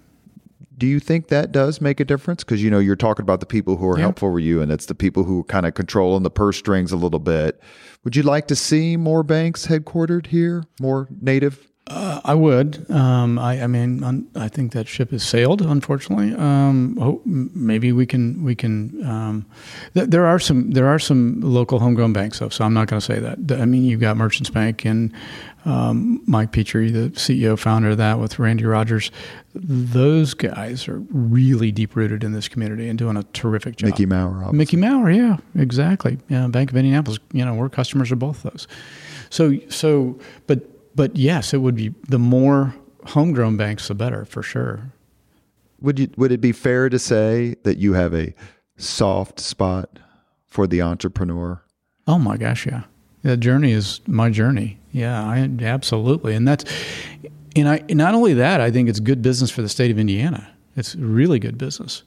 Do 0.76 0.86
you 0.86 1.00
think 1.00 1.26
that 1.26 1.50
does 1.50 1.80
make 1.80 1.98
a 1.98 2.04
difference? 2.04 2.44
Because 2.44 2.62
you 2.62 2.70
know 2.70 2.78
you're 2.78 2.94
talking 2.94 3.24
about 3.24 3.40
the 3.40 3.46
people 3.46 3.76
who 3.78 3.88
are 3.88 3.96
Yeah. 3.98 4.02
helpful 4.04 4.30
for 4.30 4.38
you, 4.38 4.62
and 4.62 4.70
it's 4.70 4.86
the 4.86 4.94
people 4.94 5.24
who 5.24 5.40
are 5.40 5.44
kind 5.44 5.66
of 5.66 5.74
controlling 5.74 6.22
the 6.22 6.30
purse 6.30 6.56
strings 6.56 6.92
a 6.92 6.96
little 6.96 7.18
bit. 7.18 7.60
Would 8.04 8.14
you 8.14 8.22
like 8.22 8.46
to 8.46 8.54
see 8.54 8.96
more 8.96 9.24
banks 9.24 9.66
headquartered 9.66 10.26
here, 10.28 10.62
more 10.80 11.08
native? 11.20 11.66
I 12.28 12.34
would. 12.34 12.90
Um, 12.90 13.38
I, 13.38 13.62
I 13.62 13.66
mean, 13.66 14.04
un, 14.04 14.28
I 14.36 14.48
think 14.48 14.72
that 14.72 14.86
ship 14.86 15.12
has 15.12 15.22
sailed. 15.22 15.62
Unfortunately, 15.62 16.34
um, 16.34 17.22
maybe 17.24 17.90
we 17.90 18.04
can. 18.04 18.44
We 18.44 18.54
can. 18.54 19.02
Um, 19.02 19.46
th- 19.94 20.10
there 20.10 20.26
are 20.26 20.38
some. 20.38 20.72
There 20.72 20.86
are 20.88 20.98
some 20.98 21.40
local 21.40 21.78
homegrown 21.78 22.12
banks, 22.12 22.40
though. 22.40 22.50
So 22.50 22.66
I'm 22.66 22.74
not 22.74 22.86
going 22.86 23.00
to 23.00 23.06
say 23.06 23.18
that. 23.18 23.58
I 23.58 23.64
mean, 23.64 23.82
you've 23.82 24.00
got 24.00 24.18
Merchants 24.18 24.50
Bank 24.50 24.84
and 24.84 25.10
um, 25.64 26.22
Mike 26.26 26.52
Petrie, 26.52 26.90
the 26.90 27.08
CEO 27.10 27.58
founder 27.58 27.88
of 27.88 27.96
that, 27.96 28.18
with 28.18 28.38
Randy 28.38 28.66
Rogers. 28.66 29.10
Those 29.54 30.34
guys 30.34 30.86
are 30.86 30.98
really 31.10 31.72
deep 31.72 31.96
rooted 31.96 32.22
in 32.24 32.32
this 32.32 32.46
community 32.46 32.90
and 32.90 32.98
doing 32.98 33.16
a 33.16 33.22
terrific 33.32 33.76
job. 33.76 33.88
Mickey 33.88 34.04
Maurer, 34.04 34.44
obviously. 34.44 34.58
Mickey 34.58 34.76
Maurer, 34.76 35.10
yeah, 35.10 35.36
exactly. 35.56 36.18
Yeah, 36.28 36.46
Bank 36.48 36.72
of 36.72 36.76
Indianapolis. 36.76 37.20
You 37.32 37.46
know, 37.46 37.54
we're 37.54 37.70
customers 37.70 38.12
of 38.12 38.18
both 38.18 38.42
those. 38.42 38.68
So, 39.30 39.58
so, 39.70 40.18
but, 40.46 40.77
but 40.98 41.16
yes, 41.16 41.54
it 41.54 41.58
would 41.58 41.76
be 41.76 41.94
the 42.08 42.18
more 42.18 42.74
homegrown 43.06 43.56
banks, 43.56 43.86
the 43.86 43.94
better 43.94 44.24
for 44.24 44.42
sure. 44.42 44.92
Would 45.80 46.00
you? 46.00 46.10
Would 46.16 46.32
it 46.32 46.40
be 46.40 46.50
fair 46.50 46.88
to 46.88 46.98
say 46.98 47.54
that 47.62 47.78
you 47.78 47.92
have 47.92 48.12
a 48.12 48.34
soft 48.76 49.38
spot 49.38 50.00
for 50.48 50.66
the 50.66 50.82
entrepreneur? 50.82 51.62
Oh 52.08 52.18
my 52.18 52.36
gosh, 52.36 52.66
yeah. 52.66 52.82
The 53.22 53.36
journey 53.36 53.70
is 53.70 54.00
my 54.08 54.28
journey. 54.28 54.80
Yeah, 54.90 55.22
I 55.24 55.48
absolutely, 55.60 56.34
and 56.34 56.48
that's, 56.48 56.64
and 57.54 57.68
I 57.68 57.76
and 57.88 57.96
not 57.96 58.14
only 58.16 58.34
that, 58.34 58.60
I 58.60 58.72
think 58.72 58.88
it's 58.88 58.98
good 58.98 59.22
business 59.22 59.52
for 59.52 59.62
the 59.62 59.68
state 59.68 59.92
of 59.92 60.00
Indiana. 60.00 60.48
It's 60.74 60.96
really 60.96 61.38
good 61.38 61.58
business, 61.58 62.02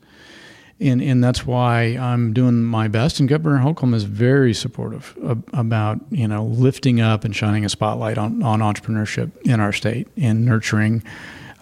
and 0.82 1.02
and 1.02 1.24
that's 1.24 1.46
why 1.46 1.98
I'm 2.00 2.34
doing 2.34 2.64
my 2.64 2.88
best. 2.88 3.20
And 3.20 3.30
Governor 3.30 3.58
Holcomb 3.58 3.94
is 3.94 4.04
very 4.04 4.54
supportive 4.54 5.16
of, 5.22 5.44
about 5.54 6.00
you 6.10 6.28
know 6.28 6.46
lifting 6.46 7.00
up 7.00 7.24
and 7.24 7.36
shining 7.36 7.64
a 7.66 7.70
spotlight 7.70 8.18
on 8.18 8.42
on 8.44 8.60
entrepreneurship 8.60 9.32
in 9.44 9.60
our 9.60 9.72
state 9.72 10.08
and 10.18 10.46
nurturing 10.46 11.04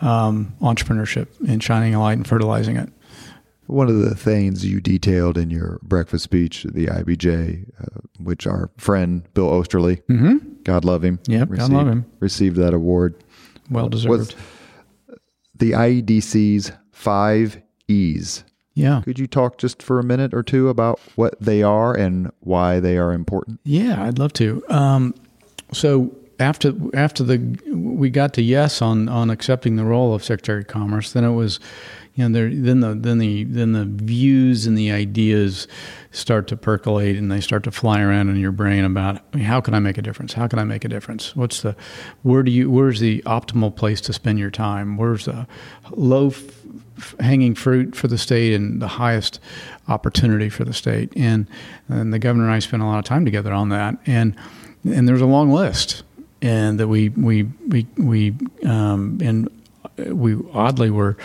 um, 0.01 0.53
entrepreneurship 0.62 1.27
and 1.47 1.62
shining 1.62 1.93
a 1.95 1.99
light 2.01 2.13
and 2.17 2.25
fertilizing 2.27 2.77
it. 2.77 2.89
One 3.67 3.88
of 3.88 3.99
the 3.99 4.15
things 4.15 4.65
you 4.65 4.82
detailed 4.82 5.38
in 5.38 5.51
your 5.51 5.79
breakfast 5.84 6.23
speech, 6.23 6.65
at 6.65 6.73
the 6.73 6.88
IBJ, 6.88 7.69
uh, 7.79 7.99
which 8.19 8.47
our 8.47 8.71
friend 8.77 9.21
Bill 9.36 9.49
Oesterle, 9.49 10.63
God 10.63 10.86
love 10.86 11.03
him, 11.03 11.19
Yep, 11.27 11.49
God 11.51 11.71
love 11.71 11.88
him. 11.88 12.05
received 12.19 12.55
that 12.58 12.73
award. 12.73 13.15
Well 13.69 13.88
deserved. 13.88 14.10
was 14.10 14.27
deserved. 14.29 14.43
the 15.55 15.71
IEDC's 15.73 16.71
five 16.91 17.62
E's. 17.88 18.44
Yeah. 18.80 19.02
Could 19.04 19.19
you 19.19 19.27
talk 19.27 19.58
just 19.58 19.84
for 19.84 20.00
a 20.00 20.04
minute 20.04 20.34
or 20.34 20.42
two 20.42 20.69
about 20.69 21.00
what 21.15 21.40
they 21.40 21.62
are 21.62 21.94
and 21.94 22.32
why 22.40 22.80
they 22.80 22.98
are 22.98 23.12
important? 23.12 23.60
Yeah, 23.65 24.04
I'd 24.04 24.17
love 24.17 24.32
to. 24.34 24.63
Um, 24.69 25.13
so 25.73 26.15
after 26.40 26.73
after 26.94 27.23
the 27.23 27.38
we 27.67 28.10
got 28.10 28.34
to 28.36 28.42
yes 28.42 28.82
on 28.82 29.10
on 29.10 29.30
accepting 29.30 29.75
the 29.75 29.84
role 29.84 30.13
of 30.15 30.23
Secretary 30.23 30.62
of 30.62 30.67
Commerce, 30.67 31.12
then 31.12 31.25
it 31.25 31.34
was, 31.34 31.60
you 32.20 32.28
know, 32.28 32.50
then 32.50 32.82
the 32.82 32.96
then 32.96 33.17
the 33.17 33.46
then 33.46 33.72
the 33.72 33.86
views 33.86 34.65
and 34.65 34.78
the 34.78 34.92
ideas 34.92 35.70
start 36.12 36.48
to 36.48 36.58
percolate 36.58 37.15
and 37.15 37.32
they 37.32 37.40
start 37.40 37.63
to 37.63 37.72
fly 37.72 38.02
around 38.02 38.28
in 38.28 38.36
your 38.36 38.52
brain 38.52 38.84
about 38.84 39.22
how 39.36 39.62
can 39.62 39.74
I 39.74 39.80
make 39.80 39.98
a 39.98 40.02
difference? 40.02 40.34
How 40.34 40.46
can 40.46 40.60
I 40.60 40.65
make 40.65 40.84
a 40.84 40.90
difference? 40.90 41.34
What's 41.34 41.62
the 41.62 41.78
where 42.24 42.44
do 42.44 42.52
you 42.52 42.70
where's 42.70 43.00
the 43.00 43.22
optimal 43.22 43.74
place 43.74 44.02
to 44.02 44.12
spend 44.12 44.38
your 44.38 44.52
time? 44.52 44.98
Where's 44.98 45.26
the 45.26 45.48
low 45.92 46.28
f- 46.28 47.15
hanging 47.22 47.56
fruit 47.56 47.96
for 47.96 48.10
the 48.10 48.17
state 48.17 48.54
and 48.54 48.82
the 48.82 48.90
highest 48.90 49.40
opportunity 49.88 50.50
for 50.50 50.65
the 50.65 50.74
state? 50.74 51.13
And 51.15 51.48
and 51.88 52.13
the 52.13 52.20
governor 52.20 52.48
and 52.48 52.54
I 52.54 52.60
spent 52.60 52.84
a 52.84 52.86
lot 52.86 53.00
of 53.00 53.06
time 53.06 53.24
together 53.24 53.54
on 53.54 53.70
that. 53.70 53.98
And 54.06 54.36
and 54.84 55.08
there's 55.08 55.22
a 55.22 55.26
long 55.26 55.52
list 55.52 56.04
and 56.42 56.82
that 56.82 56.90
we 56.90 57.10
we 57.10 57.44
we 57.44 57.88
we 57.96 58.36
um, 58.65 59.20
and 59.22 59.50
we 59.98 60.38
oddly 60.54 60.90
were 60.90 61.15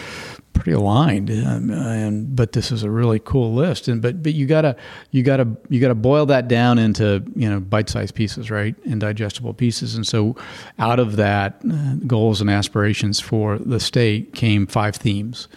pretty 0.54 0.72
aligned. 0.72 1.30
Um, 1.30 1.70
and 1.70 2.34
but 2.34 2.52
this 2.52 2.72
is 2.72 2.82
a 2.82 2.90
really 2.90 3.18
cool 3.18 3.52
list. 3.52 3.88
And 3.88 4.00
but 4.00 4.22
but 4.22 4.32
you 4.32 4.46
gotta 4.46 4.76
you 5.10 5.22
gotta 5.22 5.46
you 5.68 5.80
gotta 5.80 5.94
boil 5.94 6.24
that 6.26 6.48
down 6.48 6.78
into 6.78 7.22
you 7.36 7.50
know 7.50 7.60
bite 7.60 7.90
sized 7.90 8.14
pieces, 8.14 8.50
right, 8.50 8.74
and 8.86 9.00
digestible 9.00 9.52
pieces. 9.52 9.94
And 9.94 10.06
so 10.06 10.36
out 10.78 10.98
of 10.98 11.16
that, 11.16 11.60
uh, 11.70 11.96
goals 12.06 12.40
and 12.40 12.48
aspirations 12.48 13.20
for 13.20 13.58
the 13.58 13.80
state 13.80 14.32
came 14.32 14.66
five 14.66 14.96
themes. 14.96 15.48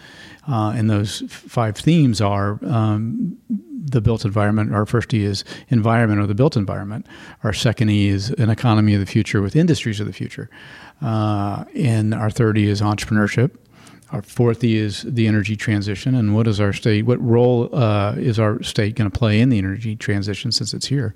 Uh, 0.46 0.72
and 0.74 0.88
those 0.88 1.22
five 1.28 1.76
themes 1.76 2.22
are 2.22 2.58
um, 2.64 3.36
the 3.48 4.00
built 4.00 4.24
environment. 4.24 4.74
Our 4.74 4.86
first 4.86 5.12
E 5.12 5.24
is 5.24 5.44
environment 5.68 6.20
or 6.20 6.26
the 6.26 6.34
built 6.34 6.56
environment. 6.56 7.06
Our 7.44 7.52
second 7.52 7.90
E 7.90 8.08
is 8.08 8.30
an 8.30 8.48
economy 8.48 8.94
of 8.94 9.00
the 9.00 9.06
future 9.06 9.42
with 9.42 9.54
industries 9.54 10.00
of 10.00 10.06
the 10.06 10.12
future. 10.12 10.48
Uh, 11.02 11.64
and 11.74 12.14
our 12.14 12.30
third 12.30 12.56
E 12.56 12.66
is 12.66 12.80
entrepreneurship. 12.80 13.56
Our 14.10 14.22
fourth 14.22 14.64
E 14.64 14.76
is 14.76 15.02
the 15.02 15.26
energy 15.26 15.54
transition, 15.54 16.14
and 16.14 16.34
what 16.34 16.46
is 16.46 16.60
our 16.60 16.72
state? 16.72 17.04
What 17.04 17.22
role 17.22 17.68
uh, 17.74 18.14
is 18.16 18.38
our 18.38 18.62
state 18.62 18.94
going 18.94 19.10
to 19.10 19.18
play 19.18 19.38
in 19.40 19.50
the 19.50 19.58
energy 19.58 19.96
transition 19.96 20.50
since 20.50 20.72
it's 20.72 20.86
here? 20.86 21.14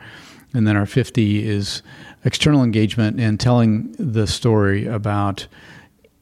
And 0.52 0.66
then 0.66 0.76
our 0.76 0.84
fifth 0.84 1.16
E 1.16 1.42
is 1.42 1.82
external 2.24 2.62
engagement 2.62 3.18
and 3.18 3.40
telling 3.40 3.92
the 3.92 4.26
story 4.26 4.86
about 4.86 5.46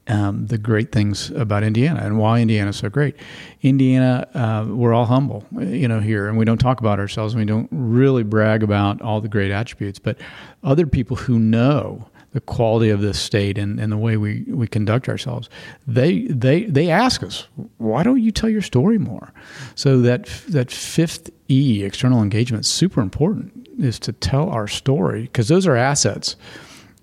um, 0.06 0.46
the 0.46 0.58
great 0.58 0.92
things 0.92 1.30
about 1.30 1.62
Indiana 1.62 2.00
and 2.02 2.18
why 2.18 2.40
Indiana 2.40 2.70
is 2.70 2.76
so 2.76 2.88
great. 2.88 3.16
Indiana, 3.62 4.28
uh, 4.34 4.66
we're 4.68 4.92
all 4.92 5.06
humble, 5.06 5.44
you 5.58 5.88
know, 5.88 6.00
here, 6.00 6.28
and 6.28 6.38
we 6.38 6.44
don't 6.44 6.58
talk 6.58 6.80
about 6.80 6.98
ourselves. 6.98 7.34
And 7.34 7.40
we 7.40 7.46
don't 7.46 7.68
really 7.70 8.22
brag 8.22 8.62
about 8.62 9.00
all 9.02 9.20
the 9.20 9.28
great 9.28 9.50
attributes, 9.50 9.98
but 9.98 10.18
other 10.62 10.86
people 10.86 11.16
who 11.16 11.38
know 11.38 12.08
the 12.32 12.40
quality 12.40 12.90
of 12.90 13.00
this 13.00 13.18
state 13.18 13.58
and, 13.58 13.80
and 13.80 13.90
the 13.90 13.96
way 13.96 14.16
we, 14.16 14.44
we 14.48 14.68
conduct 14.68 15.08
ourselves, 15.08 15.48
they 15.86 16.22
they 16.28 16.64
they 16.64 16.88
ask 16.88 17.22
us, 17.22 17.48
why 17.78 18.02
don't 18.02 18.22
you 18.22 18.30
tell 18.30 18.48
your 18.48 18.62
story 18.62 18.98
more? 18.98 19.32
So 19.74 20.00
that 20.02 20.26
that 20.48 20.70
fifth 20.70 21.30
E, 21.48 21.82
external 21.82 22.22
engagement, 22.22 22.64
is 22.64 22.70
super 22.70 23.00
important, 23.00 23.68
is 23.78 23.98
to 24.00 24.12
tell 24.12 24.48
our 24.50 24.68
story 24.68 25.22
because 25.22 25.48
those 25.48 25.66
are 25.66 25.76
assets 25.76 26.36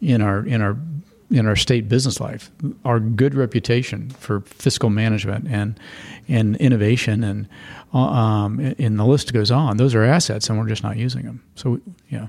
in 0.01 0.21
our 0.21 0.45
in 0.45 0.61
our 0.61 0.77
in 1.29 1.45
our 1.45 1.57
state 1.57 1.89
business 1.89 2.21
life. 2.21 2.49
Our 2.85 3.01
good 3.01 3.35
reputation 3.35 4.11
for 4.11 4.41
fiscal 4.41 4.89
management 4.89 5.47
and 5.49 5.77
and 6.29 6.55
innovation 6.55 7.23
and 7.23 7.49
uh, 7.93 7.97
um, 7.97 8.59
and 8.79 8.97
the 8.97 9.05
list 9.05 9.33
goes 9.33 9.51
on. 9.51 9.75
Those 9.75 9.93
are 9.93 10.03
assets, 10.03 10.49
and 10.49 10.57
we're 10.57 10.69
just 10.69 10.83
not 10.83 10.95
using 10.95 11.23
them. 11.23 11.43
So 11.55 11.81
yeah. 12.09 12.27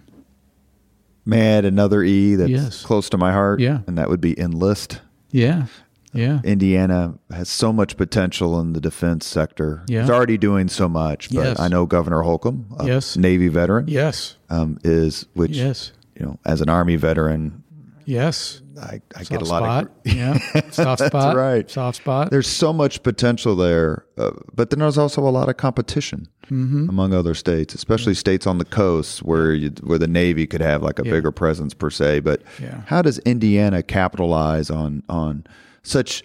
May 1.29 1.43
I 1.43 1.59
add 1.59 1.67
another 1.67 2.03
E 2.03 2.37
that's 2.37 2.51
yes. 2.51 2.83
close 2.83 3.11
to 3.11 3.19
my 3.19 3.33
heart? 3.33 3.61
Yeah. 3.61 3.81
And 3.87 3.99
that 3.99 4.09
would 4.09 4.21
be 4.23 4.39
enlist. 4.41 5.03
Yeah. 5.31 5.67
Yeah. 6.15 6.41
Indiana 6.43 7.19
has 7.31 7.51
so 7.51 7.71
much 7.71 7.99
potential 7.99 8.59
in 8.61 8.73
the 8.73 8.81
defense 8.81 9.27
sector. 9.27 9.85
Yeah. 9.89 10.01
It's 10.01 10.11
already 10.11 10.39
doing 10.39 10.69
so 10.69 10.89
much, 10.89 11.29
but 11.29 11.45
yes. 11.45 11.61
I 11.61 11.69
know 11.69 11.85
Governor 11.85 12.23
Holcomb, 12.23 12.75
yes. 12.83 13.15
Navy 13.19 13.49
veteran, 13.49 13.89
yes, 13.89 14.37
um, 14.49 14.79
is 14.85 15.27
which 15.35 15.51
yes. 15.51 15.93
you 16.19 16.25
know, 16.25 16.39
as 16.47 16.63
an 16.63 16.71
Army 16.71 16.97
veteran, 16.97 17.63
yes, 18.07 18.63
I, 18.79 19.01
I 19.17 19.25
get 19.25 19.43
a 19.43 19.45
lot 19.45 19.63
spot. 19.63 19.85
of 19.85 20.13
yeah, 20.15 20.39
soft 20.71 21.01
spot. 21.01 21.13
That's 21.13 21.37
right, 21.37 21.71
soft 21.71 21.99
spot. 21.99 22.31
There's 22.31 22.47
so 22.47 22.73
much 22.73 23.03
potential 23.03 23.57
there, 23.57 24.05
uh, 24.17 24.31
but 24.55 24.71
then 24.71 24.79
there's 24.79 24.99
also 24.99 25.27
a 25.27 25.31
lot 25.31 25.49
of 25.49 25.57
competition 25.57 26.29
mm-hmm. 26.45 26.89
among 26.89 27.13
other 27.13 27.35
states, 27.35 27.75
especially 27.75 28.13
yeah. 28.13 28.19
states 28.19 28.47
on 28.47 28.59
the 28.59 28.65
coast 28.65 29.23
where 29.23 29.53
you, 29.53 29.71
where 29.83 29.99
the 29.99 30.09
Navy 30.09 30.47
could 30.47 30.61
have 30.61 30.83
like 30.83 30.99
a 30.99 31.05
yeah. 31.05 31.13
bigger 31.13 31.33
presence 31.33 31.75
per 31.75 31.91
se. 31.91 32.21
But 32.21 32.43
yeah. 32.61 32.83
how 32.87 33.03
does 33.03 33.19
Indiana 33.21 33.83
capitalize 33.83 34.71
on 34.71 35.03
on 35.09 35.45
such 35.83 36.23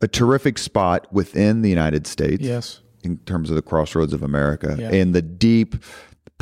a 0.00 0.08
terrific 0.08 0.58
spot 0.58 1.06
within 1.12 1.62
the 1.62 1.70
United 1.70 2.06
States? 2.06 2.42
Yes, 2.42 2.80
in 3.04 3.18
terms 3.18 3.50
of 3.50 3.56
the 3.56 3.62
crossroads 3.62 4.12
of 4.12 4.22
America 4.22 4.76
and 4.92 5.14
the 5.14 5.22
deep 5.22 5.76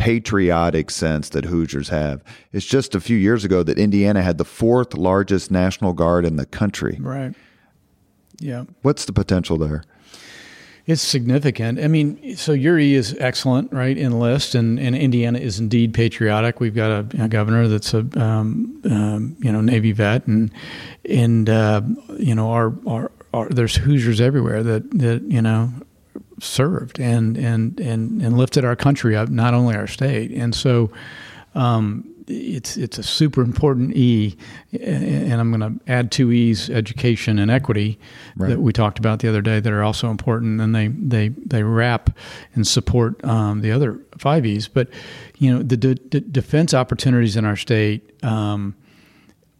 patriotic 0.01 0.91
sense 0.91 1.29
that 1.29 1.45
Hoosiers 1.45 1.91
have. 1.91 2.25
It's 2.53 2.65
just 2.65 2.95
a 2.95 3.01
few 3.01 3.19
years 3.19 3.45
ago 3.45 3.63
that 3.63 3.79
Indiana 3.79 4.23
had 4.23 4.39
the 4.39 4.47
fourth 4.47 4.95
largest 4.95 5.51
National 5.51 5.93
Guard 5.93 6.25
in 6.25 6.37
the 6.37 6.47
country. 6.47 6.97
Right. 6.99 7.35
Yeah. 8.39 8.65
What's 8.81 9.05
the 9.05 9.13
potential 9.13 9.59
there? 9.59 9.85
It's 10.87 11.03
significant. 11.03 11.79
I 11.79 11.89
mean, 11.89 12.35
so 12.35 12.53
Uri 12.53 12.95
is 12.95 13.15
excellent, 13.21 13.71
right? 13.75 13.97
Enlist, 13.97 14.55
and, 14.55 14.81
and 14.81 14.97
Indiana 14.97 15.39
is 15.39 15.61
indeed 15.61 15.93
patriotic. 15.93 16.61
We've 16.61 16.75
got 16.75 16.91
a, 16.91 17.25
a 17.25 17.29
governor 17.29 17.69
that's 17.69 17.93
a 17.93 17.99
um, 18.17 18.81
um, 18.91 19.37
you 19.39 19.53
know 19.53 19.61
Navy 19.61 19.93
vet, 19.93 20.27
and 20.27 20.51
and 21.05 21.49
uh, 21.51 21.83
you 22.17 22.35
know 22.35 22.51
our, 22.51 22.73
our, 22.89 23.13
our 23.35 23.49
there's 23.51 23.77
Hoosiers 23.77 24.21
everywhere 24.21 24.63
that 24.63 24.91
that 24.99 25.23
you 25.31 25.43
know 25.43 25.71
served 26.41 26.99
and 26.99 27.37
and 27.37 27.79
and 27.81 28.23
and 28.23 28.37
lifted 28.37 28.65
our 28.65 28.77
country 28.77 29.17
up, 29.17 29.29
not 29.29 29.55
only 29.55 29.77
our 29.77 29.87
state. 29.87 30.31
And 30.31 30.55
so, 30.55 30.91
um, 31.55 32.11
it's 32.31 32.77
it's 32.77 32.99
a 32.99 33.03
super 33.03 33.43
important 33.43 33.97
E, 33.97 34.37
and 34.81 35.35
I'm 35.35 35.53
going 35.53 35.79
to 35.79 35.93
add 35.93 36.11
two 36.11 36.33
E's: 36.33 36.71
education 36.71 37.39
and 37.39 37.51
equity 37.51 37.99
right. 38.37 38.51
that 38.51 38.61
we 38.61 38.73
talked 38.73 38.99
about 38.99 39.21
the 39.21 39.29
other 39.29 39.43
day 39.43 39.61
that 39.61 39.73
are 39.73 39.83
also 39.83 40.11
important, 40.11 40.61
and 40.61 40.75
they 40.75 40.89
they 40.89 41.29
they 41.29 41.63
wrap 41.63 42.11
and 42.55 42.67
support 42.67 43.23
um, 43.25 43.61
the 43.61 43.73
other 43.73 44.01
five 44.19 44.47
E's. 44.47 44.69
But 44.69 44.89
you 45.39 45.53
know, 45.53 45.63
the 45.63 45.77
defense 45.77 46.75
opportunities 46.75 47.37
in 47.37 47.45
our 47.45 47.57
state. 47.57 48.23
Um, 48.25 48.77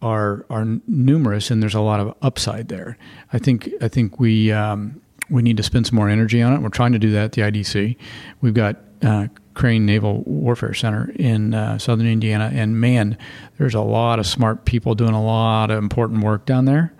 are 0.01 0.47
are 0.49 0.65
numerous 0.87 1.51
and 1.51 1.61
there's 1.61 1.75
a 1.75 1.81
lot 1.81 1.99
of 1.99 2.15
upside 2.23 2.69
there. 2.69 2.97
I 3.31 3.37
think 3.37 3.69
I 3.81 3.87
think 3.87 4.19
we 4.19 4.51
um, 4.51 4.99
we 5.31 5.41
need 5.41 5.57
to 5.57 5.63
spend 5.63 5.87
some 5.87 5.95
more 5.95 6.09
energy 6.09 6.41
on 6.41 6.53
it. 6.53 6.61
We're 6.61 6.69
trying 6.69 6.91
to 6.91 6.99
do 6.99 7.11
that 7.11 7.23
at 7.23 7.31
the 7.31 7.41
IDC. 7.41 7.95
We've 8.41 8.53
got 8.53 8.75
uh, 9.01 9.27
Crane 9.53 9.85
Naval 9.85 10.23
Warfare 10.25 10.73
Center 10.73 11.11
in 11.15 11.53
uh, 11.53 11.77
southern 11.79 12.07
Indiana, 12.07 12.51
and 12.53 12.79
man, 12.79 13.17
there's 13.57 13.73
a 13.73 13.81
lot 13.81 14.19
of 14.19 14.27
smart 14.27 14.65
people 14.65 14.93
doing 14.93 15.13
a 15.13 15.23
lot 15.23 15.71
of 15.71 15.77
important 15.77 16.23
work 16.23 16.45
down 16.45 16.65
there, 16.65 16.93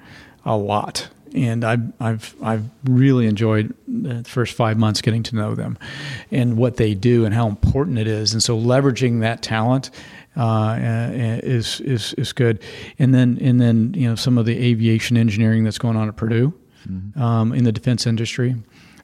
a 0.46 0.56
lot. 0.56 1.10
And 1.34 1.64
I've 1.64 1.94
I've 2.00 2.36
I've 2.42 2.70
really 2.84 3.26
enjoyed 3.26 3.74
the 3.88 4.24
first 4.26 4.54
five 4.54 4.78
months 4.78 5.02
getting 5.02 5.24
to 5.24 5.36
know 5.36 5.56
them, 5.56 5.78
and 6.30 6.58
what 6.58 6.76
they 6.76 6.94
do 6.94 7.24
and 7.24 7.34
how 7.34 7.48
important 7.48 8.00
it 8.00 8.08
is. 8.08 8.34
And 8.34 8.44
so 8.44 8.58
leveraging 8.58 9.22
that 9.22 9.42
talent 9.42 9.92
uh, 10.36 10.42
uh 10.42 11.10
is 11.14 11.80
is 11.82 12.14
is 12.16 12.34
good. 12.34 12.62
And 13.00 13.14
then 13.14 13.38
and 13.40 13.62
then 13.62 13.94
you 13.94 14.10
know 14.10 14.16
some 14.16 14.38
of 14.38 14.46
the 14.46 14.58
aviation 14.58 15.16
engineering 15.16 15.64
that's 15.64 15.78
going 15.78 15.96
on 15.96 16.10
at 16.10 16.18
Purdue 16.18 16.54
mm-hmm. 16.88 17.22
um, 17.22 17.54
in 17.54 17.64
the 17.64 17.72
defense 17.72 18.08
industry. 18.08 18.56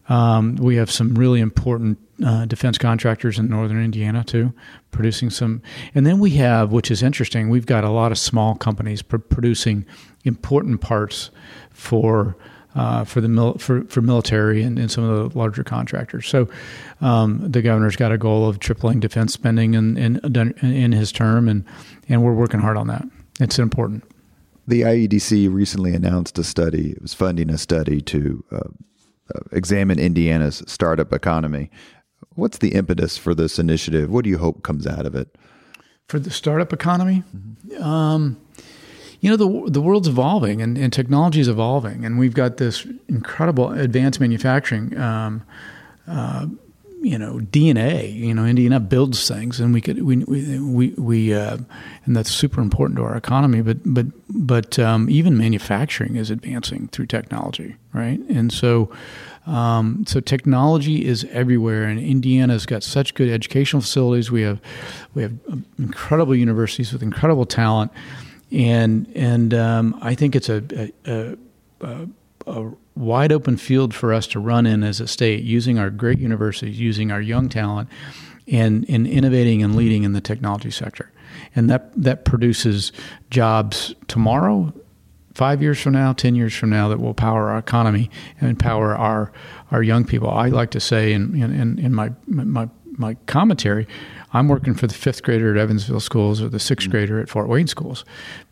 Um, 0.10 0.56
we 0.56 0.78
have 0.78 0.90
some 0.90 1.16
really 1.16 1.42
important 1.42 2.00
uh, 2.26 2.46
defense 2.46 2.78
contractors 2.78 3.38
in 3.38 3.50
northern 3.50 3.84
Indiana 3.84 4.24
too, 4.24 4.54
producing 4.92 5.30
some. 5.30 5.62
And 5.94 6.06
then 6.06 6.20
we 6.20 6.32
have, 6.32 6.72
which 6.72 6.90
is 6.90 7.04
interesting, 7.04 7.50
we've 7.50 7.66
got 7.66 7.84
a 7.84 7.90
lot 7.90 8.12
of 8.12 8.18
small 8.18 8.56
companies 8.56 9.02
pr- 9.02 9.18
producing 9.18 9.86
important 10.24 10.82
parts 10.82 11.30
for. 11.72 12.38
Uh, 12.76 13.04
for 13.04 13.22
the 13.22 13.28
mil- 13.28 13.58
for, 13.58 13.86
for 13.86 14.04
military 14.04 14.62
and, 14.62 14.78
and, 14.78 14.92
some 14.92 15.04
of 15.04 15.32
the 15.32 15.40
larger 15.40 15.64
contractors. 15.64 16.28
So 16.28 16.48
um, 17.02 17.40
the 17.50 17.64
governor's 17.64 17.96
got 17.96 18.12
a 18.12 18.20
goal 18.20 18.48
of 18.48 18.60
tripling 18.60 19.00
defense 19.00 19.34
spending 19.34 19.74
in, 19.74 19.98
in, 19.98 20.20
in 20.62 20.92
his 20.92 21.12
term, 21.12 21.50
and, 21.50 21.66
and 22.08 22.22
we're 22.22 22.36
working 22.36 22.60
hard 22.60 22.78
on 22.78 22.86
that. 22.86 23.04
It's 23.40 23.58
important. 23.58 24.04
The 24.68 24.82
IEDC 24.82 25.52
recently 25.52 25.94
announced 25.94 26.38
a 26.38 26.44
study, 26.44 26.92
it 26.92 27.02
was 27.02 27.14
funding 27.14 27.50
a 27.50 27.58
study 27.58 28.02
to 28.02 28.44
uh, 28.52 28.58
uh, 29.34 29.40
examine 29.52 29.98
Indiana's 29.98 30.62
startup 30.68 31.14
economy. 31.14 31.72
What's 32.36 32.58
the 32.58 32.74
impetus 32.74 33.18
for 33.18 33.34
this 33.34 33.60
initiative? 33.60 34.10
What 34.10 34.26
do 34.26 34.30
you 34.30 34.38
hope 34.38 34.64
comes 34.64 34.86
out 34.86 35.06
of 35.06 35.16
it? 35.16 35.38
For 36.08 36.20
the 36.20 36.32
startup 36.32 36.74
economy? 36.74 37.24
Mm-hmm. 37.36 37.82
Um, 37.82 38.38
you 39.22 39.30
know, 39.30 39.38
the, 39.38 39.72
the 39.72 39.82
world's 39.82 40.08
evolving 40.08 40.62
and, 40.62 40.78
and 40.78 40.92
technology 40.92 41.40
is 41.40 41.48
evolving, 41.48 42.06
and 42.06 42.20
we've 42.20 42.34
got 42.34 42.58
this 42.58 42.86
incredible 43.08 43.72
advanced 43.72 44.20
manufacturing 44.20 44.98
um, 44.98 45.44
uh, 46.08 46.48
you 47.02 47.18
know 47.18 47.40
DNA. 47.40 48.14
You 48.14 48.34
know, 48.34 48.46
Indiana 48.46 48.80
builds 48.80 49.28
things, 49.28 49.60
and 49.60 49.74
we 49.74 49.82
could 49.82 50.04
we 50.04 50.18
we 50.26 50.90
we, 50.98 51.34
uh, 51.34 51.58
and 52.06 52.16
that's 52.16 52.32
super 52.32 52.62
important 52.62 52.98
to 52.98 53.04
our 53.04 53.16
economy. 53.16 53.62
But 53.62 53.78
but 53.86 54.08
but 54.30 54.80
um, 54.80 55.10
even 55.10 55.38
manufacturing 55.38 56.16
is 56.16 56.30
advancing 56.30 56.88
through 56.90 57.08
technology, 57.08 57.76
right? 57.94 58.20
And 58.30 58.52
so. 58.52 58.92
Um, 59.46 60.04
so 60.06 60.20
technology 60.20 61.06
is 61.06 61.26
everywhere, 61.32 61.86
and 61.86 62.02
Indiana's 62.02 62.66
got 62.66 62.84
such 62.84 63.14
good 63.14 63.30
educational 63.30 63.82
facilities. 63.82 64.30
We 64.30 64.42
have 64.42 64.60
we 65.14 65.22
have 65.22 65.32
incredible 65.80 66.36
universities 66.36 66.92
with 66.92 67.02
incredible 67.02 67.46
talent, 67.46 67.94
and 68.52 69.10
and 69.16 69.54
um, 69.54 69.98
I 70.02 70.16
think 70.16 70.36
it's 70.36 70.50
a, 70.50 70.92
a, 71.06 71.10
a, 71.10 71.38
a 71.80 72.08
wide 72.96 73.32
open 73.32 73.58
field 73.58 73.94
for 73.94 74.14
us 74.14 74.28
to 74.28 74.40
run 74.40 74.66
in 74.66 74.84
as 74.84 75.00
a 75.00 75.08
state 75.08 75.44
using 75.44 75.78
our 75.78 75.90
great 75.90 76.20
universities, 76.20 76.80
using 76.80 77.12
our 77.12 77.22
young 77.22 77.50
talent, 77.50 77.90
and, 78.48 78.86
in 78.86 79.06
innovating 79.06 79.62
and 79.62 79.76
leading 79.76 80.04
in 80.04 80.14
the 80.14 80.22
technology 80.22 80.72
sector. 80.72 81.12
And 81.56 81.70
that, 81.70 81.92
that 82.02 82.26
produces 82.26 82.92
jobs 83.30 83.94
tomorrow, 84.08 84.74
five 85.34 85.62
years 85.62 85.80
from 85.80 85.94
now, 85.94 86.14
10 86.14 86.36
years 86.36 86.54
from 86.54 86.70
now, 86.70 86.88
that 86.90 87.00
will 87.00 87.14
power 87.14 87.50
our 87.50 87.58
economy 87.58 88.10
and 88.40 88.58
power 88.58 88.96
our, 88.96 89.32
our 89.72 89.84
young 89.84 90.06
people. 90.06 90.30
I 90.30 90.48
like 90.48 90.72
to 90.72 90.80
say 90.80 91.14
in, 91.14 91.42
in, 91.42 91.78
in 91.78 91.94
my, 91.94 92.12
my, 92.26 92.70
my 92.98 93.16
commentary, 93.26 93.88
I'm 94.34 94.48
working 94.48 94.74
for 94.74 94.88
the 94.88 94.94
fifth 94.94 95.24
grader 95.24 95.52
at 95.52 95.58
Evansville 95.58 96.00
schools 96.00 96.42
or 96.42 96.50
the 96.50 96.60
sixth 96.60 96.88
mm. 96.88 96.92
grader 96.92 97.20
at 97.20 97.30
Fort 97.30 97.48
Wayne 97.48 97.68
schools 97.68 98.06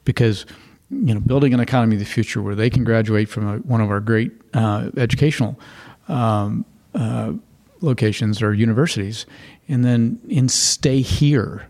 because– 0.03 0.45
you 0.89 1.13
know, 1.13 1.19
building 1.19 1.53
an 1.53 1.59
economy 1.59 1.95
of 1.95 1.99
the 1.99 2.05
future 2.05 2.41
where 2.41 2.55
they 2.55 2.69
can 2.69 2.83
graduate 2.83 3.27
from 3.27 3.47
a, 3.47 3.57
one 3.59 3.81
of 3.81 3.89
our 3.89 3.99
great 3.99 4.31
uh, 4.53 4.89
educational 4.97 5.59
um, 6.07 6.65
uh, 6.93 7.33
locations 7.81 8.41
or 8.41 8.53
universities, 8.53 9.25
and 9.67 9.83
then 9.83 10.19
in 10.29 10.47
stay 10.47 11.01
here 11.01 11.67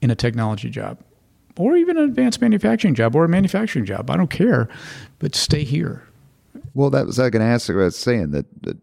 in 0.00 0.10
a 0.10 0.14
technology 0.14 0.70
job, 0.70 0.98
or 1.56 1.76
even 1.76 1.96
an 1.98 2.04
advanced 2.04 2.40
manufacturing 2.40 2.94
job 2.94 3.14
or 3.14 3.24
a 3.24 3.28
manufacturing 3.28 3.84
job. 3.84 4.10
I 4.10 4.16
don't 4.16 4.30
care, 4.30 4.68
but 5.18 5.34
stay 5.34 5.64
here. 5.64 6.04
Well, 6.74 6.90
that 6.90 7.06
was 7.06 7.18
I 7.18 7.30
can 7.30 7.42
ask. 7.42 7.68
I 7.68 7.74
was 7.74 7.96
saying 7.96 8.30
that, 8.30 8.46
that 8.62 8.78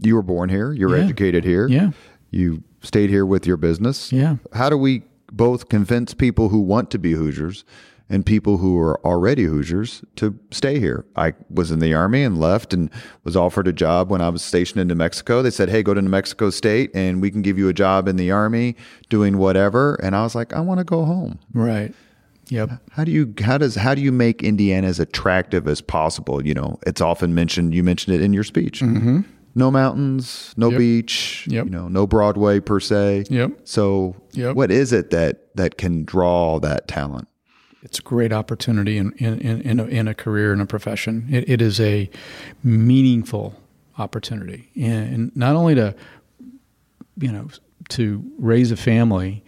you 0.00 0.14
were 0.14 0.22
born 0.22 0.50
here, 0.50 0.72
you're 0.72 0.96
yeah. 0.96 1.04
educated 1.04 1.44
here, 1.44 1.68
yeah. 1.68 1.90
You 2.30 2.62
stayed 2.82 3.10
here 3.10 3.24
with 3.24 3.46
your 3.46 3.56
business, 3.56 4.12
yeah. 4.12 4.36
How 4.52 4.68
do 4.68 4.76
we 4.76 5.02
both 5.30 5.68
convince 5.68 6.12
people 6.12 6.50
who 6.50 6.60
want 6.60 6.90
to 6.90 6.98
be 6.98 7.12
Hoosiers? 7.12 7.64
And 8.12 8.26
people 8.26 8.58
who 8.58 8.78
are 8.78 9.04
already 9.06 9.44
Hoosiers 9.44 10.04
to 10.16 10.38
stay 10.50 10.78
here. 10.78 11.06
I 11.16 11.32
was 11.48 11.70
in 11.70 11.78
the 11.78 11.94
Army 11.94 12.22
and 12.22 12.38
left 12.38 12.74
and 12.74 12.90
was 13.24 13.36
offered 13.36 13.66
a 13.66 13.72
job 13.72 14.10
when 14.10 14.20
I 14.20 14.28
was 14.28 14.42
stationed 14.42 14.82
in 14.82 14.88
New 14.88 14.94
Mexico. 14.94 15.40
They 15.40 15.50
said, 15.50 15.70
Hey, 15.70 15.82
go 15.82 15.94
to 15.94 16.02
New 16.02 16.10
Mexico 16.10 16.50
State 16.50 16.90
and 16.94 17.22
we 17.22 17.30
can 17.30 17.40
give 17.40 17.56
you 17.56 17.70
a 17.70 17.72
job 17.72 18.06
in 18.06 18.16
the 18.16 18.30
Army 18.30 18.76
doing 19.08 19.38
whatever. 19.38 19.94
And 19.94 20.14
I 20.14 20.24
was 20.24 20.34
like, 20.34 20.52
I 20.52 20.60
want 20.60 20.78
to 20.78 20.84
go 20.84 21.06
home. 21.06 21.38
Right. 21.54 21.94
Yep. 22.48 22.70
How 22.90 23.04
do 23.04 23.10
you 23.10 23.32
how 23.40 23.56
does 23.56 23.76
how 23.76 23.94
do 23.94 24.02
you 24.02 24.12
make 24.12 24.42
Indiana 24.42 24.88
as 24.88 25.00
attractive 25.00 25.66
as 25.66 25.80
possible? 25.80 26.44
You 26.44 26.52
know, 26.52 26.78
it's 26.86 27.00
often 27.00 27.34
mentioned. 27.34 27.72
You 27.72 27.82
mentioned 27.82 28.14
it 28.14 28.20
in 28.20 28.34
your 28.34 28.44
speech. 28.44 28.80
Mm-hmm. 28.80 29.20
No 29.54 29.70
mountains, 29.70 30.52
no 30.58 30.68
yep. 30.68 30.78
beach. 30.78 31.46
Yep. 31.48 31.64
You 31.64 31.70
know, 31.70 31.88
no 31.88 32.06
Broadway 32.06 32.60
per 32.60 32.78
se. 32.78 33.24
Yep. 33.30 33.60
So, 33.64 34.16
yep. 34.32 34.54
what 34.54 34.70
is 34.70 34.92
it 34.92 35.10
that 35.10 35.56
that 35.56 35.78
can 35.78 36.04
draw 36.04 36.58
that 36.60 36.88
talent? 36.88 37.28
It's 37.82 37.98
a 37.98 38.02
great 38.02 38.32
opportunity 38.32 38.96
in 38.96 39.12
in 39.12 39.60
in 39.62 39.80
a, 39.80 39.84
in 39.84 40.08
a 40.08 40.14
career 40.14 40.52
in 40.52 40.60
a 40.60 40.66
profession. 40.66 41.26
It, 41.30 41.48
it 41.48 41.62
is 41.62 41.80
a 41.80 42.08
meaningful 42.62 43.54
opportunity, 43.98 44.70
and 44.80 45.34
not 45.36 45.56
only 45.56 45.74
to 45.74 45.94
you 47.18 47.32
know 47.32 47.48
to 47.90 48.24
raise 48.38 48.70
a 48.70 48.76
family 48.76 49.44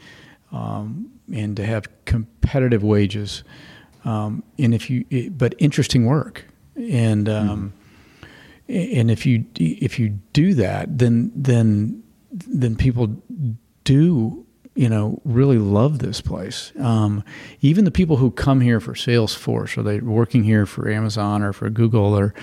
um, 0.52 1.10
and 1.32 1.56
to 1.56 1.64
have 1.64 1.86
competitive 2.04 2.82
wages, 2.82 3.44
um, 4.04 4.42
and 4.58 4.74
if 4.74 4.90
you 4.90 5.30
but 5.30 5.54
interesting 5.58 6.04
work, 6.06 6.44
and 6.76 7.28
um, 7.28 7.72
mm-hmm. 8.68 8.98
and 8.98 9.10
if 9.10 9.24
you 9.24 9.44
if 9.56 9.98
you 9.98 10.08
do 10.32 10.54
that, 10.54 10.98
then 10.98 11.30
then 11.36 12.02
then 12.30 12.74
people 12.74 13.16
do 13.84 14.43
you 14.74 14.88
know, 14.88 15.20
really 15.24 15.58
love 15.58 16.00
this 16.00 16.20
place. 16.20 16.72
Um, 16.78 17.24
even 17.60 17.84
the 17.84 17.90
people 17.90 18.16
who 18.16 18.30
come 18.30 18.60
here 18.60 18.80
for 18.80 18.94
Salesforce 18.94 19.78
or 19.78 19.82
they're 19.82 20.04
working 20.04 20.42
here 20.42 20.66
for 20.66 20.88
Amazon 20.88 21.42
or 21.42 21.52
for 21.52 21.70
Google 21.70 22.18
or 22.18 22.34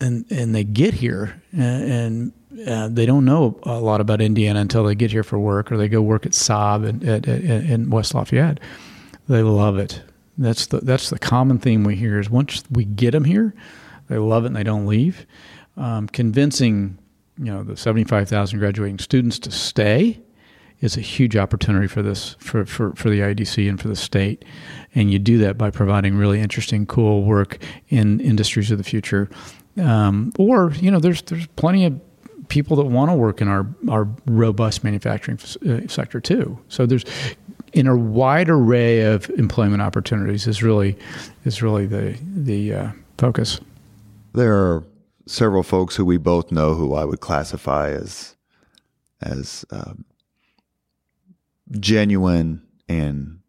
and 0.00 0.30
and 0.30 0.54
they 0.54 0.64
get 0.64 0.94
here 0.94 1.40
and, 1.52 2.32
and 2.52 2.68
uh, 2.68 2.88
they 2.88 3.06
don't 3.06 3.24
know 3.24 3.58
a 3.62 3.80
lot 3.80 4.00
about 4.00 4.20
Indiana 4.20 4.60
until 4.60 4.84
they 4.84 4.94
get 4.94 5.10
here 5.10 5.22
for 5.22 5.38
work 5.38 5.72
or 5.72 5.76
they 5.76 5.88
go 5.88 6.02
work 6.02 6.26
at 6.26 6.32
Saab 6.32 6.86
in, 6.86 7.08
at, 7.08 7.26
at, 7.26 7.42
in 7.42 7.90
West 7.90 8.14
Lafayette. 8.14 8.60
They 9.28 9.42
love 9.42 9.78
it. 9.78 10.02
That's 10.38 10.66
the 10.66 10.78
that's 10.80 11.08
the 11.08 11.18
common 11.18 11.58
theme 11.58 11.84
we 11.84 11.96
hear 11.96 12.18
is 12.18 12.28
once 12.28 12.62
we 12.70 12.84
get 12.84 13.12
them 13.12 13.24
here, 13.24 13.54
they 14.08 14.18
love 14.18 14.44
it 14.44 14.48
and 14.48 14.56
they 14.56 14.62
don't 14.62 14.86
leave. 14.86 15.26
Um, 15.78 16.06
convincing 16.08 16.98
you 17.38 17.46
know 17.46 17.62
the 17.62 17.78
seventy 17.78 18.04
five 18.04 18.28
thousand 18.28 18.58
graduating 18.58 18.98
students 18.98 19.38
to 19.40 19.50
stay 19.50 20.20
is 20.80 20.96
a 20.96 21.00
huge 21.00 21.36
opportunity 21.36 21.86
for 21.86 22.02
this 22.02 22.36
for, 22.38 22.66
for, 22.66 22.92
for 22.94 23.08
the 23.10 23.20
IDC 23.20 23.68
and 23.68 23.80
for 23.80 23.88
the 23.88 23.96
state. 23.96 24.44
And 24.94 25.10
you 25.10 25.18
do 25.18 25.38
that 25.38 25.56
by 25.56 25.70
providing 25.70 26.16
really 26.16 26.40
interesting, 26.40 26.86
cool 26.86 27.22
work 27.22 27.58
in 27.88 28.20
industries 28.20 28.70
of 28.70 28.78
the 28.78 28.84
future. 28.84 29.28
Um, 29.78 30.32
or 30.38 30.72
you 30.72 30.90
know, 30.90 30.98
there's 30.98 31.22
there's 31.22 31.46
plenty 31.48 31.84
of 31.84 32.00
people 32.48 32.76
that 32.76 32.86
want 32.86 33.10
to 33.10 33.14
work 33.14 33.40
in 33.40 33.48
our 33.48 33.66
our 33.88 34.08
robust 34.26 34.84
manufacturing 34.84 35.38
uh, 35.68 35.86
sector 35.88 36.20
too. 36.20 36.58
So 36.68 36.86
there's 36.86 37.04
in 37.72 37.86
a 37.86 37.96
wide 37.96 38.48
array 38.48 39.02
of 39.02 39.28
employment 39.30 39.82
opportunities 39.82 40.46
is 40.46 40.62
really 40.62 40.96
is 41.44 41.62
really 41.62 41.86
the 41.86 42.18
the 42.22 42.72
uh, 42.72 42.90
focus. 43.18 43.60
There 44.32 44.54
are 44.54 44.84
several 45.26 45.62
folks 45.62 45.94
who 45.96 46.04
we 46.04 46.16
both 46.16 46.50
know 46.50 46.74
who 46.74 46.94
I 46.94 47.04
would 47.04 47.20
classify 47.20 47.90
as 47.90 48.34
as 49.20 49.64
um, 49.70 50.05
genuine 51.72 52.62
and 52.88 53.40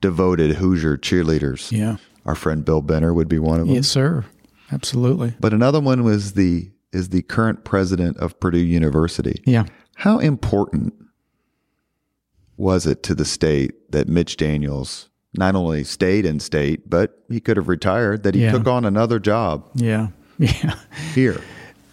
devoted 0.00 0.56
Hoosier 0.56 0.96
cheerleaders. 0.96 1.72
Yeah. 1.72 1.96
Our 2.24 2.34
friend 2.34 2.64
Bill 2.64 2.82
Benner 2.82 3.14
would 3.14 3.28
be 3.28 3.38
one 3.38 3.60
of 3.60 3.66
them. 3.66 3.76
Yes, 3.76 3.88
sir. 3.88 4.24
Absolutely. 4.70 5.34
But 5.40 5.52
another 5.52 5.80
one 5.80 6.04
was 6.04 6.34
the 6.34 6.70
is 6.92 7.10
the 7.10 7.22
current 7.22 7.64
president 7.64 8.16
of 8.18 8.38
Purdue 8.40 8.58
University. 8.58 9.42
Yeah. 9.44 9.66
How 9.96 10.18
important 10.18 10.94
was 12.56 12.86
it 12.86 13.02
to 13.04 13.14
the 13.14 13.24
state 13.24 13.92
that 13.92 14.08
Mitch 14.08 14.36
Daniels 14.36 15.08
not 15.34 15.54
only 15.54 15.84
stayed 15.84 16.24
in 16.24 16.40
state, 16.40 16.88
but 16.88 17.22
he 17.28 17.40
could 17.40 17.56
have 17.56 17.68
retired, 17.68 18.22
that 18.22 18.34
he 18.34 18.42
yeah. 18.42 18.52
took 18.52 18.66
on 18.66 18.84
another 18.84 19.18
job? 19.18 19.68
Yeah. 19.74 20.08
Yeah. 20.40 20.76
Here. 21.14 21.42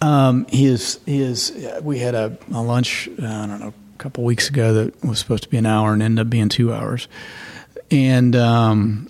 Um, 0.00 0.46
his, 0.48 1.00
his, 1.04 1.68
we 1.82 1.98
had 1.98 2.14
a, 2.14 2.38
a 2.52 2.62
lunch, 2.62 3.08
uh, 3.20 3.26
I 3.26 3.46
don't 3.48 3.58
know, 3.58 3.74
a 3.98 4.02
couple 4.02 4.24
weeks 4.24 4.50
ago 4.50 4.74
that 4.74 5.04
was 5.04 5.18
supposed 5.18 5.42
to 5.44 5.48
be 5.48 5.56
an 5.56 5.64
hour 5.64 5.94
and 5.94 6.02
ended 6.02 6.26
up 6.26 6.30
being 6.30 6.50
two 6.50 6.72
hours. 6.72 7.08
And 7.90 8.36
um, 8.36 9.08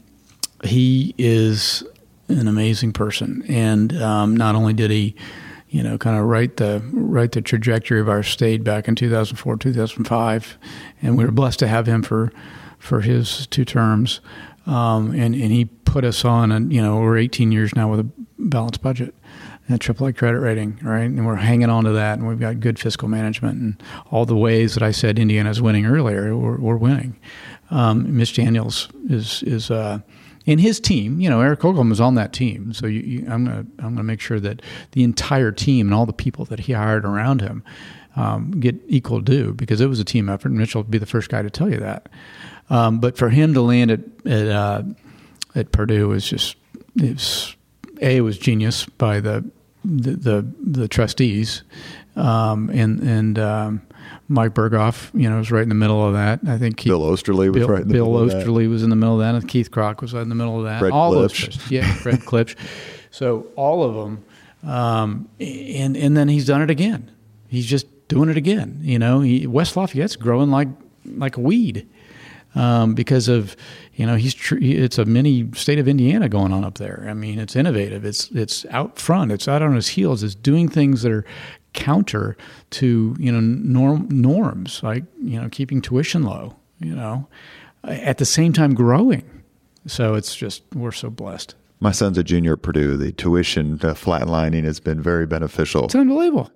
he 0.64 1.12
is 1.18 1.82
an 2.28 2.46
amazing 2.46 2.92
person. 2.92 3.44
And 3.48 4.00
um, 4.00 4.36
not 4.36 4.54
only 4.54 4.74
did 4.74 4.92
he, 4.92 5.16
you 5.70 5.82
know, 5.82 5.98
kind 5.98 6.16
of 6.16 6.24
write 6.24 6.58
the 6.58 6.80
write 6.92 7.32
the 7.32 7.42
trajectory 7.42 8.00
of 8.00 8.08
our 8.08 8.22
state 8.22 8.62
back 8.62 8.86
in 8.86 8.94
2004, 8.94 9.56
2005, 9.56 10.58
and 11.02 11.18
we 11.18 11.24
were 11.24 11.32
blessed 11.32 11.58
to 11.58 11.66
have 11.66 11.86
him 11.86 12.02
for 12.02 12.32
for 12.78 13.00
his 13.00 13.48
two 13.48 13.64
terms. 13.64 14.20
Um, 14.66 15.10
and 15.10 15.34
and 15.34 15.52
he 15.52 15.64
put 15.64 16.04
us 16.04 16.24
on, 16.24 16.52
and 16.52 16.72
you 16.72 16.80
know, 16.80 16.96
we're 17.00 17.18
18 17.18 17.50
years 17.50 17.74
now 17.74 17.90
with 17.90 18.00
a 18.00 18.08
balanced 18.38 18.82
budget 18.82 19.14
a 19.68 20.12
credit 20.12 20.38
rating, 20.38 20.78
right? 20.82 21.02
And 21.02 21.26
we're 21.26 21.36
hanging 21.36 21.70
on 21.70 21.84
to 21.84 21.92
that, 21.92 22.18
and 22.18 22.28
we've 22.28 22.40
got 22.40 22.60
good 22.60 22.78
fiscal 22.78 23.08
management, 23.08 23.60
and 23.60 23.82
all 24.10 24.24
the 24.24 24.36
ways 24.36 24.74
that 24.74 24.82
I 24.82 24.92
said 24.92 25.18
Indiana's 25.18 25.60
winning 25.60 25.86
earlier, 25.86 26.36
we're, 26.36 26.58
we're 26.58 26.76
winning. 26.76 27.16
Um, 27.70 28.16
Mitch 28.16 28.34
Daniels 28.34 28.88
is 29.08 29.42
is 29.42 29.70
uh, 29.70 29.98
in 30.44 30.58
his 30.58 30.78
team. 30.78 31.20
You 31.20 31.28
know, 31.28 31.40
Eric 31.40 31.60
Holcomb 31.60 31.90
is 31.90 32.00
on 32.00 32.14
that 32.14 32.32
team, 32.32 32.72
so 32.72 32.86
you, 32.86 33.00
you, 33.00 33.18
I'm 33.28 33.44
gonna 33.44 33.66
I'm 33.78 33.94
gonna 33.94 34.04
make 34.04 34.20
sure 34.20 34.38
that 34.40 34.62
the 34.92 35.02
entire 35.02 35.50
team 35.50 35.88
and 35.88 35.94
all 35.94 36.06
the 36.06 36.12
people 36.12 36.44
that 36.46 36.60
he 36.60 36.72
hired 36.72 37.04
around 37.04 37.40
him 37.40 37.64
um, 38.14 38.52
get 38.52 38.76
equal 38.86 39.20
due 39.20 39.52
because 39.52 39.80
it 39.80 39.88
was 39.88 39.98
a 39.98 40.04
team 40.04 40.28
effort. 40.28 40.48
And 40.50 40.58
Mitchell 40.58 40.82
will 40.82 40.90
be 40.90 40.98
the 40.98 41.06
first 41.06 41.28
guy 41.28 41.42
to 41.42 41.50
tell 41.50 41.70
you 41.70 41.78
that. 41.78 42.08
Um, 42.70 43.00
but 43.00 43.16
for 43.16 43.28
him 43.28 43.54
to 43.54 43.62
land 43.62 43.90
at 43.90 44.00
at, 44.24 44.48
uh, 44.48 44.82
at 45.54 45.72
Purdue 45.72 46.08
was 46.08 46.28
just 46.28 46.56
it 47.00 47.14
was 47.14 47.56
a 48.00 48.20
was 48.20 48.38
genius 48.38 48.86
by 48.86 49.20
the 49.20 49.50
the 49.86 50.12
the, 50.12 50.52
the 50.60 50.88
trustees, 50.88 51.62
um, 52.16 52.70
and 52.70 53.00
and 53.00 53.38
um, 53.38 53.82
Mike 54.28 54.54
Berghoff, 54.54 55.10
you 55.18 55.30
know, 55.30 55.38
was 55.38 55.52
right 55.52 55.62
in 55.62 55.68
the 55.68 55.74
middle 55.74 56.04
of 56.04 56.14
that. 56.14 56.40
I 56.46 56.58
think 56.58 56.82
Bill 56.82 57.00
Oesterle 57.00 57.46
was 57.52 57.56
Bill, 57.56 57.68
right. 57.68 57.82
in 57.82 57.88
the 57.88 57.94
Bill 57.94 58.06
middle 58.26 58.54
was 58.68 58.82
in 58.82 58.90
the 58.90 58.96
middle 58.96 59.14
of 59.14 59.20
that. 59.20 59.34
And 59.34 59.48
Keith 59.48 59.70
Krach 59.70 60.00
was 60.00 60.12
right 60.12 60.22
in 60.22 60.28
the 60.28 60.34
middle 60.34 60.58
of 60.58 60.64
that. 60.64 60.80
Fred 60.80 60.92
all 60.92 61.12
Klipsch. 61.12 61.46
those, 61.46 61.70
yeah, 61.70 61.94
Fred 61.94 62.20
Klipsch. 62.20 62.56
So 63.10 63.46
all 63.56 63.84
of 63.84 63.94
them, 63.94 64.24
um, 64.70 65.28
and 65.38 65.96
and 65.96 66.16
then 66.16 66.28
he's 66.28 66.46
done 66.46 66.62
it 66.62 66.70
again. 66.70 67.10
He's 67.48 67.66
just 67.66 67.86
doing 68.08 68.28
it 68.28 68.36
again. 68.36 68.80
You 68.82 68.98
know, 68.98 69.20
he, 69.20 69.46
West 69.46 69.76
Lafayette's 69.76 70.16
growing 70.16 70.50
like 70.50 70.68
like 71.04 71.36
a 71.36 71.40
weed 71.40 71.88
um, 72.56 72.94
because 72.94 73.28
of 73.28 73.54
you 73.94 74.06
know 74.06 74.16
he's 74.16 74.34
tr- 74.34 74.58
it's 74.60 74.98
a 74.98 75.04
mini 75.04 75.48
state 75.54 75.78
of 75.78 75.86
Indiana 75.86 76.28
going 76.28 76.52
on 76.52 76.64
up 76.64 76.78
there. 76.78 77.06
I 77.08 77.14
mean, 77.14 77.38
it's 77.38 77.54
innovative. 77.54 78.04
It's 78.04 78.30
it's 78.30 78.66
out 78.70 78.98
front. 78.98 79.30
It's 79.30 79.46
out 79.46 79.62
on 79.62 79.74
his 79.74 79.88
heels. 79.88 80.22
It's 80.22 80.34
doing 80.34 80.68
things 80.68 81.02
that 81.02 81.12
are 81.12 81.24
counter 81.74 82.36
to 82.70 83.14
you 83.18 83.30
know 83.30 83.40
norm 83.40 84.08
norms 84.10 84.82
like 84.82 85.04
you 85.22 85.40
know 85.40 85.48
keeping 85.48 85.80
tuition 85.80 86.24
low. 86.24 86.56
You 86.80 86.94
know, 86.94 87.28
at 87.84 88.18
the 88.18 88.26
same 88.26 88.52
time 88.52 88.74
growing. 88.74 89.24
So 89.86 90.14
it's 90.14 90.34
just 90.34 90.62
we're 90.74 90.92
so 90.92 91.10
blessed. 91.10 91.54
My 91.78 91.92
son's 91.92 92.16
a 92.16 92.24
junior 92.24 92.54
at 92.54 92.62
Purdue. 92.62 92.96
The 92.96 93.12
tuition 93.12 93.78
flatlining 93.78 94.64
has 94.64 94.80
been 94.80 95.00
very 95.00 95.26
beneficial. 95.26 95.84
It's 95.84 95.94
unbelievable 95.94 96.50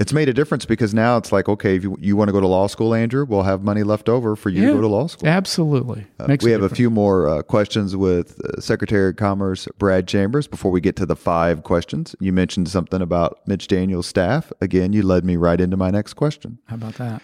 it's 0.00 0.14
made 0.14 0.30
a 0.30 0.32
difference 0.32 0.64
because 0.64 0.94
now 0.94 1.18
it's 1.18 1.30
like, 1.30 1.46
okay, 1.46 1.76
if 1.76 1.82
you, 1.82 1.94
you 2.00 2.16
want 2.16 2.28
to 2.28 2.32
go 2.32 2.40
to 2.40 2.46
law 2.46 2.66
school, 2.66 2.94
Andrew, 2.94 3.26
we'll 3.28 3.42
have 3.42 3.62
money 3.62 3.82
left 3.82 4.08
over 4.08 4.34
for 4.34 4.48
you 4.48 4.62
yeah, 4.62 4.68
to 4.68 4.74
go 4.76 4.80
to 4.80 4.86
law 4.86 5.06
school. 5.06 5.28
Absolutely. 5.28 6.06
Uh, 6.18 6.24
we 6.26 6.32
a 6.32 6.32
have 6.32 6.40
difference. 6.40 6.72
a 6.72 6.74
few 6.74 6.88
more 6.88 7.28
uh, 7.28 7.42
questions 7.42 7.94
with 7.94 8.40
uh, 8.40 8.62
Secretary 8.62 9.10
of 9.10 9.16
Commerce 9.16 9.68
Brad 9.76 10.08
Chambers 10.08 10.46
before 10.46 10.70
we 10.70 10.80
get 10.80 10.96
to 10.96 11.04
the 11.04 11.14
five 11.14 11.64
questions. 11.64 12.16
You 12.18 12.32
mentioned 12.32 12.70
something 12.70 13.02
about 13.02 13.40
Mitch 13.46 13.66
Daniels' 13.68 14.06
staff. 14.06 14.50
Again, 14.62 14.94
you 14.94 15.02
led 15.02 15.22
me 15.22 15.36
right 15.36 15.60
into 15.60 15.76
my 15.76 15.90
next 15.90 16.14
question. 16.14 16.58
How 16.64 16.76
about 16.76 16.94
that? 16.94 17.20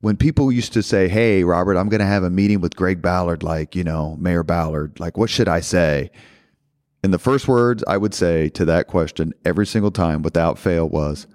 When 0.00 0.18
people 0.18 0.52
used 0.52 0.74
to 0.74 0.82
say, 0.82 1.08
hey, 1.08 1.42
Robert, 1.42 1.78
I'm 1.78 1.88
going 1.88 2.00
to 2.00 2.06
have 2.06 2.22
a 2.22 2.30
meeting 2.30 2.60
with 2.60 2.76
Greg 2.76 3.00
Ballard, 3.00 3.42
like, 3.42 3.74
you 3.74 3.84
know, 3.84 4.16
Mayor 4.20 4.42
Ballard, 4.42 5.00
like, 5.00 5.16
what 5.16 5.30
should 5.30 5.48
I 5.48 5.60
say? 5.60 6.10
And 7.02 7.14
the 7.14 7.18
first 7.18 7.48
words 7.48 7.82
I 7.88 7.96
would 7.96 8.12
say 8.12 8.50
to 8.50 8.66
that 8.66 8.88
question 8.88 9.32
every 9.46 9.66
single 9.66 9.90
time 9.90 10.20
without 10.20 10.58
fail 10.58 10.86
was, 10.86 11.26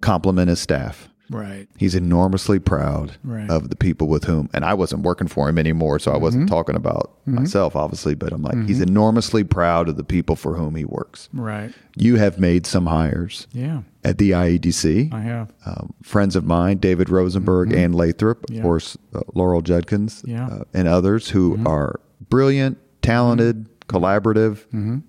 compliment 0.00 0.48
his 0.48 0.60
staff. 0.60 1.08
Right. 1.30 1.68
He's 1.76 1.94
enormously 1.94 2.58
proud 2.58 3.16
right. 3.22 3.50
of 3.50 3.68
the 3.68 3.76
people 3.76 4.08
with 4.08 4.24
whom, 4.24 4.48
and 4.54 4.64
I 4.64 4.74
wasn't 4.74 5.02
working 5.02 5.28
for 5.28 5.48
him 5.48 5.58
anymore, 5.58 5.98
so 5.98 6.12
I 6.12 6.16
wasn't 6.16 6.44
mm-hmm. 6.44 6.54
talking 6.54 6.74
about 6.74 7.18
mm-hmm. 7.22 7.36
myself, 7.36 7.76
obviously, 7.76 8.14
but 8.14 8.32
I'm 8.32 8.42
like, 8.42 8.54
mm-hmm. 8.54 8.66
he's 8.66 8.80
enormously 8.80 9.44
proud 9.44 9.88
of 9.88 9.96
the 9.96 10.04
people 10.04 10.36
for 10.36 10.54
whom 10.54 10.74
he 10.74 10.84
works. 10.84 11.28
Right. 11.32 11.72
You 11.96 12.16
have 12.16 12.38
made 12.38 12.66
some 12.66 12.86
hires. 12.86 13.46
Yeah. 13.52 13.82
At 14.04 14.16
the 14.18 14.30
IEDC. 14.30 15.12
I 15.12 15.20
have. 15.20 15.52
Um, 15.66 15.92
friends 16.02 16.34
of 16.34 16.44
mine, 16.44 16.78
David 16.78 17.10
Rosenberg, 17.10 17.70
mm-hmm. 17.70 17.78
Ann 17.78 17.92
Lathrop, 17.92 18.48
of 18.50 18.62
course, 18.62 18.96
uh, 19.14 19.20
Laurel 19.34 19.60
Judkins, 19.60 20.22
yeah. 20.26 20.46
uh, 20.46 20.64
and 20.72 20.88
others 20.88 21.28
who 21.28 21.56
mm-hmm. 21.56 21.66
are 21.66 22.00
brilliant, 22.30 22.78
talented, 23.02 23.64
mm-hmm. 23.64 23.96
collaborative, 23.96 25.02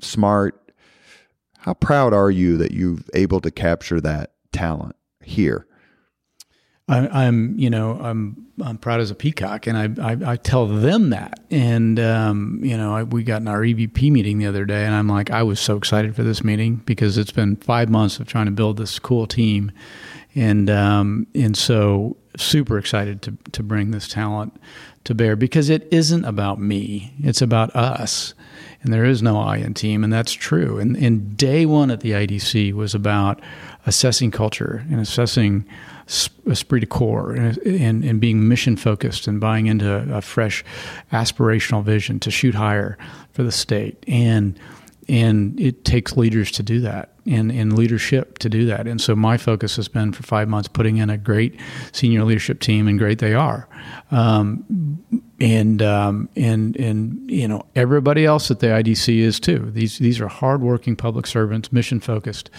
smart, 0.00 0.67
how 1.68 1.74
proud 1.74 2.14
are 2.14 2.30
you 2.30 2.56
that 2.56 2.70
you've 2.70 3.10
able 3.12 3.42
to 3.42 3.50
capture 3.50 4.00
that 4.00 4.32
talent 4.52 4.96
here? 5.22 5.66
I, 6.88 7.26
am 7.26 7.58
you 7.58 7.68
know, 7.68 8.00
I'm 8.00 8.46
I'm 8.64 8.78
proud 8.78 9.00
as 9.00 9.10
a 9.10 9.14
peacock, 9.14 9.66
and 9.66 9.76
I 9.76 10.12
I, 10.12 10.32
I 10.32 10.36
tell 10.36 10.66
them 10.66 11.10
that. 11.10 11.40
And 11.50 12.00
um, 12.00 12.60
you 12.62 12.74
know, 12.74 12.96
I, 12.96 13.02
we 13.02 13.22
got 13.22 13.42
in 13.42 13.48
our 13.48 13.60
EVP 13.60 14.10
meeting 14.10 14.38
the 14.38 14.46
other 14.46 14.64
day, 14.64 14.86
and 14.86 14.94
I'm 14.94 15.08
like, 15.08 15.30
I 15.30 15.42
was 15.42 15.60
so 15.60 15.76
excited 15.76 16.16
for 16.16 16.22
this 16.22 16.42
meeting 16.42 16.76
because 16.86 17.18
it's 17.18 17.32
been 17.32 17.56
five 17.56 17.90
months 17.90 18.18
of 18.18 18.26
trying 18.26 18.46
to 18.46 18.52
build 18.52 18.78
this 18.78 18.98
cool 18.98 19.26
team, 19.26 19.70
and 20.34 20.70
um, 20.70 21.26
and 21.34 21.54
so 21.54 22.16
super 22.38 22.78
excited 22.78 23.20
to 23.20 23.36
to 23.52 23.62
bring 23.62 23.90
this 23.90 24.08
talent 24.08 24.58
to 25.04 25.14
bear 25.14 25.36
because 25.36 25.68
it 25.68 25.86
isn't 25.90 26.24
about 26.24 26.58
me; 26.58 27.12
it's 27.18 27.42
about 27.42 27.76
us 27.76 28.32
and 28.82 28.92
there 28.92 29.04
is 29.04 29.22
no 29.22 29.38
I 29.38 29.56
in 29.56 29.74
team, 29.74 30.04
and 30.04 30.12
that's 30.12 30.32
true. 30.32 30.78
And, 30.78 30.96
and 30.96 31.36
day 31.36 31.66
one 31.66 31.90
at 31.90 32.00
the 32.00 32.12
IDC 32.12 32.72
was 32.72 32.94
about 32.94 33.40
assessing 33.86 34.30
culture 34.30 34.84
and 34.90 35.00
assessing 35.00 35.66
uh, 35.68 35.72
esprit 36.50 36.80
de 36.80 36.86
corps 36.86 37.32
and, 37.32 37.58
and, 37.58 38.04
and 38.04 38.20
being 38.20 38.48
mission 38.48 38.76
focused 38.76 39.26
and 39.26 39.40
buying 39.40 39.66
into 39.66 39.90
a, 39.90 40.18
a 40.18 40.20
fresh 40.22 40.64
aspirational 41.12 41.82
vision 41.82 42.18
to 42.20 42.30
shoot 42.30 42.54
higher 42.54 42.96
for 43.32 43.42
the 43.42 43.52
state. 43.52 44.02
And 44.08 44.58
and 45.10 45.58
it 45.58 45.86
takes 45.86 46.16
leaders 46.16 46.50
to 46.52 46.62
do 46.62 46.80
that 46.80 47.12
and, 47.28 47.52
and 47.52 47.76
leadership 47.76 48.38
to 48.38 48.48
do 48.48 48.66
that. 48.66 48.86
And 48.86 49.00
so 49.00 49.14
my 49.14 49.36
focus 49.36 49.76
has 49.76 49.88
been 49.88 50.12
for 50.12 50.22
five 50.22 50.48
months 50.48 50.68
putting 50.68 50.96
in 50.96 51.10
a 51.10 51.18
great 51.18 51.58
senior 51.92 52.24
leadership 52.24 52.60
team, 52.60 52.88
and 52.88 52.98
great 52.98 53.18
they 53.18 53.34
are. 53.34 53.68
Um, 54.10 54.98
and 55.40 55.82
um, 55.82 56.28
and 56.36 56.76
and 56.76 57.30
you 57.30 57.46
know 57.46 57.64
everybody 57.76 58.24
else 58.24 58.50
at 58.50 58.60
the 58.60 58.68
IDC 58.68 59.18
is 59.18 59.38
too. 59.38 59.70
These 59.70 59.98
these 59.98 60.20
are 60.20 60.28
hardworking 60.28 60.96
public 60.96 61.26
servants, 61.26 61.72
mission 61.72 62.00
focused, 62.00 62.50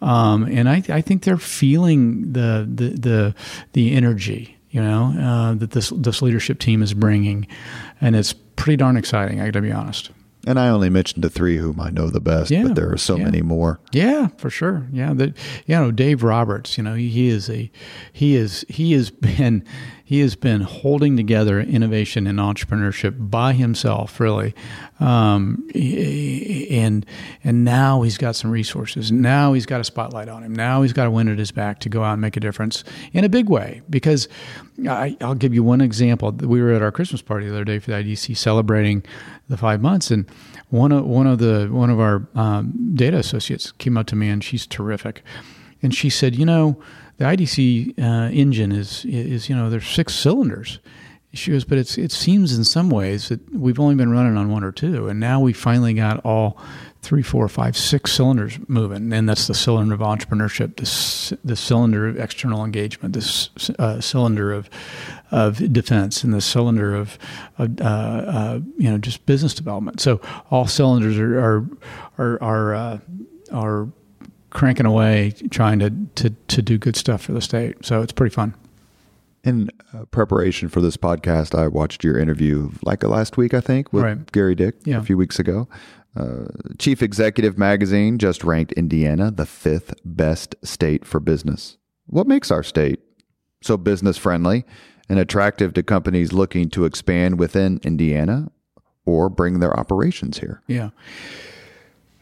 um, 0.00 0.44
and 0.44 0.68
I, 0.68 0.82
I 0.88 1.00
think 1.00 1.22
they're 1.22 1.36
feeling 1.36 2.32
the 2.32 2.68
the 2.72 2.88
the, 2.90 3.34
the 3.72 3.94
energy 3.94 4.56
you 4.70 4.82
know 4.82 5.14
uh, 5.18 5.54
that 5.54 5.70
this 5.70 5.90
this 5.90 6.22
leadership 6.22 6.58
team 6.58 6.82
is 6.82 6.92
bringing, 6.94 7.46
and 8.00 8.16
it's 8.16 8.32
pretty 8.32 8.76
darn 8.76 8.96
exciting. 8.96 9.40
I 9.40 9.46
got 9.46 9.52
to 9.52 9.62
be 9.62 9.72
honest. 9.72 10.10
And 10.46 10.58
I 10.58 10.68
only 10.68 10.90
mentioned 10.90 11.24
the 11.24 11.30
three 11.30 11.56
whom 11.56 11.80
I 11.80 11.90
know 11.90 12.10
the 12.10 12.20
best, 12.20 12.50
yeah, 12.50 12.64
but 12.64 12.74
there 12.74 12.92
are 12.92 12.98
so 12.98 13.16
yeah. 13.16 13.24
many 13.24 13.42
more. 13.42 13.80
Yeah, 13.92 14.28
for 14.36 14.50
sure. 14.50 14.86
Yeah, 14.92 15.14
that 15.14 15.36
you 15.66 15.74
know 15.74 15.90
Dave 15.90 16.22
Roberts. 16.22 16.76
You 16.76 16.84
know 16.84 16.94
he, 16.94 17.08
he 17.08 17.28
is 17.28 17.48
a 17.48 17.70
he 18.12 18.36
is 18.36 18.64
he 18.68 18.92
has 18.92 19.10
been 19.38 19.64
he 20.06 20.20
has 20.20 20.36
been 20.36 20.60
holding 20.60 21.16
together 21.16 21.58
innovation 21.58 22.26
and 22.26 22.38
entrepreneurship 22.38 23.30
by 23.30 23.54
himself, 23.54 24.20
really, 24.20 24.54
um, 25.00 25.66
and 25.74 27.06
and 27.42 27.64
now 27.64 28.02
he's 28.02 28.18
got 28.18 28.36
some 28.36 28.50
resources. 28.50 29.10
Now 29.10 29.54
he's 29.54 29.64
got 29.64 29.80
a 29.80 29.84
spotlight 29.84 30.28
on 30.28 30.42
him. 30.42 30.54
Now 30.54 30.82
he's 30.82 30.92
got 30.92 31.06
a 31.06 31.10
wind 31.10 31.30
at 31.30 31.38
his 31.38 31.50
back 31.50 31.80
to 31.80 31.88
go 31.88 32.04
out 32.04 32.12
and 32.12 32.20
make 32.20 32.36
a 32.36 32.40
difference 32.40 32.84
in 33.14 33.24
a 33.24 33.30
big 33.30 33.48
way. 33.48 33.80
Because 33.88 34.28
I, 34.86 35.16
will 35.22 35.34
give 35.36 35.54
you 35.54 35.62
one 35.62 35.80
example. 35.80 36.32
We 36.32 36.60
were 36.60 36.72
at 36.72 36.82
our 36.82 36.92
Christmas 36.92 37.22
party 37.22 37.46
the 37.46 37.54
other 37.54 37.64
day 37.64 37.78
for 37.78 37.92
the 37.92 37.96
IDC 37.96 38.36
celebrating 38.36 39.04
the 39.48 39.56
five 39.56 39.80
months, 39.80 40.10
and 40.10 40.30
one 40.68 40.92
of 40.92 41.06
one 41.06 41.26
of 41.26 41.38
the 41.38 41.68
one 41.70 41.88
of 41.88 41.98
our 41.98 42.28
um, 42.34 42.92
data 42.94 43.16
associates 43.16 43.72
came 43.72 43.96
up 43.96 44.06
to 44.08 44.16
me, 44.16 44.28
and 44.28 44.44
she's 44.44 44.66
terrific, 44.66 45.22
and 45.82 45.94
she 45.94 46.10
said, 46.10 46.36
you 46.36 46.44
know 46.44 46.78
the 47.16 47.24
IDC 47.24 47.98
uh, 47.98 48.30
engine 48.30 48.72
is 48.72 49.04
is 49.04 49.48
you 49.48 49.56
know 49.56 49.70
there's 49.70 49.86
six 49.86 50.14
cylinders. 50.14 50.80
She 51.32 51.50
goes, 51.50 51.64
but 51.64 51.78
it's 51.78 51.98
it 51.98 52.12
seems 52.12 52.56
in 52.56 52.64
some 52.64 52.90
ways 52.90 53.28
that 53.28 53.52
we've 53.52 53.80
only 53.80 53.96
been 53.96 54.10
running 54.10 54.36
on 54.36 54.50
one 54.50 54.62
or 54.62 54.70
two, 54.70 55.08
and 55.08 55.18
now 55.18 55.40
we 55.40 55.52
finally 55.52 55.94
got 55.94 56.24
all 56.24 56.58
three, 57.04 57.22
four, 57.22 57.48
five, 57.48 57.76
six 57.76 58.12
cylinders 58.12 58.58
moving, 58.66 59.12
and 59.12 59.28
that's 59.28 59.46
the 59.46 59.54
cylinder 59.54 59.94
of 59.94 60.00
entrepreneurship, 60.00 60.76
this 60.76 61.32
the 61.44 61.56
cylinder 61.56 62.08
of 62.08 62.18
external 62.18 62.64
engagement, 62.64 63.14
this 63.14 63.50
uh, 63.78 64.00
cylinder 64.00 64.52
of 64.52 64.70
of 65.30 65.72
defense, 65.72 66.24
and 66.24 66.32
the 66.32 66.40
cylinder 66.40 66.94
of 66.94 67.18
uh, 67.58 67.66
uh, 67.80 68.60
you 68.78 68.90
know 68.90 68.98
just 68.98 69.26
business 69.26 69.54
development. 69.54 70.00
So 70.00 70.20
all 70.50 70.66
cylinders 70.66 71.18
are 71.18 71.38
are 71.38 71.68
are 72.16 72.42
are, 72.42 72.74
uh, 72.74 72.98
are 73.52 73.88
cranking 74.54 74.86
away 74.86 75.32
trying 75.50 75.80
to, 75.80 75.90
to, 76.14 76.30
to 76.30 76.62
do 76.62 76.78
good 76.78 76.96
stuff 76.96 77.22
for 77.22 77.32
the 77.32 77.42
state. 77.42 77.84
So 77.84 78.00
it's 78.00 78.12
pretty 78.12 78.34
fun. 78.34 78.54
In 79.42 79.68
uh, 79.92 80.06
preparation 80.06 80.70
for 80.70 80.80
this 80.80 80.96
podcast, 80.96 81.58
I 81.58 81.68
watched 81.68 82.02
your 82.02 82.18
interview 82.18 82.70
like 82.82 83.02
last 83.02 83.36
week, 83.36 83.52
I 83.52 83.60
think, 83.60 83.92
with 83.92 84.04
right. 84.04 84.32
Gerry 84.32 84.54
Dick 84.54 84.76
yeah. 84.84 84.98
a 84.98 85.02
few 85.02 85.18
weeks 85.18 85.38
ago. 85.38 85.68
Uh, 86.16 86.44
Chief 86.78 87.02
Executive 87.02 87.58
Magazine 87.58 88.16
just 88.16 88.42
ranked 88.42 88.72
Indiana 88.72 89.30
the 89.30 89.44
fifth 89.44 89.92
best 90.04 90.54
state 90.62 91.04
for 91.04 91.20
business. 91.20 91.76
What 92.06 92.26
makes 92.26 92.50
our 92.50 92.62
state 92.62 93.00
so 93.62 93.76
business 93.76 94.16
friendly 94.16 94.64
and 95.08 95.18
attractive 95.18 95.74
to 95.74 95.82
companies 95.82 96.32
looking 96.32 96.70
to 96.70 96.84
expand 96.84 97.38
within 97.38 97.80
Indiana 97.82 98.50
or 99.04 99.28
bring 99.28 99.58
their 99.58 99.78
operations 99.78 100.38
here? 100.38 100.62
Yeah. 100.68 100.90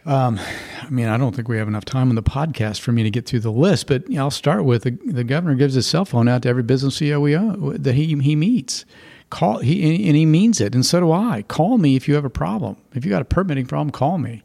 Um, 0.05 0.41
I 0.81 0.91
mean, 0.91 1.07
I 1.07 1.17
don't 1.17 1.35
think 1.35 1.49
we 1.49 1.59
have 1.59 1.69
enough 1.69 1.85
time 1.85 2.09
on 2.09 2.17
the 2.17 2.23
podcast 2.23 2.81
for 2.81 2.91
me 2.91 3.05
to 3.05 3.11
get 3.11 3.27
through 3.27 3.41
the 3.41 3.53
list, 3.53 3.87
but 3.87 4.05
I'll 4.17 4.33
start 4.33 4.65
with 4.65 4.83
the, 4.83 4.91
the 5.07 5.23
governor 5.23 5.55
gives 5.55 5.75
his 5.75 5.87
cell 5.87 6.05
phone 6.05 6.27
out 6.27 6.43
to 6.43 6.49
every 6.49 6.65
business 6.65 6.99
CEO 6.99 7.21
we 7.21 7.37
own, 7.37 7.81
that 7.81 7.95
he 7.95 8.17
he 8.21 8.35
meets. 8.37 8.85
Call 9.31 9.59
he 9.61 10.07
and 10.09 10.17
he 10.17 10.27
means 10.27 10.61
it, 10.61 10.75
and 10.75 10.85
so 10.85 11.01
do 11.01 11.13
I. 11.13 11.45
Call 11.49 11.79
me 11.79 11.97
if 11.97 12.07
you 12.09 12.15
have 12.17 12.25
a 12.25 12.31
problem. 12.31 12.77
If 12.95 13.05
you 13.05 13.11
got 13.11 13.23
a 13.23 13.27
permitting 13.27 13.67
problem, 13.67 13.91
call 13.91 14.19
me. 14.19 14.43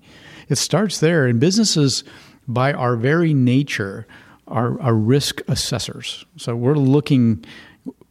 It 0.48 0.58
starts 0.58 1.00
there, 1.00 1.26
and 1.26 1.40
businesses, 1.40 2.04
by 2.48 2.72
our 2.72 2.96
very 2.96 3.34
nature, 3.34 4.08
are, 4.48 4.80
are 4.80 4.94
risk 4.94 5.42
assessors. 5.50 6.26
So 6.38 6.56
we're 6.56 6.76
looking 6.76 7.44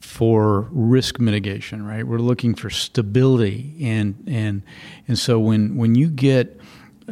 for 0.01 0.69
risk 0.71 1.19
mitigation, 1.19 1.87
right? 1.87 2.07
We're 2.07 2.19
looking 2.19 2.55
for 2.55 2.69
stability, 2.69 3.75
and 3.81 4.23
and 4.27 4.63
and 5.09 5.19
so 5.19 5.39
when 5.39 5.77
when 5.77 5.95
you 5.95 6.09
get 6.11 6.61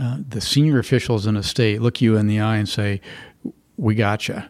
uh, 0.00 0.18
the 0.28 0.40
senior 0.40 0.78
officials 0.78 1.26
in 1.26 1.36
a 1.36 1.42
state 1.42 1.80
look 1.80 2.00
you 2.00 2.16
in 2.16 2.26
the 2.26 2.40
eye 2.40 2.56
and 2.56 2.68
say, 2.68 3.00
"We 3.76 3.94
got 3.94 4.28
you." 4.28 4.42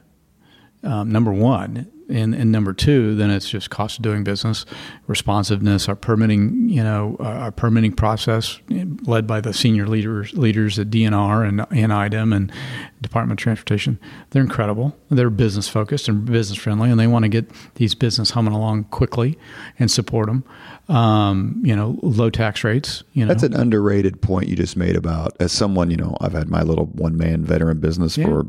Um, 0.82 1.10
number 1.10 1.32
one, 1.32 1.90
and, 2.08 2.34
and 2.34 2.52
number 2.52 2.72
two, 2.72 3.14
then 3.14 3.30
it's 3.30 3.48
just 3.48 3.70
cost 3.70 3.98
of 3.98 4.02
doing 4.02 4.24
business, 4.24 4.66
responsiveness, 5.06 5.88
our 5.88 5.96
permitting, 5.96 6.68
you 6.68 6.82
know, 6.82 7.16
our 7.20 7.50
permitting 7.50 7.92
process 7.92 8.58
led 9.06 9.26
by 9.26 9.40
the 9.40 9.52
senior 9.52 9.86
leaders 9.86 10.32
leaders 10.34 10.78
at 10.78 10.90
DNR 10.90 11.48
and, 11.48 11.66
and 11.70 11.92
IDEM 11.92 12.32
and 12.32 12.52
Department 13.00 13.40
of 13.40 13.42
Transportation. 13.42 13.98
They're 14.30 14.42
incredible. 14.42 14.96
They're 15.10 15.30
business 15.30 15.68
focused 15.68 16.08
and 16.08 16.24
business 16.24 16.58
friendly, 16.58 16.90
and 16.90 16.98
they 16.98 17.06
want 17.06 17.24
to 17.24 17.28
get 17.28 17.50
these 17.76 17.94
business 17.94 18.30
humming 18.30 18.54
along 18.54 18.84
quickly 18.84 19.38
and 19.78 19.90
support 19.90 20.26
them. 20.26 20.44
Um, 20.88 21.62
you 21.64 21.74
know, 21.74 21.98
low 22.02 22.28
tax 22.28 22.64
rates. 22.64 23.04
You 23.12 23.24
know, 23.24 23.32
that's 23.32 23.42
an 23.42 23.54
underrated 23.54 24.20
point 24.20 24.48
you 24.48 24.56
just 24.56 24.76
made 24.76 24.96
about 24.96 25.36
as 25.40 25.52
someone. 25.52 25.90
You 25.90 25.96
know, 25.96 26.16
I've 26.20 26.32
had 26.32 26.48
my 26.48 26.62
little 26.62 26.86
one 26.86 27.16
man 27.16 27.44
veteran 27.44 27.80
business 27.80 28.18
yeah. 28.18 28.26
for 28.26 28.46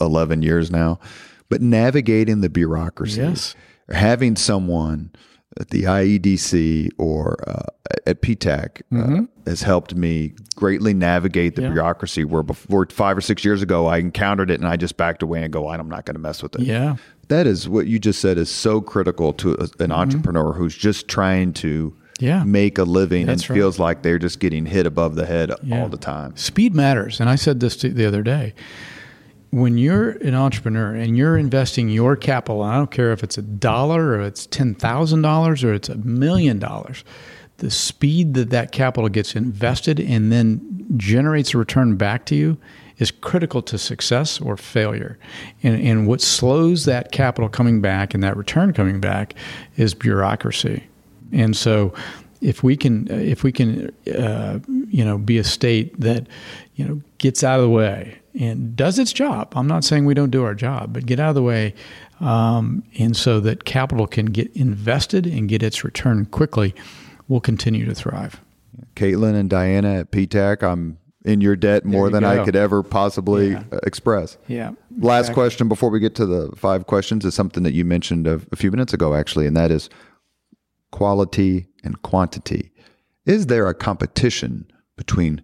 eleven 0.00 0.42
years 0.42 0.70
now 0.70 1.00
but 1.48 1.60
navigating 1.60 2.40
the 2.40 2.48
bureaucracy, 2.48 3.20
yes. 3.20 3.54
having 3.88 4.36
someone 4.36 5.12
at 5.58 5.70
the 5.70 5.84
IEDC 5.84 6.90
or 6.98 7.36
uh, 7.48 7.62
at 8.06 8.20
PTAC 8.20 8.80
uh, 8.92 8.94
mm-hmm. 8.94 9.24
has 9.46 9.62
helped 9.62 9.94
me 9.94 10.34
greatly 10.54 10.92
navigate 10.92 11.56
the 11.56 11.62
yeah. 11.62 11.70
bureaucracy. 11.70 12.24
Where 12.24 12.42
before 12.42 12.86
five 12.90 13.16
or 13.16 13.20
six 13.20 13.44
years 13.44 13.62
ago, 13.62 13.86
I 13.86 13.98
encountered 13.98 14.50
it 14.50 14.60
and 14.60 14.68
I 14.68 14.76
just 14.76 14.96
backed 14.96 15.22
away 15.22 15.42
and 15.42 15.52
go, 15.52 15.68
I'm 15.68 15.88
not 15.88 16.04
going 16.04 16.14
to 16.14 16.20
mess 16.20 16.42
with 16.42 16.56
it. 16.56 16.62
Yeah, 16.62 16.96
that 17.28 17.46
is 17.46 17.68
what 17.68 17.86
you 17.86 17.98
just 17.98 18.20
said 18.20 18.38
is 18.38 18.50
so 18.50 18.80
critical 18.80 19.32
to 19.34 19.52
a, 19.52 19.54
an 19.54 19.68
mm-hmm. 19.68 19.92
entrepreneur 19.92 20.52
who's 20.52 20.76
just 20.76 21.08
trying 21.08 21.52
to. 21.54 21.96
Yeah. 22.18 22.44
make 22.44 22.78
a 22.78 22.84
living 22.84 23.26
That's 23.26 23.42
and 23.42 23.50
right. 23.50 23.56
feels 23.56 23.78
like 23.78 24.00
they're 24.00 24.18
just 24.18 24.40
getting 24.40 24.64
hit 24.64 24.86
above 24.86 25.16
the 25.16 25.26
head 25.26 25.52
yeah. 25.62 25.82
all 25.82 25.90
the 25.90 25.98
time. 25.98 26.34
Speed 26.34 26.74
matters. 26.74 27.20
And 27.20 27.28
I 27.28 27.34
said 27.34 27.60
this 27.60 27.76
the 27.76 28.06
other 28.06 28.22
day 28.22 28.54
when 29.50 29.78
you're 29.78 30.10
an 30.10 30.34
entrepreneur 30.34 30.94
and 30.94 31.16
you're 31.16 31.36
investing 31.36 31.88
your 31.88 32.16
capital, 32.16 32.62
I 32.62 32.76
don't 32.76 32.90
care 32.90 33.12
if 33.12 33.22
it's 33.22 33.38
a 33.38 33.42
dollar 33.42 34.10
or 34.10 34.20
it's 34.20 34.46
$10,000 34.46 35.64
or 35.64 35.72
it's 35.74 35.88
a 35.88 35.96
million 35.96 36.58
dollars, 36.58 37.04
the 37.58 37.70
speed 37.70 38.34
that 38.34 38.50
that 38.50 38.72
capital 38.72 39.08
gets 39.08 39.34
invested 39.34 39.98
and 39.98 40.30
then 40.30 40.86
generates 40.96 41.54
a 41.54 41.58
return 41.58 41.96
back 41.96 42.26
to 42.26 42.34
you 42.34 42.58
is 42.98 43.10
critical 43.10 43.62
to 43.62 43.78
success 43.78 44.40
or 44.40 44.56
failure. 44.56 45.18
And, 45.62 45.80
and 45.80 46.06
what 46.06 46.20
slows 46.20 46.84
that 46.86 47.12
capital 47.12 47.48
coming 47.48 47.80
back 47.80 48.14
and 48.14 48.22
that 48.22 48.36
return 48.36 48.72
coming 48.72 49.00
back 49.00 49.34
is 49.76 49.94
bureaucracy. 49.94 50.84
And 51.32 51.56
so 51.56 51.92
if 52.40 52.62
we 52.62 52.76
can 52.76 53.08
if 53.10 53.42
we 53.42 53.50
can 53.50 53.90
uh, 54.14 54.58
you 54.88 55.04
know 55.04 55.18
be 55.18 55.38
a 55.38 55.44
state 55.44 55.98
that 55.98 56.26
you 56.74 56.84
know 56.84 57.00
gets 57.18 57.42
out 57.42 57.58
of 57.58 57.64
the 57.64 57.70
way 57.70 58.18
and 58.38 58.76
does 58.76 58.98
its 58.98 59.12
job. 59.12 59.52
I'm 59.56 59.66
not 59.66 59.84
saying 59.84 60.04
we 60.04 60.14
don't 60.14 60.30
do 60.30 60.44
our 60.44 60.54
job, 60.54 60.92
but 60.92 61.06
get 61.06 61.18
out 61.18 61.30
of 61.30 61.34
the 61.34 61.42
way, 61.42 61.74
um, 62.20 62.82
and 62.98 63.16
so 63.16 63.40
that 63.40 63.64
capital 63.64 64.06
can 64.06 64.26
get 64.26 64.54
invested 64.56 65.26
and 65.26 65.48
get 65.48 65.62
its 65.62 65.84
return 65.84 66.26
quickly, 66.26 66.74
we'll 67.28 67.40
continue 67.40 67.84
to 67.86 67.94
thrive. 67.94 68.40
Caitlin 68.94 69.34
and 69.34 69.50
Diana 69.50 70.00
at 70.00 70.10
PTAC, 70.10 70.62
I'm 70.62 70.98
in 71.24 71.40
your 71.40 71.56
debt 71.56 71.84
more 71.84 72.08
than 72.08 72.22
go. 72.22 72.28
I 72.28 72.44
could 72.44 72.56
ever 72.56 72.82
possibly 72.82 73.50
yeah. 73.50 73.64
express. 73.82 74.38
Yeah. 74.46 74.72
Last 74.98 75.24
exactly. 75.24 75.34
question 75.34 75.68
before 75.68 75.90
we 75.90 75.98
get 75.98 76.14
to 76.16 76.26
the 76.26 76.52
five 76.56 76.86
questions 76.86 77.24
is 77.24 77.34
something 77.34 77.64
that 77.64 77.74
you 77.74 77.84
mentioned 77.84 78.26
a, 78.26 78.40
a 78.52 78.56
few 78.56 78.70
minutes 78.70 78.92
ago, 78.92 79.14
actually, 79.14 79.46
and 79.46 79.56
that 79.56 79.70
is 79.70 79.90
quality 80.92 81.66
and 81.82 82.00
quantity. 82.02 82.70
Is 83.26 83.46
there 83.46 83.66
a 83.66 83.74
competition 83.74 84.70
between 84.96 85.42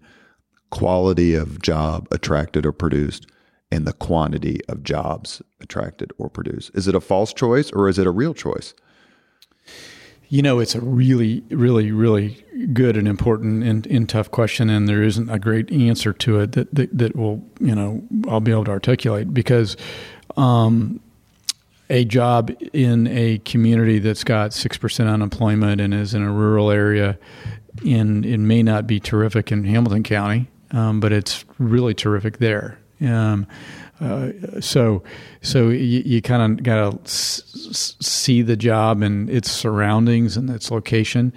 quality 0.73 1.35
of 1.35 1.63
job 1.63 2.09
attracted 2.11 2.67
or 2.67 2.73
produced 2.73 3.27
and 3.71 3.87
the 3.87 3.93
quantity 3.93 4.61
of 4.69 4.83
jobs 4.83 5.41
attracted 5.61 6.13
or 6.19 6.29
produced? 6.29 6.71
Is 6.75 6.89
it 6.89 6.95
a 6.95 7.01
false 7.01 7.33
choice 7.33 7.71
or 7.71 7.89
is 7.89 7.99
it 7.99 8.07
a 8.07 8.11
real 8.11 8.35
choice? 8.35 8.75
You 10.29 10.41
know, 10.41 10.61
it's 10.61 10.75
a 10.75 10.81
really, 10.81 11.43
really, 11.51 11.93
really 11.93 12.43
good 12.73 12.97
and 12.97 13.07
important 13.07 13.65
and, 13.65 13.87
and 13.87 14.09
tough 14.09 14.31
question, 14.31 14.71
and 14.71 14.89
there 14.89 15.03
isn't 15.03 15.29
a 15.29 15.39
great 15.39 15.71
answer 15.71 16.15
to 16.15 16.41
it 16.41 16.53
that, 16.53 16.75
that, 16.75 16.97
that 16.97 17.15
will, 17.15 17.45
you 17.61 17.75
know, 17.75 18.03
I'll 18.27 18.41
be 18.41 18.51
able 18.51 18.65
to 18.65 18.71
articulate 18.71 19.35
because 19.35 19.77
um, 20.39 21.01
a 21.91 22.07
job 22.07 22.51
in 22.73 23.09
a 23.09 23.39
community 23.45 23.99
that's 23.99 24.25
got 24.25 24.55
six 24.55 24.79
percent 24.79 25.11
unemployment 25.11 25.83
and 25.83 25.93
is 25.93 26.15
in 26.15 26.23
a 26.23 26.33
rural 26.33 26.71
area, 26.71 27.19
in 27.85 28.25
it 28.25 28.39
may 28.39 28.63
not 28.63 28.87
be 28.87 28.99
terrific 29.01 29.53
in 29.53 29.65
Hamilton 29.65 30.03
County, 30.03 30.49
um, 30.73 31.01
but 31.01 31.13
it's 31.13 31.45
really 31.59 31.95
terrific 31.95 32.39
there. 32.39 32.79
Um, 33.01 33.47
uh, 34.01 34.31
so, 34.61 35.03
so 35.43 35.69
you, 35.69 36.03
you 36.05 36.23
kind 36.23 36.59
of 36.59 36.65
got 36.65 36.91
to 36.91 36.99
s- 37.05 37.97
see 38.01 38.43
the 38.43 38.57
job 38.57 39.03
and 39.03 39.31
its 39.31 39.51
surroundings 39.51 40.37
and 40.37 40.51
its 40.51 40.71
location. 40.71 41.33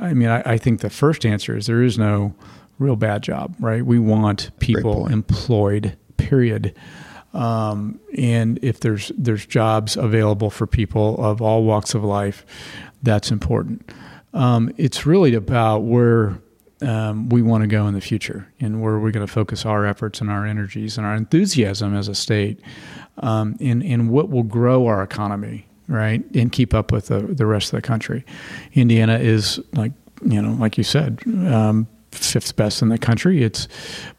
I 0.00 0.14
mean, 0.14 0.28
I, 0.28 0.42
I, 0.44 0.58
think 0.58 0.80
the 0.80 0.90
first 0.90 1.26
answer 1.26 1.56
is 1.56 1.66
there 1.66 1.82
is 1.82 1.98
no 1.98 2.34
real 2.78 2.96
bad 2.96 3.22
job, 3.22 3.54
right? 3.60 3.84
We 3.84 3.98
want 3.98 4.50
people 4.58 5.06
employed. 5.06 5.96
Period. 6.16 6.74
Um, 7.34 8.00
and 8.16 8.58
if 8.62 8.80
there's 8.80 9.12
there's 9.16 9.46
jobs 9.46 9.96
available 9.96 10.50
for 10.50 10.66
people 10.66 11.22
of 11.24 11.40
all 11.40 11.62
walks 11.62 11.94
of 11.94 12.02
life, 12.02 12.44
that's 13.02 13.30
important. 13.30 13.88
Um, 14.34 14.72
it's 14.76 15.06
really 15.06 15.34
about 15.34 15.80
where 15.80 16.38
um, 16.82 17.28
we 17.28 17.42
want 17.42 17.62
to 17.62 17.66
go 17.66 17.86
in 17.86 17.94
the 17.94 18.00
future 18.00 18.48
and 18.60 18.80
where 18.80 18.98
we're 18.98 19.10
going 19.10 19.26
to 19.26 19.32
focus 19.32 19.66
our 19.66 19.84
efforts 19.86 20.20
and 20.20 20.30
our 20.30 20.46
energies 20.46 20.96
and 20.96 21.06
our 21.06 21.14
enthusiasm 21.14 21.94
as 21.94 22.08
a 22.08 22.14
state 22.14 22.60
um, 23.18 23.56
in, 23.60 23.82
in 23.82 24.08
what 24.08 24.30
will 24.30 24.44
grow 24.44 24.86
our 24.86 25.02
economy, 25.02 25.66
right? 25.88 26.24
And 26.34 26.52
keep 26.52 26.74
up 26.74 26.92
with 26.92 27.06
the, 27.06 27.20
the 27.20 27.46
rest 27.46 27.72
of 27.72 27.76
the 27.76 27.86
country. 27.86 28.24
Indiana 28.74 29.18
is 29.18 29.60
like, 29.72 29.92
you 30.24 30.40
know, 30.40 30.52
like 30.52 30.78
you 30.78 30.84
said, 30.84 31.20
um, 31.26 31.88
fifth 32.12 32.56
best 32.56 32.82
in 32.82 32.88
the 32.88 32.98
country. 32.98 33.42
It's, 33.42 33.68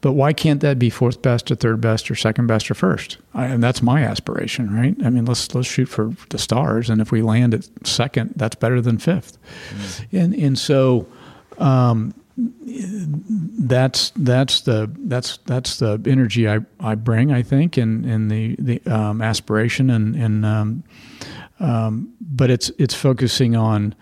but 0.00 0.12
why 0.12 0.32
can't 0.32 0.60
that 0.60 0.78
be 0.78 0.90
fourth 0.90 1.22
best 1.22 1.50
or 1.50 1.54
third 1.54 1.80
best 1.80 2.10
or 2.10 2.14
second 2.14 2.46
best 2.46 2.70
or 2.70 2.74
first? 2.74 3.18
I, 3.34 3.46
and 3.46 3.62
that's 3.62 3.82
my 3.82 4.02
aspiration, 4.02 4.74
right? 4.74 4.94
I 5.04 5.10
mean, 5.10 5.24
let's 5.24 5.54
let's 5.54 5.68
shoot 5.68 5.86
for 5.86 6.12
the 6.30 6.38
stars, 6.38 6.88
and 6.88 7.00
if 7.00 7.10
we 7.10 7.22
land 7.22 7.54
at 7.54 7.68
second, 7.86 8.34
that's 8.36 8.56
better 8.56 8.80
than 8.80 8.98
5th 8.98 9.36
mm-hmm. 9.70 10.16
And 10.16 10.34
and 10.34 10.58
so, 10.58 11.06
um, 11.58 12.14
that's 12.40 14.12
that's 14.16 14.60
the 14.62 14.90
that's 15.04 15.38
that's 15.46 15.78
the 15.78 16.00
energy 16.06 16.48
I, 16.48 16.60
I 16.78 16.94
bring 16.94 17.32
I 17.32 17.42
think 17.42 17.76
and 17.76 18.06
and 18.06 18.30
the 18.30 18.56
the 18.58 18.82
um, 18.90 19.20
aspiration 19.20 19.90
and 19.90 20.14
and 20.16 20.46
um, 20.46 20.84
um, 21.58 22.14
but 22.20 22.50
it's 22.50 22.70
it's 22.78 22.94
focusing 22.94 23.56
on 23.56 23.94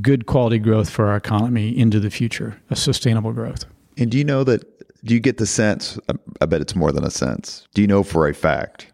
good 0.00 0.26
quality 0.26 0.58
growth 0.58 0.88
for 0.88 1.08
our 1.08 1.16
economy 1.16 1.76
into 1.76 1.98
the 1.98 2.10
future 2.10 2.60
a 2.70 2.76
sustainable 2.76 3.32
growth. 3.32 3.64
And 3.98 4.10
do 4.10 4.18
you 4.18 4.24
know 4.24 4.44
that 4.44 4.62
do 5.04 5.14
you 5.14 5.20
get 5.20 5.38
the 5.38 5.46
sense 5.46 5.98
I 6.40 6.46
bet 6.46 6.60
it's 6.60 6.76
more 6.76 6.92
than 6.92 7.04
a 7.04 7.10
sense. 7.10 7.66
Do 7.74 7.82
you 7.82 7.88
know 7.88 8.02
for 8.02 8.28
a 8.28 8.34
fact 8.34 8.92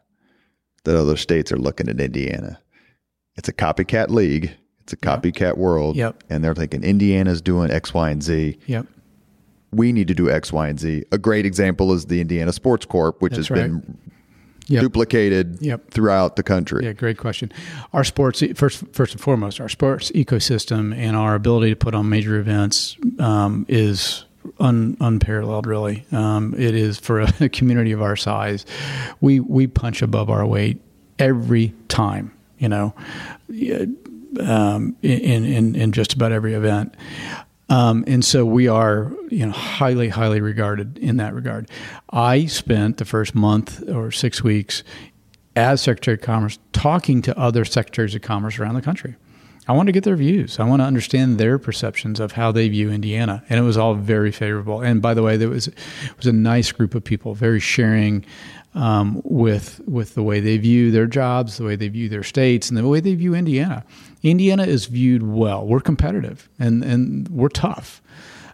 that 0.85 0.97
other 0.97 1.17
states 1.17 1.53
are 1.53 1.59
looking 1.59 1.89
at 1.89 2.01
Indiana? 2.01 2.61
It's 3.37 3.49
a 3.49 3.53
copycat 3.53 4.09
league 4.09 4.57
it's 4.89 4.95
a 4.95 4.97
copycat 4.97 5.57
world. 5.59 5.97
Yep. 5.97 6.25
And 6.31 6.43
they're 6.43 6.55
thinking 6.55 6.83
Indiana's 6.83 7.43
doing 7.43 7.71
X, 7.71 7.93
Y, 7.93 8.11
and 8.11 8.23
Z. 8.23 8.59
Yep. 8.67 8.87
We 9.71 9.93
need 9.93 10.09
to 10.09 10.15
do 10.15 10.31
X, 10.31 10.51
Y, 10.51 10.69
and 10.69 10.81
Z. 10.81 11.05
A 11.13 11.19
great 11.19 11.45
example 11.45 11.93
is 11.93 12.07
the 12.07 12.21
Indiana 12.23 12.53
Sports 12.53 12.87
Corp, 12.87 13.21
which 13.21 13.33
That's 13.35 13.49
has 13.49 13.51
right. 13.51 13.63
been 13.71 13.99
Yep. 14.71 14.83
duplicated 14.83 15.59
yep. 15.63 15.91
throughout 15.91 16.37
the 16.37 16.43
country? 16.43 16.85
Yeah, 16.85 16.93
great 16.93 17.17
question. 17.17 17.51
Our 17.95 18.05
sports 18.05 18.43
first, 18.55 18.85
first 18.93 19.15
and 19.15 19.21
foremost, 19.21 19.63
our 19.63 19.69
sports 19.71 20.11
ecosystem 20.11 20.95
and 20.95 21.17
our 21.17 21.35
ability 21.35 21.71
to 21.71 21.77
put 21.77 21.95
on 21.95 22.11
major 22.11 22.39
events 22.39 22.99
um, 23.19 23.65
is 23.67 24.27
un, 24.61 24.99
unparalleled. 25.01 25.67
Really, 25.67 26.05
um, 26.13 26.55
it 26.59 26.75
is 26.75 26.99
for 26.99 27.21
a 27.21 27.49
community 27.49 27.93
of 27.93 28.03
our 28.03 28.15
size. 28.15 28.67
We 29.23 29.41
we 29.41 29.69
punch 29.69 30.03
above 30.03 30.29
our 30.29 30.45
weight 30.45 30.83
every 31.19 31.73
time. 31.89 32.33
You 32.59 32.69
know, 32.69 32.95
um, 34.41 34.97
in, 35.03 35.45
in, 35.45 35.75
in 35.75 35.93
just 35.93 36.15
about 36.15 36.33
every 36.33 36.55
event. 36.55 36.95
Um, 37.71 38.05
and 38.07 38.25
so 38.25 38.47
we 38.47 38.67
are, 38.67 39.13
you 39.29 39.45
know, 39.45 39.53
highly, 39.53 40.09
highly 40.09 40.41
regarded 40.41 40.97
in 40.99 41.19
that 41.19 41.35
regard. 41.35 41.71
I 42.11 42.47
spent 42.47 42.97
the 42.97 43.05
first 43.05 43.35
month 43.35 43.87
or 43.89 44.11
six 44.11 44.43
weeks 44.43 44.83
as 45.55 45.83
Secretary 45.83 46.15
of 46.15 46.23
Commerce 46.23 46.59
talking 46.73 47.21
to 47.23 47.39
other 47.39 47.65
secretaries 47.65 48.15
of 48.15 48.23
commerce 48.23 48.59
around 48.59 48.75
the 48.75 48.83
country. 48.83 49.17
I 49.67 49.73
want 49.73 49.89
to 49.89 49.93
get 49.93 50.05
their 50.05 50.17
views. 50.17 50.59
I 50.59 50.65
want 50.65 50.81
to 50.81 50.87
understand 50.87 51.37
their 51.37 51.59
perceptions 51.59 52.21
of 52.21 52.33
how 52.33 52.53
they 52.53 52.71
view 52.71 52.91
Indiana, 52.91 53.45
and 53.51 53.61
it 53.61 53.63
was 53.63 53.77
all 53.77 53.95
very 53.95 54.33
favorable. 54.33 54.81
And 54.81 55.03
by 55.03 55.13
the 55.13 55.23
way, 55.23 55.37
there 55.37 55.51
was 55.51 55.69
was 56.17 56.27
a 56.27 56.33
nice 56.33 56.73
group 56.73 56.95
of 56.95 57.05
people, 57.05 57.35
very 57.35 57.61
sharing 57.61 58.25
um, 58.75 59.21
with 59.25 59.81
with 59.87 60.15
the 60.15 60.23
way 60.23 60.41
they 60.41 60.57
view 60.59 60.91
their 60.91 61.07
jobs, 61.07 61.57
the 61.57 61.65
way 61.65 61.77
they 61.77 61.89
view 61.89 62.09
their 62.09 62.23
states, 62.23 62.69
and 62.69 62.77
the 62.77 62.87
way 62.87 63.01
they 63.01 63.15
view 63.15 63.35
Indiana. 63.35 63.85
Indiana 64.23 64.65
is 64.65 64.87
viewed 64.87 65.23
well. 65.23 65.67
We're 65.67 65.81
competitive 65.81 66.49
and, 66.59 66.83
and 66.85 67.29
we're 67.29 67.49
tough. 67.49 68.03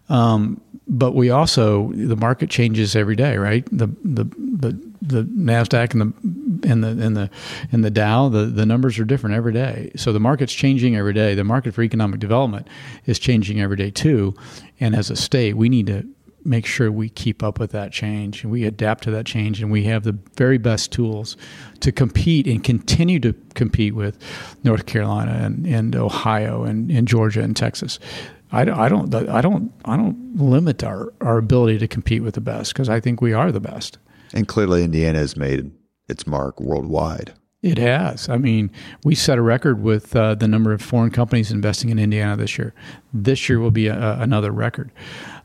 Um, 0.08 0.60
but 0.86 1.14
we 1.14 1.30
also 1.30 1.90
the 1.92 2.16
market 2.16 2.50
changes 2.50 2.94
every 2.94 3.16
day, 3.16 3.38
right? 3.38 3.66
The 3.72 3.86
the 4.04 4.24
the 4.24 4.78
the 5.00 5.22
Nasdaq 5.24 5.92
and 5.92 6.00
the 6.02 6.68
and 6.70 6.84
the 6.84 6.88
and 6.88 7.16
the 7.16 7.30
and 7.72 7.84
the 7.84 7.90
Dow, 7.90 8.28
the 8.28 8.44
the 8.44 8.66
numbers 8.66 8.98
are 8.98 9.04
different 9.04 9.34
every 9.34 9.52
day. 9.52 9.92
So 9.96 10.12
the 10.12 10.20
market's 10.20 10.52
changing 10.52 10.94
every 10.96 11.14
day. 11.14 11.34
The 11.34 11.44
market 11.44 11.72
for 11.72 11.82
economic 11.82 12.20
development 12.20 12.68
is 13.06 13.18
changing 13.18 13.60
every 13.60 13.76
day 13.76 13.90
too. 13.90 14.34
And 14.78 14.94
as 14.94 15.10
a 15.10 15.16
state, 15.16 15.56
we 15.56 15.70
need 15.70 15.86
to 15.86 16.06
make 16.44 16.66
sure 16.66 16.92
we 16.92 17.08
keep 17.08 17.42
up 17.42 17.58
with 17.58 17.72
that 17.72 17.92
change 17.92 18.42
and 18.42 18.52
we 18.52 18.64
adapt 18.64 19.04
to 19.04 19.10
that 19.10 19.26
change 19.26 19.62
and 19.62 19.70
we 19.70 19.84
have 19.84 20.04
the 20.04 20.16
very 20.36 20.58
best 20.58 20.92
tools 20.92 21.36
to 21.80 21.90
compete 21.90 22.46
and 22.46 22.62
continue 22.62 23.18
to 23.20 23.34
compete 23.54 23.94
with 23.94 24.18
North 24.62 24.86
Carolina 24.86 25.32
and, 25.32 25.66
and 25.66 25.96
Ohio 25.96 26.64
and, 26.64 26.90
and 26.90 27.08
Georgia 27.08 27.42
and 27.42 27.56
Texas. 27.56 27.98
I, 28.52 28.62
I 28.62 28.88
don't 28.88 29.12
I 29.14 29.40
don't 29.40 29.72
I 29.84 29.96
don't 29.96 30.36
limit 30.36 30.84
our, 30.84 31.12
our 31.20 31.38
ability 31.38 31.78
to 31.78 31.88
compete 31.88 32.22
with 32.22 32.34
the 32.34 32.40
best 32.40 32.72
because 32.72 32.88
I 32.88 33.00
think 33.00 33.20
we 33.20 33.32
are 33.32 33.50
the 33.50 33.60
best. 33.60 33.98
And 34.32 34.46
clearly, 34.46 34.84
Indiana 34.84 35.18
has 35.18 35.36
made 35.36 35.70
its 36.08 36.26
mark 36.26 36.60
worldwide. 36.60 37.32
It 37.64 37.78
has. 37.78 38.28
I 38.28 38.36
mean, 38.36 38.70
we 39.04 39.14
set 39.14 39.38
a 39.38 39.42
record 39.42 39.82
with 39.82 40.14
uh, 40.14 40.34
the 40.34 40.46
number 40.46 40.74
of 40.74 40.82
foreign 40.82 41.10
companies 41.10 41.50
investing 41.50 41.88
in 41.88 41.98
Indiana 41.98 42.36
this 42.36 42.58
year. 42.58 42.74
This 43.14 43.48
year 43.48 43.58
will 43.58 43.70
be 43.70 43.86
a, 43.86 44.18
another 44.20 44.50
record. 44.50 44.92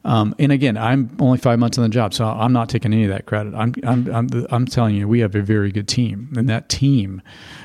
Um, 0.06 0.34
and 0.40 0.52
again, 0.52 0.78
I'm 0.78 1.16
only 1.20 1.38
five 1.38 1.60
months 1.60 1.78
on 1.78 1.84
the 1.84 1.90
job, 1.90 2.14
so 2.14 2.26
I'm 2.26 2.54
not 2.54 2.70
taking 2.70 2.94
any 2.94 3.04
of 3.04 3.10
that 3.10 3.26
credit. 3.26 3.54
I'm, 3.54 3.74
I'm, 3.84 4.08
I'm, 4.14 4.30
I'm 4.50 4.66
telling 4.66 4.96
you, 4.96 5.08
we 5.08 5.20
have 5.20 5.36
a 5.36 5.42
very 5.42 5.72
good 5.72 5.88
team, 5.88 6.34
and 6.38 6.48
that 6.50 6.70
team 6.70 7.22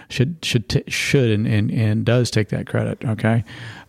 should 0.08 0.36
should 0.42 0.68
t- 0.68 0.84
should 0.88 1.30
and, 1.30 1.46
and, 1.46 1.70
and 1.70 2.04
does 2.04 2.30
take 2.30 2.48
that 2.48 2.66
credit. 2.66 3.04
Okay, 3.04 3.44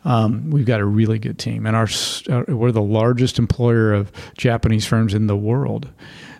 um, 0.05 0.51
we've 0.51 0.65
got 0.65 0.79
a 0.79 0.85
really 0.85 1.17
good 1.17 1.39
team, 1.39 1.65
and 1.65 1.75
our 1.75 1.87
uh, 2.29 2.43
we're 2.47 2.71
the 2.71 2.81
largest 2.81 3.39
employer 3.39 3.93
of 3.93 4.11
Japanese 4.37 4.85
firms 4.85 5.13
in 5.13 5.27
the 5.27 5.35
world. 5.35 5.89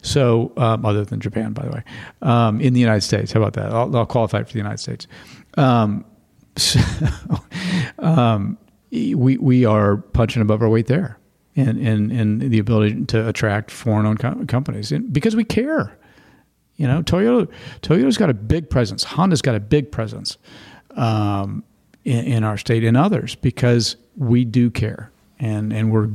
So, 0.04 0.54
um, 0.58 0.86
other 0.86 1.04
than 1.04 1.20
Japan, 1.20 1.54
by 1.54 1.64
the 1.64 1.72
way, 1.72 1.84
um, 2.22 2.62
in 2.62 2.74
the 2.74 2.80
United 2.80 3.02
States, 3.02 3.32
how 3.32 3.42
about 3.42 3.54
that? 3.54 3.72
I'll, 3.72 3.96
I'll 3.98 4.06
qualify 4.06 4.44
for 4.44 4.54
the 4.54 4.60
United 4.60 4.78
States. 4.78 5.08
Um, 5.58 6.06
so, 6.56 6.80
um, 8.00 8.60
we 8.92 9.38
we 9.38 9.66
are 9.66 9.98
punching 9.98 10.44
above 10.44 10.62
our 10.62 10.70
weight 10.70 10.86
there 10.86 11.18
and, 11.56 11.80
and, 11.80 12.12
and 12.12 12.42
the 12.42 12.60
ability 12.60 13.06
to 13.06 13.28
attract 13.28 13.72
foreign 13.72 14.06
owned 14.06 14.20
co- 14.20 14.46
companies 14.48 14.92
and 14.92 15.12
because 15.12 15.36
we 15.36 15.44
care. 15.44 15.98
You 16.76 16.88
know, 16.88 17.02
Toyota 17.02 17.50
Toyota's 17.82 18.18
got 18.18 18.30
a 18.30 18.34
big 18.34 18.70
presence. 18.70 19.04
Honda's 19.04 19.42
got 19.42 19.56
a 19.56 19.62
big 19.62 19.94
presence 19.94 20.38
um, 20.98 21.64
in, 22.04 22.26
in, 22.26 22.44
our 22.44 22.58
state 22.58 22.84
and 22.84 22.98
others 22.98 23.36
because 23.36 23.96
we 24.18 24.44
do 24.44 24.70
care, 24.70 25.10
and 25.40 25.72
and 25.72 25.90
we're 25.90 26.10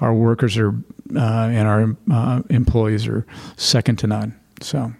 our 0.00 0.14
workers 0.14 0.56
are 0.56 0.70
uh, 1.14 1.48
and 1.50 1.68
our 1.68 1.96
uh, 2.10 2.42
employees 2.48 3.06
are 3.06 3.26
second 3.56 3.96
to 3.98 4.06
none. 4.06 4.38
So. 4.62 4.92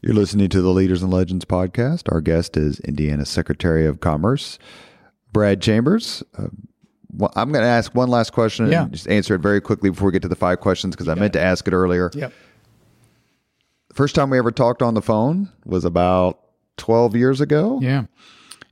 You're 0.00 0.14
listening 0.14 0.48
to 0.50 0.62
the 0.62 0.70
Leaders 0.70 1.02
and 1.02 1.12
Legends 1.12 1.44
podcast. 1.44 2.04
Our 2.12 2.20
guest 2.20 2.56
is 2.56 2.78
Indiana 2.80 3.26
Secretary 3.26 3.84
of 3.84 3.98
Commerce, 3.98 4.60
Brad 5.32 5.60
Chambers. 5.60 6.22
Uh, 6.36 6.46
well, 7.12 7.32
I'm 7.36 7.52
going 7.52 7.62
to 7.62 7.68
ask 7.68 7.94
one 7.94 8.08
last 8.08 8.32
question 8.32 8.66
and 8.66 8.72
yeah. 8.72 8.86
just 8.90 9.08
answer 9.08 9.34
it 9.34 9.40
very 9.40 9.60
quickly 9.60 9.90
before 9.90 10.06
we 10.06 10.12
get 10.12 10.22
to 10.22 10.28
the 10.28 10.36
five 10.36 10.60
questions 10.60 10.94
because 10.94 11.08
I 11.08 11.14
meant 11.14 11.34
it. 11.34 11.38
to 11.38 11.44
ask 11.44 11.66
it 11.66 11.72
earlier. 11.72 12.10
Yep. 12.14 12.32
First 13.94 14.14
time 14.14 14.30
we 14.30 14.38
ever 14.38 14.52
talked 14.52 14.82
on 14.82 14.94
the 14.94 15.02
phone 15.02 15.50
was 15.64 15.84
about 15.84 16.40
12 16.76 17.16
years 17.16 17.40
ago. 17.40 17.78
Yeah. 17.82 18.04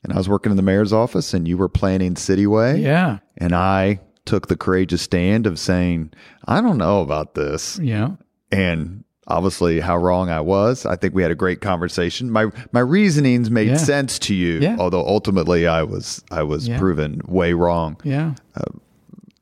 And 0.02 0.12
I 0.12 0.16
was 0.16 0.28
working 0.28 0.50
in 0.50 0.56
the 0.56 0.62
mayor's 0.62 0.92
office 0.92 1.34
and 1.34 1.48
you 1.48 1.56
were 1.56 1.68
planning 1.68 2.14
Cityway. 2.14 2.80
Yeah. 2.80 3.18
And 3.38 3.54
I 3.54 4.00
took 4.24 4.48
the 4.48 4.56
courageous 4.56 5.02
stand 5.02 5.46
of 5.46 5.58
saying, 5.58 6.12
I 6.46 6.60
don't 6.60 6.78
know 6.78 7.00
about 7.00 7.34
this. 7.34 7.78
Yeah. 7.80 8.10
And 8.52 9.04
obviously 9.28 9.80
how 9.80 9.96
wrong 9.96 10.30
I 10.30 10.40
was. 10.40 10.86
I 10.86 10.96
think 10.96 11.14
we 11.14 11.22
had 11.22 11.30
a 11.30 11.36
great 11.36 11.60
conversation. 11.60 12.30
My 12.30 12.46
my 12.72 12.80
reasonings 12.80 13.50
made 13.50 13.68
yeah. 13.68 13.76
sense 13.76 14.18
to 14.20 14.34
you, 14.34 14.60
yeah. 14.60 14.76
although 14.78 15.06
ultimately 15.06 15.66
I 15.66 15.82
was 15.82 16.22
I 16.30 16.42
was 16.42 16.68
yeah. 16.68 16.78
proven 16.78 17.20
way 17.26 17.52
wrong. 17.52 18.00
Yeah. 18.04 18.34
Uh, 18.54 18.64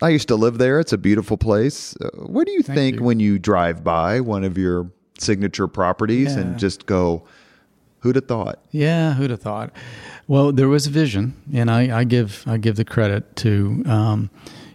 I 0.03 0.11
used 0.11 0.29
to 0.29 0.37
live 0.37 0.59
there. 0.59 0.81
It's 0.81 0.93
a 0.93 0.99
beautiful 0.99 1.37
place. 1.37 1.97
Uh, 1.97 2.11
what 2.27 2.47
do 2.47 2.53
you 2.53 2.63
Thank 2.63 2.77
think 2.77 2.97
you. 2.97 3.03
when 3.05 3.21
you 3.21 3.39
drive 3.39 3.85
by 3.85 4.21
one 4.21 4.45
of 4.45 4.59
your 4.59 4.91
signature 5.19 5.69
properties 5.69 6.35
and 6.35 6.59
just 6.59 6.87
go, 6.87 7.25
"Who'd 8.01 8.17
have 8.17 8.27
thought?" 8.27 8.59
Yeah, 8.71 9.15
who'd 9.15 9.31
have 9.31 9.41
thought? 9.41 9.73
Well, 10.27 10.53
there 10.53 10.69
was 10.69 10.87
a 10.87 10.91
vision, 10.91 11.35
and 11.53 11.71
I, 11.71 12.01
I 12.01 12.05
give 12.05 12.45
I 12.47 12.57
give 12.57 12.77
the 12.77 12.85
credit 12.85 13.37
to 13.37 13.83
um, 13.87 14.31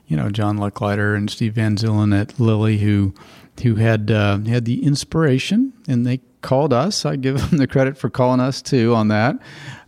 you 0.08 0.16
know 0.16 0.30
John 0.30 0.58
Lechleiter 0.58 1.16
and 1.16 1.30
Steve 1.30 1.54
Van 1.54 1.76
Zullen 1.78 2.20
at 2.20 2.40
Lilly 2.40 2.78
who 2.78 3.14
who 3.62 3.76
had 3.76 4.12
uh, 4.12 4.40
had 4.40 4.66
the 4.66 4.84
inspiration, 4.84 5.74
and 5.88 6.06
they 6.06 6.22
called 6.42 6.74
us. 6.74 7.06
I 7.06 7.16
give 7.16 7.40
them 7.40 7.58
the 7.58 7.68
credit 7.68 7.98
for 7.98 8.10
calling 8.10 8.40
us 8.40 8.62
too 8.62 8.96
on 8.96 9.10
that. 9.10 9.40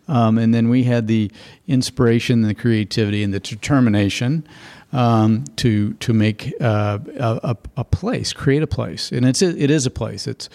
Um, 0.08 0.38
and 0.38 0.54
then 0.54 0.70
we 0.70 0.84
had 0.84 1.08
the 1.08 1.32
inspiration, 1.68 2.42
the 2.42 2.56
creativity, 2.56 3.24
and 3.24 3.34
the 3.34 3.40
determination 3.40 4.46
um, 4.92 5.46
to 5.58 5.94
to 5.94 6.14
make 6.14 6.54
uh, 6.60 7.00
a, 7.18 7.56
a, 7.78 7.84
place, 7.86 8.34
create 8.34 8.64
a 8.64 8.68
place, 8.68 9.12
and 9.12 9.26
it's 9.26 9.42
it 9.42 9.72
is 9.72 9.86
a 9.86 9.92
place. 9.92 10.28
It's 10.28 10.50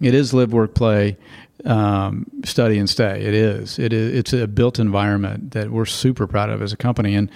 it 0.00 0.14
is 0.14 0.32
live, 0.32 0.52
work, 0.52 0.74
play, 0.74 1.16
um, 1.64 2.26
study, 2.44 2.78
and 2.78 2.88
stay. 2.88 3.22
It 3.22 3.34
is. 3.34 3.78
It 3.78 3.92
is. 3.92 4.14
It's 4.14 4.32
a 4.32 4.46
built 4.46 4.78
environment 4.78 5.52
that 5.52 5.70
we're 5.70 5.86
super 5.86 6.26
proud 6.26 6.50
of 6.50 6.62
as 6.62 6.72
a 6.72 6.76
company, 6.76 7.14
and 7.14 7.30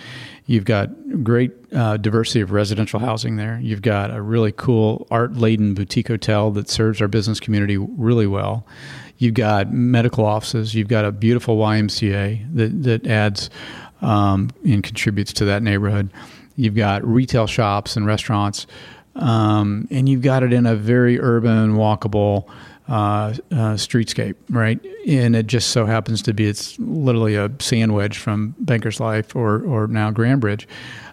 You've 0.48 0.64
got 0.64 0.90
great 1.24 1.52
uh, 1.74 1.96
diversity 1.96 2.40
of 2.40 2.52
residential 2.52 3.00
housing 3.00 3.34
there. 3.34 3.58
You've 3.60 3.82
got 3.82 4.14
a 4.14 4.22
really 4.22 4.52
cool 4.52 5.08
art 5.10 5.34
laden 5.34 5.74
boutique 5.74 6.06
hotel 6.06 6.52
that 6.52 6.70
serves 6.70 7.00
our 7.00 7.08
business 7.08 7.40
community 7.40 7.76
really 7.76 8.28
well. 8.28 8.64
You've 9.18 9.34
got 9.34 9.72
medical 9.72 10.24
offices. 10.24 10.72
You've 10.72 10.86
got 10.86 11.04
a 11.04 11.10
beautiful 11.10 11.56
YMCA 11.56 12.54
that, 12.54 12.82
that 12.84 13.06
adds 13.08 13.50
um, 14.02 14.50
and 14.64 14.84
contributes 14.84 15.32
to 15.34 15.46
that 15.46 15.64
neighborhood. 15.64 16.12
You've 16.54 16.76
got 16.76 17.04
retail 17.04 17.48
shops 17.48 17.96
and 17.96 18.06
restaurants. 18.06 18.68
Um, 19.16 19.88
and 19.90 20.08
you've 20.08 20.22
got 20.22 20.44
it 20.44 20.52
in 20.52 20.64
a 20.66 20.76
very 20.76 21.18
urban, 21.18 21.74
walkable, 21.74 22.48
uh, 22.88 23.34
uh, 23.50 23.74
streetscape, 23.74 24.36
right? 24.48 24.80
And 25.06 25.34
it 25.34 25.46
just 25.46 25.70
so 25.70 25.86
happens 25.86 26.22
to 26.22 26.34
be 26.34 26.46
it's 26.46 26.78
literally 26.78 27.34
a 27.34 27.50
sandwich 27.58 28.18
from 28.18 28.54
Banker's 28.60 29.00
Life 29.00 29.34
or 29.34 29.62
or 29.62 29.86
now 29.86 30.10
Gainbridge 30.10 30.66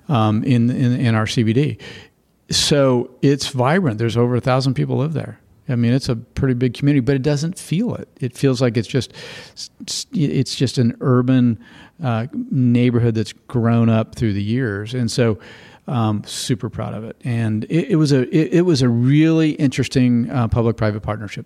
um, 0.09 0.43
in, 0.43 0.69
in 0.69 0.99
in 0.99 1.15
our 1.15 1.25
CBD. 1.25 1.79
So 2.49 3.09
it's 3.21 3.47
vibrant. 3.47 3.97
There's 3.97 4.17
over 4.17 4.35
a 4.35 4.41
thousand 4.41 4.75
people 4.75 4.97
live 4.97 5.13
there. 5.13 5.39
I 5.69 5.75
mean, 5.75 5.93
it's 5.93 6.09
a 6.09 6.15
pretty 6.15 6.55
big 6.55 6.73
community, 6.73 6.99
but 6.99 7.15
it 7.15 7.21
doesn't 7.21 7.57
feel 7.57 7.95
it. 7.95 8.09
It 8.19 8.37
feels 8.37 8.61
like 8.61 8.75
it's 8.75 8.87
just 8.87 9.13
it's 10.13 10.55
just 10.55 10.77
an 10.77 10.97
urban 11.01 11.63
uh, 12.03 12.27
neighborhood 12.51 13.15
that's 13.15 13.33
grown 13.33 13.89
up 13.89 14.15
through 14.15 14.33
the 14.33 14.43
years, 14.43 14.93
and 14.93 15.09
so 15.09 15.39
um, 15.87 16.23
super 16.25 16.69
proud 16.69 16.93
of 16.93 17.03
it, 17.03 17.17
and 17.23 17.65
it, 17.65 17.91
it 17.91 17.95
was 17.97 18.11
a 18.11 18.21
it, 18.35 18.53
it, 18.53 18.61
was 18.61 18.81
a 18.81 18.89
really 18.89 19.51
interesting 19.51 20.29
uh, 20.29 20.47
public-private 20.47 21.01
partnership. 21.01 21.45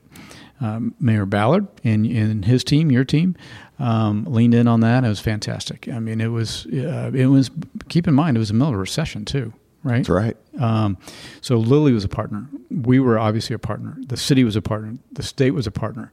Um, 0.59 0.95
Mayor 0.99 1.27
Ballard 1.27 1.67
and, 1.83 2.05
and 2.05 2.43
his 2.43 2.63
team, 2.63 2.91
your 2.91 3.05
team, 3.05 3.35
um, 3.77 4.25
leaned 4.25 4.55
in 4.55 4.67
on 4.67 4.79
that. 4.79 5.03
It 5.03 5.07
was 5.07 5.19
fantastic. 5.19 5.87
I 5.87 5.99
mean, 5.99 6.19
it 6.21 6.27
was 6.27 6.65
uh, 6.67 7.11
it 7.13 7.27
was. 7.27 7.49
Keep 7.89 8.07
in 8.07 8.13
mind, 8.13 8.37
it 8.37 8.39
was 8.39 8.51
a 8.51 8.53
middle 8.53 8.73
of 8.73 8.79
recession 8.79 9.25
too, 9.25 9.53
right? 9.83 9.97
That's 9.97 10.09
right. 10.09 10.37
Um, 10.59 10.97
so 11.41 11.57
Lilly 11.57 11.91
was 11.91 12.03
a 12.03 12.09
partner. 12.09 12.47
We 12.69 12.99
were 12.99 13.19
obviously 13.19 13.53
a 13.55 13.59
partner. 13.59 13.97
The 14.07 14.17
city 14.17 14.43
was 14.43 14.55
a 14.55 14.61
partner. 14.61 14.97
The 15.11 15.23
state 15.23 15.51
was 15.51 15.67
a 15.67 15.71
partner. 15.71 16.11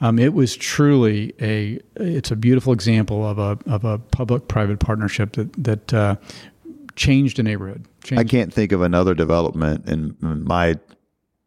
Um, 0.00 0.18
it 0.18 0.34
was 0.34 0.56
truly 0.56 1.32
a. 1.40 1.80
It's 1.96 2.30
a 2.30 2.36
beautiful 2.36 2.72
example 2.72 3.26
of 3.26 3.38
a 3.38 3.58
of 3.66 3.84
a 3.84 3.98
public 3.98 4.48
private 4.48 4.80
partnership 4.80 5.32
that 5.32 5.52
that 5.64 5.94
uh, 5.94 6.16
changed 6.96 7.38
a 7.38 7.42
neighborhood. 7.42 7.86
Changed. 8.02 8.20
I 8.20 8.24
can't 8.24 8.52
think 8.52 8.72
of 8.72 8.82
another 8.82 9.14
development 9.14 9.88
in 9.88 10.16
my, 10.20 10.78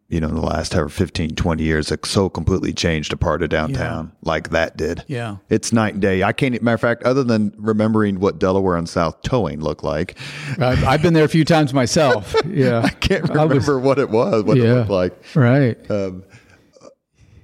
you 0.09 0.19
know, 0.19 0.27
in 0.27 0.35
the 0.35 0.41
last 0.41 0.75
ever 0.75 0.89
15, 0.89 1.35
20 1.35 1.63
years 1.63 1.89
that 1.89 2.05
so 2.05 2.29
completely 2.29 2.73
changed 2.73 3.13
a 3.13 3.17
part 3.17 3.43
of 3.43 3.49
downtown 3.49 4.05
yeah. 4.05 4.29
like 4.29 4.49
that 4.49 4.77
did. 4.77 5.03
Yeah. 5.07 5.37
It's 5.49 5.73
night 5.73 5.93
and 5.93 6.01
day. 6.01 6.23
I 6.23 6.31
can't, 6.33 6.61
matter 6.61 6.75
of 6.75 6.81
fact, 6.81 7.03
other 7.03 7.23
than 7.23 7.53
remembering 7.57 8.19
what 8.19 8.39
Delaware 8.39 8.77
and 8.77 8.87
South 8.87 9.21
towing 9.21 9.59
looked 9.59 9.83
like. 9.83 10.17
I've, 10.59 10.83
I've 10.83 11.01
been 11.01 11.13
there 11.13 11.25
a 11.25 11.29
few 11.29 11.45
times 11.45 11.73
myself. 11.73 12.35
Yeah. 12.47 12.81
I 12.83 12.89
can't 12.89 13.23
remember 13.27 13.55
I 13.55 13.57
was, 13.57 13.69
what 13.69 13.99
it 13.99 14.09
was, 14.09 14.43
what 14.43 14.57
yeah, 14.57 14.63
it 14.63 14.73
looked 14.73 14.89
like. 14.89 15.35
Right. 15.35 15.91
Um, 15.91 16.23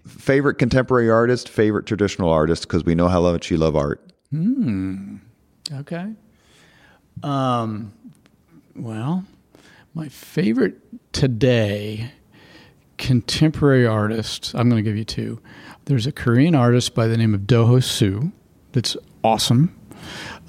favorite 0.08 0.56
contemporary 0.56 1.10
artist, 1.10 1.50
favorite 1.50 1.86
traditional 1.86 2.30
artist, 2.30 2.64
because 2.64 2.86
we 2.86 2.96
know 2.96 3.10
how 3.10 3.22
much 3.22 3.52
you 3.52 3.58
love 3.58 3.76
art. 3.76 4.02
Hmm. 4.32 5.18
Okay. 5.72 6.14
Um, 7.22 7.94
well, 8.76 9.26
my 9.94 10.10
favorite 10.10 10.80
today 11.14 12.12
contemporary 12.98 13.86
artist, 13.86 14.54
I'm 14.56 14.70
going 14.70 14.84
to 14.84 14.90
give 14.90 14.98
you 14.98 15.06
two. 15.06 15.40
There's 15.86 16.08
a 16.08 16.12
Korean 16.12 16.56
artist 16.56 16.96
by 16.96 17.08
the 17.08 17.18
name 17.18 17.34
of 17.34 17.46
Do 17.46 17.66
Ho 17.66 17.80
Suh 17.80 18.22
that's 18.72 18.96
awesome. 19.24 19.76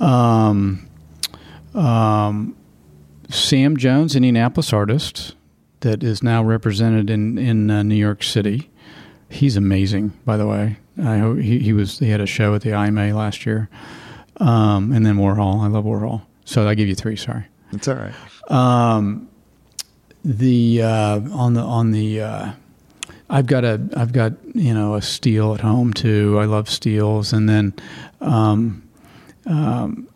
Um, 0.00 0.88
um, 1.74 2.56
Sam 3.30 3.76
Jones, 3.76 4.14
Indianapolis 4.14 4.72
artist 4.72 5.34
that 5.80 6.02
is 6.02 6.22
now 6.22 6.42
represented 6.42 7.10
in 7.10 7.38
in 7.38 7.70
uh, 7.70 7.82
New 7.82 7.94
York 7.94 8.22
City. 8.22 8.70
He's 9.28 9.56
amazing, 9.56 10.12
by 10.24 10.36
the 10.36 10.46
way. 10.46 10.78
I 11.02 11.18
hope 11.18 11.38
he, 11.38 11.58
he 11.58 11.72
was 11.72 11.98
he 11.98 12.10
had 12.10 12.20
a 12.20 12.26
show 12.26 12.54
at 12.54 12.62
the 12.62 12.70
IMA 12.70 13.14
last 13.14 13.46
year, 13.46 13.68
um, 14.38 14.92
and 14.92 15.04
then 15.04 15.16
Warhol. 15.16 15.62
I 15.62 15.66
love 15.66 15.84
Warhol. 15.84 16.22
So 16.44 16.68
I 16.68 16.74
give 16.74 16.88
you 16.88 16.94
three. 16.94 17.16
Sorry. 17.16 17.44
That's 17.72 17.88
all 17.88 17.96
right. 17.96 18.50
Um, 18.50 19.28
the 20.24 20.82
uh, 20.82 21.20
on 21.32 21.54
the 21.54 21.60
on 21.60 21.90
the 21.90 22.20
uh, 22.20 22.52
I've 23.28 23.46
got 23.46 23.64
a 23.64 23.80
I've 23.96 24.12
got 24.12 24.32
you 24.54 24.72
know 24.74 24.94
a 24.94 25.02
steel 25.02 25.54
at 25.54 25.60
home 25.60 25.92
too. 25.92 26.38
I 26.38 26.44
love 26.44 26.68
steels, 26.70 27.32
and 27.32 27.48
then 27.48 27.74
um, 28.20 28.82
um, 29.46 30.08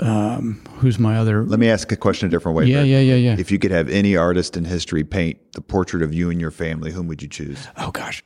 um, 0.00 0.60
who's 0.78 0.98
my 0.98 1.16
other? 1.16 1.44
Let 1.44 1.58
me 1.58 1.68
ask 1.68 1.90
a 1.92 1.96
question 1.96 2.26
a 2.26 2.30
different 2.30 2.56
way. 2.56 2.64
yeah, 2.66 2.78
Brett. 2.78 2.88
yeah, 2.88 3.00
yeah, 3.00 3.14
yeah. 3.14 3.36
If 3.38 3.50
you 3.50 3.58
could 3.58 3.70
have 3.70 3.88
any 3.88 4.16
artist 4.16 4.56
in 4.56 4.64
history 4.64 5.04
paint 5.04 5.38
the 5.52 5.60
portrait 5.60 6.02
of 6.02 6.12
you 6.12 6.30
and 6.30 6.40
your 6.40 6.50
family, 6.50 6.92
whom 6.92 7.08
would 7.08 7.22
you 7.22 7.28
choose? 7.28 7.66
Oh 7.76 7.90
gosh. 7.90 8.22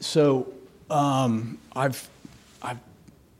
So 0.00 0.52
um, 0.90 1.58
I've 1.74 2.08
I've 2.62 2.78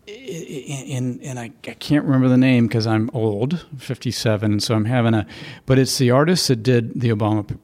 and 0.08 1.20
and 1.22 1.38
I, 1.38 1.44
I 1.66 1.74
can't 1.74 2.04
remember 2.04 2.28
the 2.28 2.36
name 2.36 2.66
because 2.66 2.86
I'm 2.86 3.10
old, 3.12 3.66
57, 3.78 4.52
and 4.52 4.62
so 4.62 4.74
I'm 4.74 4.84
having 4.84 5.14
a. 5.14 5.26
But 5.66 5.78
it's 5.78 5.98
the 5.98 6.10
artist 6.10 6.48
that 6.48 6.62
did 6.62 7.00
the 7.00 7.08
Obama 7.10 7.46
p- 7.46 7.54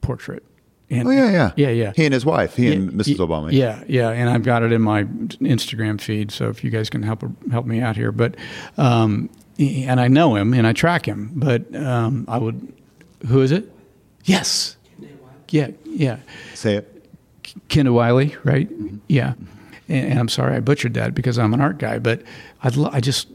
portrait. 0.00 0.44
And, 0.90 1.06
Oh 1.06 1.10
yeah, 1.10 1.30
yeah, 1.30 1.52
yeah, 1.56 1.68
yeah. 1.68 1.92
He 1.94 2.04
and 2.06 2.14
his 2.14 2.24
wife, 2.24 2.56
he 2.56 2.72
and 2.72 2.92
Mrs. 2.92 3.18
y- 3.18 3.26
Obama. 3.26 3.52
Yeah, 3.52 3.84
yeah, 3.86 4.08
and 4.10 4.28
I've 4.30 4.42
got 4.42 4.62
it 4.62 4.72
in 4.72 4.80
my 4.82 5.04
Instagram 5.04 6.00
feed. 6.00 6.30
So 6.32 6.48
if 6.48 6.64
you 6.64 6.70
guys 6.70 6.88
can 6.88 7.02
help 7.02 7.22
help 7.50 7.66
me 7.66 7.80
out 7.80 7.94
here, 7.96 8.10
but 8.10 8.36
um, 8.78 9.28
and 9.58 10.00
I 10.00 10.08
know 10.08 10.34
him 10.34 10.54
and 10.54 10.66
I 10.66 10.72
track 10.72 11.06
him, 11.06 11.30
but 11.34 11.74
um, 11.76 12.24
I 12.28 12.38
would. 12.38 12.72
Who 13.26 13.40
is 13.42 13.52
it? 13.52 13.70
Yes. 14.24 14.76
Yeah, 15.50 15.70
yeah. 15.84 16.18
Say 16.54 16.76
it. 16.76 16.94
Kehinde 17.68 17.92
Wiley, 17.92 18.36
right? 18.44 18.68
Yeah. 19.08 19.34
And, 19.88 20.12
and 20.12 20.18
I'm 20.18 20.28
sorry 20.28 20.56
I 20.56 20.60
butchered 20.60 20.94
that 20.94 21.14
because 21.14 21.38
I'm 21.38 21.54
an 21.54 21.60
art 21.60 21.78
guy, 21.78 21.98
but 21.98 22.22
I'd 22.62 22.76
lo- 22.76 22.90
I 22.92 23.00
just 23.00 23.28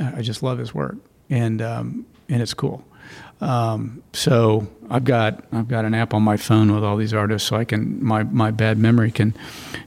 I 0.00 0.22
just 0.22 0.42
love 0.42 0.58
his 0.58 0.74
work, 0.74 0.96
and 1.30 1.62
um, 1.62 2.06
and 2.28 2.42
it's 2.42 2.54
cool. 2.54 2.84
Um, 3.40 4.02
so 4.12 4.66
I've 4.90 5.04
got 5.04 5.44
I've 5.52 5.68
got 5.68 5.84
an 5.84 5.94
app 5.94 6.12
on 6.12 6.22
my 6.22 6.36
phone 6.36 6.74
with 6.74 6.82
all 6.82 6.96
these 6.96 7.14
artists, 7.14 7.48
so 7.48 7.56
I 7.56 7.64
can 7.64 8.02
my, 8.04 8.24
my 8.24 8.50
bad 8.50 8.78
memory 8.78 9.10
can 9.12 9.34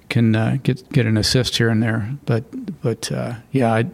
can 0.10 0.36
uh, 0.36 0.58
get 0.64 0.89
get 0.91 1.06
an 1.06 1.18
assist 1.18 1.58
here 1.58 1.70
and 1.70 1.84
there. 1.84 2.16
But 2.26 2.82
but 2.82 3.12
uh, 3.12 3.36
yeah, 3.52 3.74
I, 3.74 3.86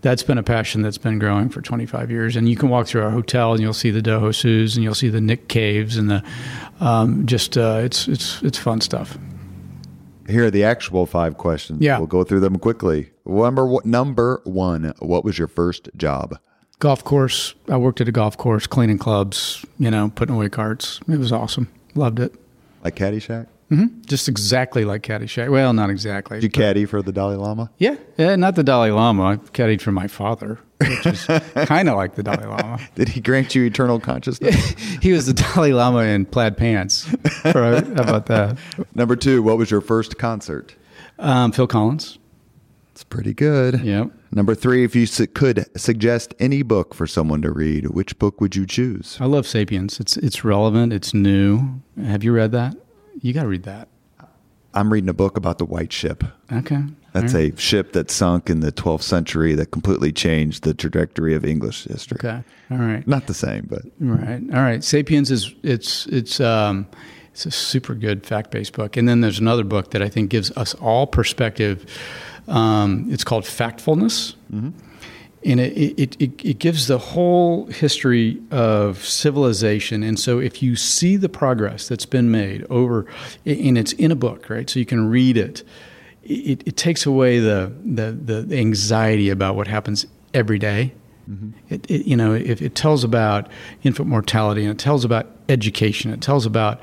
that's 0.00 0.22
been 0.22 0.38
a 0.38 0.42
passion 0.42 0.82
that's 0.82 0.98
been 0.98 1.18
growing 1.18 1.48
for 1.48 1.60
25 1.60 2.10
years. 2.10 2.36
And 2.36 2.48
you 2.48 2.56
can 2.56 2.68
walk 2.68 2.86
through 2.86 3.02
our 3.02 3.10
hotel 3.10 3.52
and 3.52 3.60
you'll 3.60 3.74
see 3.74 3.90
the 3.90 4.02
Do 4.02 4.20
Ho 4.20 4.26
and 4.26 4.76
you'll 4.76 4.94
see 4.94 5.08
the 5.08 5.20
Nick 5.20 5.48
Caves 5.48 5.96
and 5.96 6.08
the 6.08 6.22
um, 6.78 7.26
just 7.26 7.58
uh, 7.58 7.80
it's 7.82 8.06
it's 8.06 8.40
it's 8.42 8.58
fun 8.58 8.80
stuff. 8.80 9.18
Here 10.30 10.46
are 10.46 10.50
the 10.50 10.64
actual 10.64 11.06
five 11.06 11.36
questions. 11.36 11.82
Yeah. 11.82 11.98
we'll 11.98 12.06
go 12.06 12.24
through 12.24 12.40
them 12.40 12.58
quickly. 12.58 13.10
Number 13.26 13.68
number 13.84 14.40
one. 14.44 14.94
What 15.00 15.24
was 15.24 15.38
your 15.38 15.48
first 15.48 15.90
job? 15.96 16.38
golf 16.80 17.04
course. 17.04 17.54
I 17.68 17.76
worked 17.76 18.00
at 18.00 18.08
a 18.08 18.12
golf 18.12 18.36
course, 18.36 18.66
cleaning 18.66 18.98
clubs, 18.98 19.64
you 19.78 19.90
know, 19.90 20.10
putting 20.14 20.34
away 20.34 20.48
carts. 20.48 20.98
It 21.06 21.18
was 21.18 21.30
awesome. 21.30 21.68
Loved 21.94 22.18
it. 22.18 22.34
Like 22.82 22.96
Caddyshack? 22.96 23.46
Just 24.06 24.28
exactly 24.28 24.84
like 24.84 25.02
Caddyshack. 25.02 25.48
Well, 25.50 25.72
not 25.72 25.90
exactly. 25.90 26.38
Did 26.40 26.42
you 26.44 26.50
caddy 26.50 26.86
for 26.86 27.02
the 27.02 27.12
Dalai 27.12 27.36
Lama? 27.36 27.70
yeah, 27.78 27.96
yeah, 28.18 28.34
not 28.36 28.56
the 28.56 28.64
Dalai 28.64 28.90
Lama. 28.90 29.22
I 29.24 29.36
caddied 29.36 29.80
for 29.80 29.92
my 29.92 30.08
father, 30.08 30.58
which 30.80 31.06
is 31.06 31.24
kind 31.66 31.88
of 31.88 31.94
like 31.96 32.16
the 32.16 32.22
Dalai 32.24 32.46
Lama. 32.46 32.80
Did 32.96 33.10
he 33.10 33.20
grant 33.20 33.54
you 33.54 33.64
eternal 33.64 34.00
consciousness? 34.00 34.56
He 35.00 35.12
was 35.12 35.26
the 35.26 35.34
Dalai 35.34 35.72
Lama 35.72 36.00
in 36.00 36.26
plaid 36.26 36.56
pants. 36.56 37.04
For, 37.42 37.80
how 37.80 38.02
about 38.02 38.26
that? 38.26 38.58
Number 38.94 39.14
two. 39.16 39.42
What 39.42 39.56
was 39.56 39.70
your 39.70 39.80
first 39.80 40.18
concert? 40.18 40.74
Um, 41.18 41.52
Phil 41.52 41.66
Collins. 41.68 42.18
It's 42.92 43.04
pretty 43.04 43.32
good. 43.32 43.80
Yep. 43.82 44.10
Number 44.32 44.54
three. 44.54 44.84
If 44.84 44.94
you 44.96 45.06
su- 45.06 45.26
could 45.28 45.64
suggest 45.80 46.34
any 46.40 46.62
book 46.62 46.92
for 46.94 47.06
someone 47.06 47.40
to 47.42 47.50
read, 47.52 47.86
which 47.90 48.18
book 48.18 48.40
would 48.40 48.56
you 48.56 48.66
choose? 48.66 49.16
I 49.20 49.26
love 49.26 49.46
*Sapiens*. 49.46 50.00
It's 50.00 50.16
it's 50.16 50.44
relevant. 50.44 50.92
It's 50.92 51.14
new. 51.14 51.80
Have 52.04 52.24
you 52.24 52.32
read 52.32 52.52
that? 52.52 52.74
You 53.20 53.32
got 53.32 53.42
to 53.42 53.48
read 53.48 53.64
that. 53.64 53.88
I'm 54.72 54.92
reading 54.92 55.08
a 55.08 55.14
book 55.14 55.36
about 55.36 55.58
the 55.58 55.64
White 55.64 55.92
Ship. 55.92 56.22
Okay. 56.52 56.80
That's 57.12 57.34
right. 57.34 57.52
a 57.52 57.56
ship 57.60 57.92
that 57.92 58.08
sunk 58.08 58.48
in 58.48 58.60
the 58.60 58.70
12th 58.70 59.02
century 59.02 59.56
that 59.56 59.72
completely 59.72 60.12
changed 60.12 60.62
the 60.62 60.74
trajectory 60.74 61.34
of 61.34 61.44
English 61.44 61.84
history. 61.84 62.18
okay. 62.20 62.44
All 62.70 62.78
right. 62.78 63.06
Not 63.06 63.26
the 63.26 63.34
same, 63.34 63.66
but 63.68 63.82
Right. 63.98 64.40
All 64.54 64.62
right. 64.62 64.84
Sapiens 64.84 65.30
is 65.32 65.52
it's 65.64 66.06
it's 66.06 66.38
um 66.38 66.86
it's 67.32 67.46
a 67.46 67.50
super 67.50 67.94
good 67.94 68.24
fact 68.24 68.52
based 68.52 68.72
book. 68.74 68.96
And 68.96 69.08
then 69.08 69.22
there's 69.22 69.40
another 69.40 69.64
book 69.64 69.90
that 69.90 70.02
I 70.02 70.08
think 70.08 70.30
gives 70.30 70.52
us 70.52 70.74
all 70.74 71.06
perspective. 71.06 71.84
Um, 72.46 73.06
it's 73.10 73.24
called 73.24 73.44
Factfulness. 73.44 74.34
And 75.42 75.58
it, 75.58 75.98
it, 75.98 76.16
it, 76.20 76.44
it 76.44 76.58
gives 76.58 76.86
the 76.86 76.98
whole 76.98 77.66
history 77.66 78.40
of 78.50 79.04
civilization. 79.04 80.02
And 80.02 80.18
so 80.18 80.38
if 80.38 80.62
you 80.62 80.76
see 80.76 81.16
the 81.16 81.30
progress 81.30 81.88
that's 81.88 82.06
been 82.06 82.30
made 82.30 82.66
over, 82.68 83.06
and 83.46 83.78
it's 83.78 83.92
in 83.94 84.12
a 84.12 84.16
book, 84.16 84.50
right? 84.50 84.68
So 84.68 84.78
you 84.78 84.86
can 84.86 85.08
read 85.08 85.38
it, 85.38 85.62
it, 86.22 86.66
it 86.68 86.76
takes 86.76 87.06
away 87.06 87.38
the, 87.38 87.72
the, 87.82 88.12
the 88.12 88.58
anxiety 88.58 89.30
about 89.30 89.56
what 89.56 89.66
happens 89.66 90.06
every 90.34 90.58
day. 90.58 90.92
Mm-hmm. 91.30 91.50
It, 91.68 91.90
it, 91.90 92.06
you 92.06 92.16
know, 92.16 92.34
it, 92.34 92.60
it 92.60 92.74
tells 92.74 93.04
about 93.04 93.48
infant 93.82 94.08
mortality 94.08 94.62
and 94.62 94.72
it 94.72 94.78
tells 94.78 95.04
about 95.04 95.26
education. 95.48 96.12
It 96.12 96.20
tells 96.20 96.44
about 96.44 96.80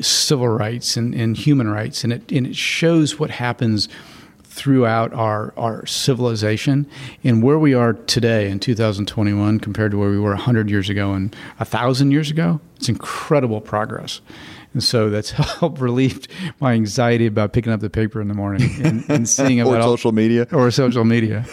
civil 0.00 0.48
rights 0.48 0.96
and, 0.96 1.14
and 1.14 1.36
human 1.36 1.68
rights, 1.68 2.04
and 2.04 2.12
it 2.12 2.30
and 2.30 2.46
it 2.46 2.56
shows 2.56 3.18
what 3.18 3.30
happens 3.30 3.88
throughout 4.58 5.12
our 5.14 5.54
our 5.56 5.86
civilization 5.86 6.84
and 7.22 7.44
where 7.44 7.58
we 7.60 7.74
are 7.74 7.92
today 7.92 8.50
in 8.50 8.58
2021 8.58 9.60
compared 9.60 9.92
to 9.92 9.98
where 9.98 10.10
we 10.10 10.18
were 10.18 10.30
100 10.30 10.68
years 10.68 10.90
ago 10.90 11.12
and 11.12 11.34
1000 11.58 12.10
years 12.10 12.28
ago 12.30 12.60
it's 12.76 12.88
incredible 12.88 13.60
progress. 13.60 14.20
And 14.74 14.82
so 14.82 15.10
that's 15.10 15.30
helped 15.60 15.80
relieve 15.80 16.26
my 16.60 16.72
anxiety 16.72 17.26
about 17.26 17.52
picking 17.52 17.72
up 17.72 17.80
the 17.80 17.88
paper 17.88 18.20
in 18.20 18.28
the 18.28 18.34
morning 18.34 18.70
and, 18.82 19.08
and 19.08 19.28
seeing 19.28 19.60
or 19.62 19.68
about 19.68 19.80
all- 19.80 19.96
social 19.96 20.12
media. 20.12 20.46
or 20.52 20.70
social 20.70 21.04
media. 21.04 21.44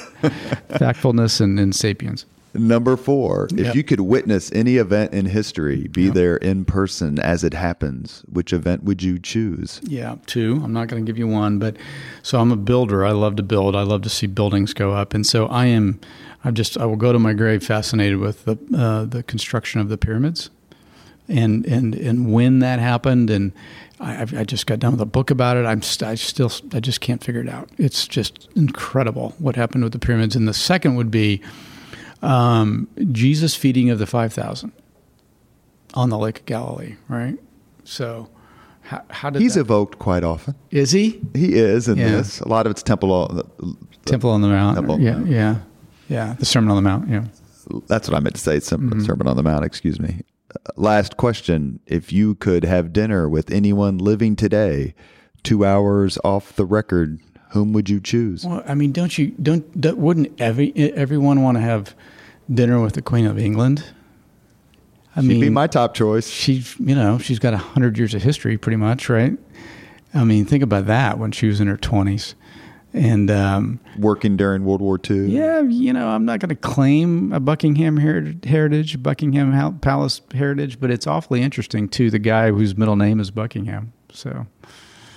Factfulness 0.69 1.39
and, 1.39 1.59
and 1.59 1.75
sapiens 1.75 2.25
Number 2.55 2.95
four, 2.97 3.47
if 3.51 3.65
Yep. 3.67 3.75
you 3.75 3.83
could 3.83 3.99
witness 4.01 4.51
any 4.53 4.77
event 4.77 5.13
in 5.13 5.25
history, 5.27 5.87
be 5.87 6.09
there 6.09 6.37
in 6.37 6.65
person 6.65 7.19
as 7.19 7.43
it 7.43 7.53
happens, 7.53 8.23
which 8.31 8.53
event 8.53 8.83
would 8.83 9.03
you 9.03 9.19
choose? 9.19 9.81
Yeah, 9.83 10.15
two. 10.25 10.61
I'm 10.63 10.73
not 10.73 10.87
going 10.87 11.05
to 11.05 11.09
give 11.09 11.17
you 11.17 11.27
one, 11.27 11.59
but 11.59 11.75
so 12.23 12.39
I'm 12.39 12.51
a 12.51 12.55
builder. 12.55 13.05
I 13.05 13.11
love 13.11 13.35
to 13.37 13.43
build. 13.43 13.75
I 13.75 13.81
love 13.83 14.01
to 14.03 14.09
see 14.09 14.27
buildings 14.27 14.73
go 14.73 14.93
up, 14.93 15.13
and 15.13 15.25
so 15.25 15.47
I 15.47 15.65
am. 15.67 15.99
I 16.43 16.51
just 16.51 16.77
I 16.77 16.85
will 16.85 16.95
go 16.95 17.11
to 17.11 17.19
my 17.19 17.33
grave 17.33 17.63
fascinated 17.63 18.19
with 18.19 18.45
the 18.45 18.57
uh, 18.75 19.05
the 19.05 19.23
construction 19.23 19.81
of 19.81 19.89
the 19.89 19.97
pyramids, 19.97 20.49
and 21.27 21.65
and 21.65 21.95
and 21.95 22.31
when 22.31 22.59
that 22.59 22.79
happened, 22.79 23.29
and 23.29 23.51
I, 23.99 24.21
I've- 24.21 24.37
I 24.37 24.43
just 24.43 24.67
got 24.67 24.79
done 24.79 24.91
with 24.91 25.01
a 25.01 25.05
book 25.07 25.31
about 25.31 25.57
it. 25.57 25.65
I'm 25.65 25.81
st- 25.81 26.07
I 26.09 26.15
still 26.15 26.51
I 26.73 26.79
just 26.79 27.01
can't 27.01 27.23
figure 27.23 27.41
it 27.41 27.49
out. 27.49 27.69
It's 27.77 28.07
just 28.07 28.47
incredible 28.55 29.33
what 29.39 29.55
happened 29.55 29.83
with 29.83 29.93
the 29.93 29.99
pyramids. 29.99 30.35
And 30.35 30.47
the 30.47 30.53
second 30.53 30.95
would 30.95 31.09
be 31.09 31.41
um, 32.21 32.87
Jesus 33.11 33.55
feeding 33.55 33.89
of 33.89 33.99
the 33.99 34.05
five 34.07 34.33
thousand 34.33 34.71
on 35.93 36.09
the 36.09 36.17
Lake 36.17 36.39
of 36.39 36.45
Galilee. 36.45 36.95
Right. 37.07 37.37
So. 37.83 38.29
How, 38.81 39.01
how 39.09 39.29
did 39.31 39.41
He's 39.41 39.55
that, 39.55 39.61
evoked 39.61 39.97
quite 39.97 40.23
often. 40.23 40.53
is 40.69 40.91
he 40.91 41.19
He 41.33 41.55
is 41.55 41.87
in 41.87 41.97
Yeah. 41.97 42.11
this. 42.17 42.39
A 42.41 42.47
lot 42.47 42.67
of 42.67 42.71
it's 42.71 42.83
temple. 42.83 43.43
Temple 44.05 44.29
on 44.29 44.41
the 44.43 44.47
Mount? 44.47 44.75
Temple 44.77 44.93
on 44.95 45.01
yeah, 45.01 45.11
the 45.13 45.17
Mount. 45.21 45.31
yeah, 45.31 45.55
yeah. 46.07 46.35
The 46.37 46.45
Sermon 46.45 46.69
on 46.69 46.75
the 46.75 46.87
Mount. 46.87 47.09
Yeah. 47.09 47.23
That's 47.87 48.07
what 48.07 48.15
I 48.15 48.19
meant 48.19 48.35
to 48.35 48.41
say. 48.41 48.59
Some 48.59 48.81
Mm-hmm. 48.91 48.99
Sermon 49.05 49.25
on 49.25 49.37
the 49.37 49.41
Mount. 49.41 49.65
Excuse 49.65 49.99
me. 49.99 50.21
Uh, 50.51 50.57
Last 50.75 51.17
question: 51.17 51.79
If 51.87 52.13
you 52.13 52.35
could 52.35 52.63
have 52.63 52.93
dinner 52.93 53.27
with 53.27 53.49
anyone 53.49 53.97
living 53.97 54.35
today, 54.35 54.93
two 55.41 55.65
hours 55.65 56.19
off 56.23 56.55
the 56.55 56.65
record, 56.67 57.19
whom 57.55 57.73
would 57.73 57.89
you 57.89 57.99
choose? 57.99 58.45
Well, 58.45 58.61
I 58.67 58.75
mean, 58.75 58.91
don't 58.91 59.17
you 59.17 59.29
don't, 59.41 59.81
don't 59.81 59.97
wouldn't 59.97 60.39
every 60.39 60.71
everyone 60.75 61.41
want 61.41 61.57
to 61.57 61.61
have 61.61 61.95
dinner 62.53 62.79
with 62.79 62.93
the 62.93 63.01
Queen 63.01 63.25
of 63.25 63.39
England? 63.39 63.83
I 65.15 65.21
She'd 65.21 65.27
mean, 65.29 65.39
be 65.41 65.49
my 65.49 65.65
top 65.67 65.93
choice. 65.95 66.29
she's 66.29 66.77
you 66.79 66.93
know 66.93 67.17
she's 67.17 67.39
got 67.39 67.53
a 67.53 67.57
hundred 67.57 67.97
years 67.97 68.13
of 68.13 68.21
history, 68.21 68.57
pretty 68.57 68.75
much, 68.77 69.09
right? 69.09 69.37
I 70.13 70.23
mean, 70.23 70.45
think 70.45 70.61
about 70.63 70.85
that 70.85 71.17
when 71.17 71.31
she 71.31 71.47
was 71.47 71.59
in 71.59 71.67
her 71.67 71.77
twenties, 71.77 72.35
and 72.93 73.31
um, 73.31 73.79
Working 73.97 74.37
during 74.37 74.63
World 74.65 74.81
War 74.81 74.99
II. 75.09 75.27
yeah, 75.27 75.61
you 75.61 75.91
know, 75.93 76.07
I'm 76.09 76.23
not 76.25 76.39
going 76.39 76.49
to 76.49 76.55
claim 76.55 77.33
a 77.33 77.39
Buckingham 77.39 77.97
heri- 77.97 78.37
heritage, 78.45 79.01
Buckingham 79.01 79.79
Palace 79.79 80.21
heritage, 80.33 80.79
but 80.79 80.91
it's 80.91 81.07
awfully 81.07 81.41
interesting 81.41 81.87
to 81.89 82.09
the 82.09 82.19
guy 82.19 82.51
whose 82.51 82.77
middle 82.77 82.95
name 82.95 83.19
is 83.19 83.31
Buckingham. 83.31 83.91
So 84.11 84.47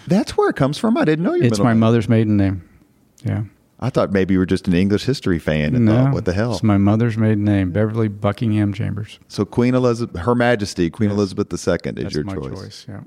That's 0.08 0.36
where 0.36 0.48
it 0.50 0.56
comes 0.56 0.78
from. 0.78 0.96
I 0.96 1.04
didn't 1.04 1.24
know 1.24 1.34
you. 1.34 1.44
it's 1.44 1.58
my 1.58 1.74
mother's 1.74 2.08
maiden 2.08 2.36
name. 2.36 2.68
Yeah. 3.24 3.44
I 3.80 3.90
thought 3.90 4.10
maybe 4.12 4.34
you 4.34 4.40
were 4.40 4.46
just 4.46 4.66
an 4.66 4.74
English 4.74 5.04
history 5.04 5.38
fan 5.38 5.76
and 5.76 5.88
thought, 5.88 6.12
what 6.12 6.24
the 6.24 6.32
hell? 6.32 6.52
It's 6.52 6.64
my 6.64 6.78
mother's 6.78 7.16
maiden 7.16 7.44
name, 7.44 7.70
Beverly 7.70 8.08
Buckingham 8.08 8.72
Chambers. 8.72 9.20
So 9.28 9.44
Queen 9.44 9.74
Elizabeth, 9.74 10.22
Her 10.22 10.34
Majesty, 10.34 10.90
Queen. 10.90 11.10
Elizabeth 11.10 11.52
II 11.52 11.56
is 11.56 11.64
That's 11.94 12.14
your 12.14 12.24
my 12.24 12.34
choice. 12.34 12.50
choice. 12.60 12.86
Yeah. 12.88 13.00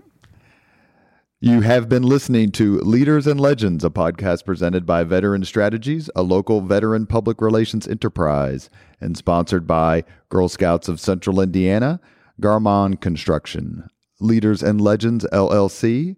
You 1.44 1.62
have 1.62 1.90
been 1.90 2.04
listening 2.04 2.52
to 2.52 2.78
Leaders 2.82 3.26
and 3.26 3.40
Legends, 3.40 3.84
a 3.84 3.90
podcast 3.90 4.46
presented 4.46 4.86
by 4.86 5.04
Veteran 5.04 5.44
Strategies, 5.44 6.08
a 6.16 6.22
local 6.22 6.62
veteran 6.62 7.08
public 7.08 7.42
relations 7.42 7.88
enterprise, 7.88 8.70
and 9.02 9.18
sponsored 9.18 9.66
by 9.66 10.04
Girl 10.30 10.48
Scouts 10.48 10.88
of 10.88 11.00
Central 11.00 11.42
Indiana, 11.42 12.00
Garmong 12.40 13.02
Construction, 13.02 13.90
Leaders 14.20 14.62
and 14.62 14.80
Legends 14.80 15.26
LLC, 15.34 16.16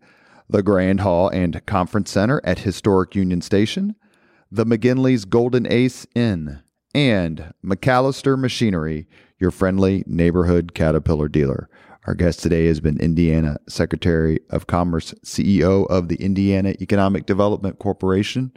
the 0.54 0.62
Grand 0.62 1.00
Hall 1.00 1.30
and 1.30 1.66
Conference 1.66 2.12
Center 2.12 2.40
at 2.44 2.60
Historic 2.60 3.16
Union 3.16 3.42
Station, 3.42 3.96
the 4.52 4.68
McGinley's 4.68 5.26
Golden 5.26 5.66
Ace 5.66 6.06
Inn, 6.14 6.62
and 6.94 7.56
MacAllister 7.66 8.38
Machinery, 8.38 9.08
your 9.40 9.50
friendly 9.50 10.04
neighborhood 10.06 10.76
Caterpillar 10.76 11.28
dealer. 11.28 11.72
Our 12.06 12.14
guest 12.14 12.40
today 12.40 12.68
has 12.68 12.80
been 12.80 13.00
Indiana 13.00 13.58
Secretary 13.68 14.42
of 14.52 14.68
Commerce, 14.68 15.16
CEO 15.26 15.88
of 15.88 16.08
the 16.08 16.18
Indiana 16.18 16.76
Economic 16.80 17.26
Development 17.26 17.80
Corporation, 17.80 18.52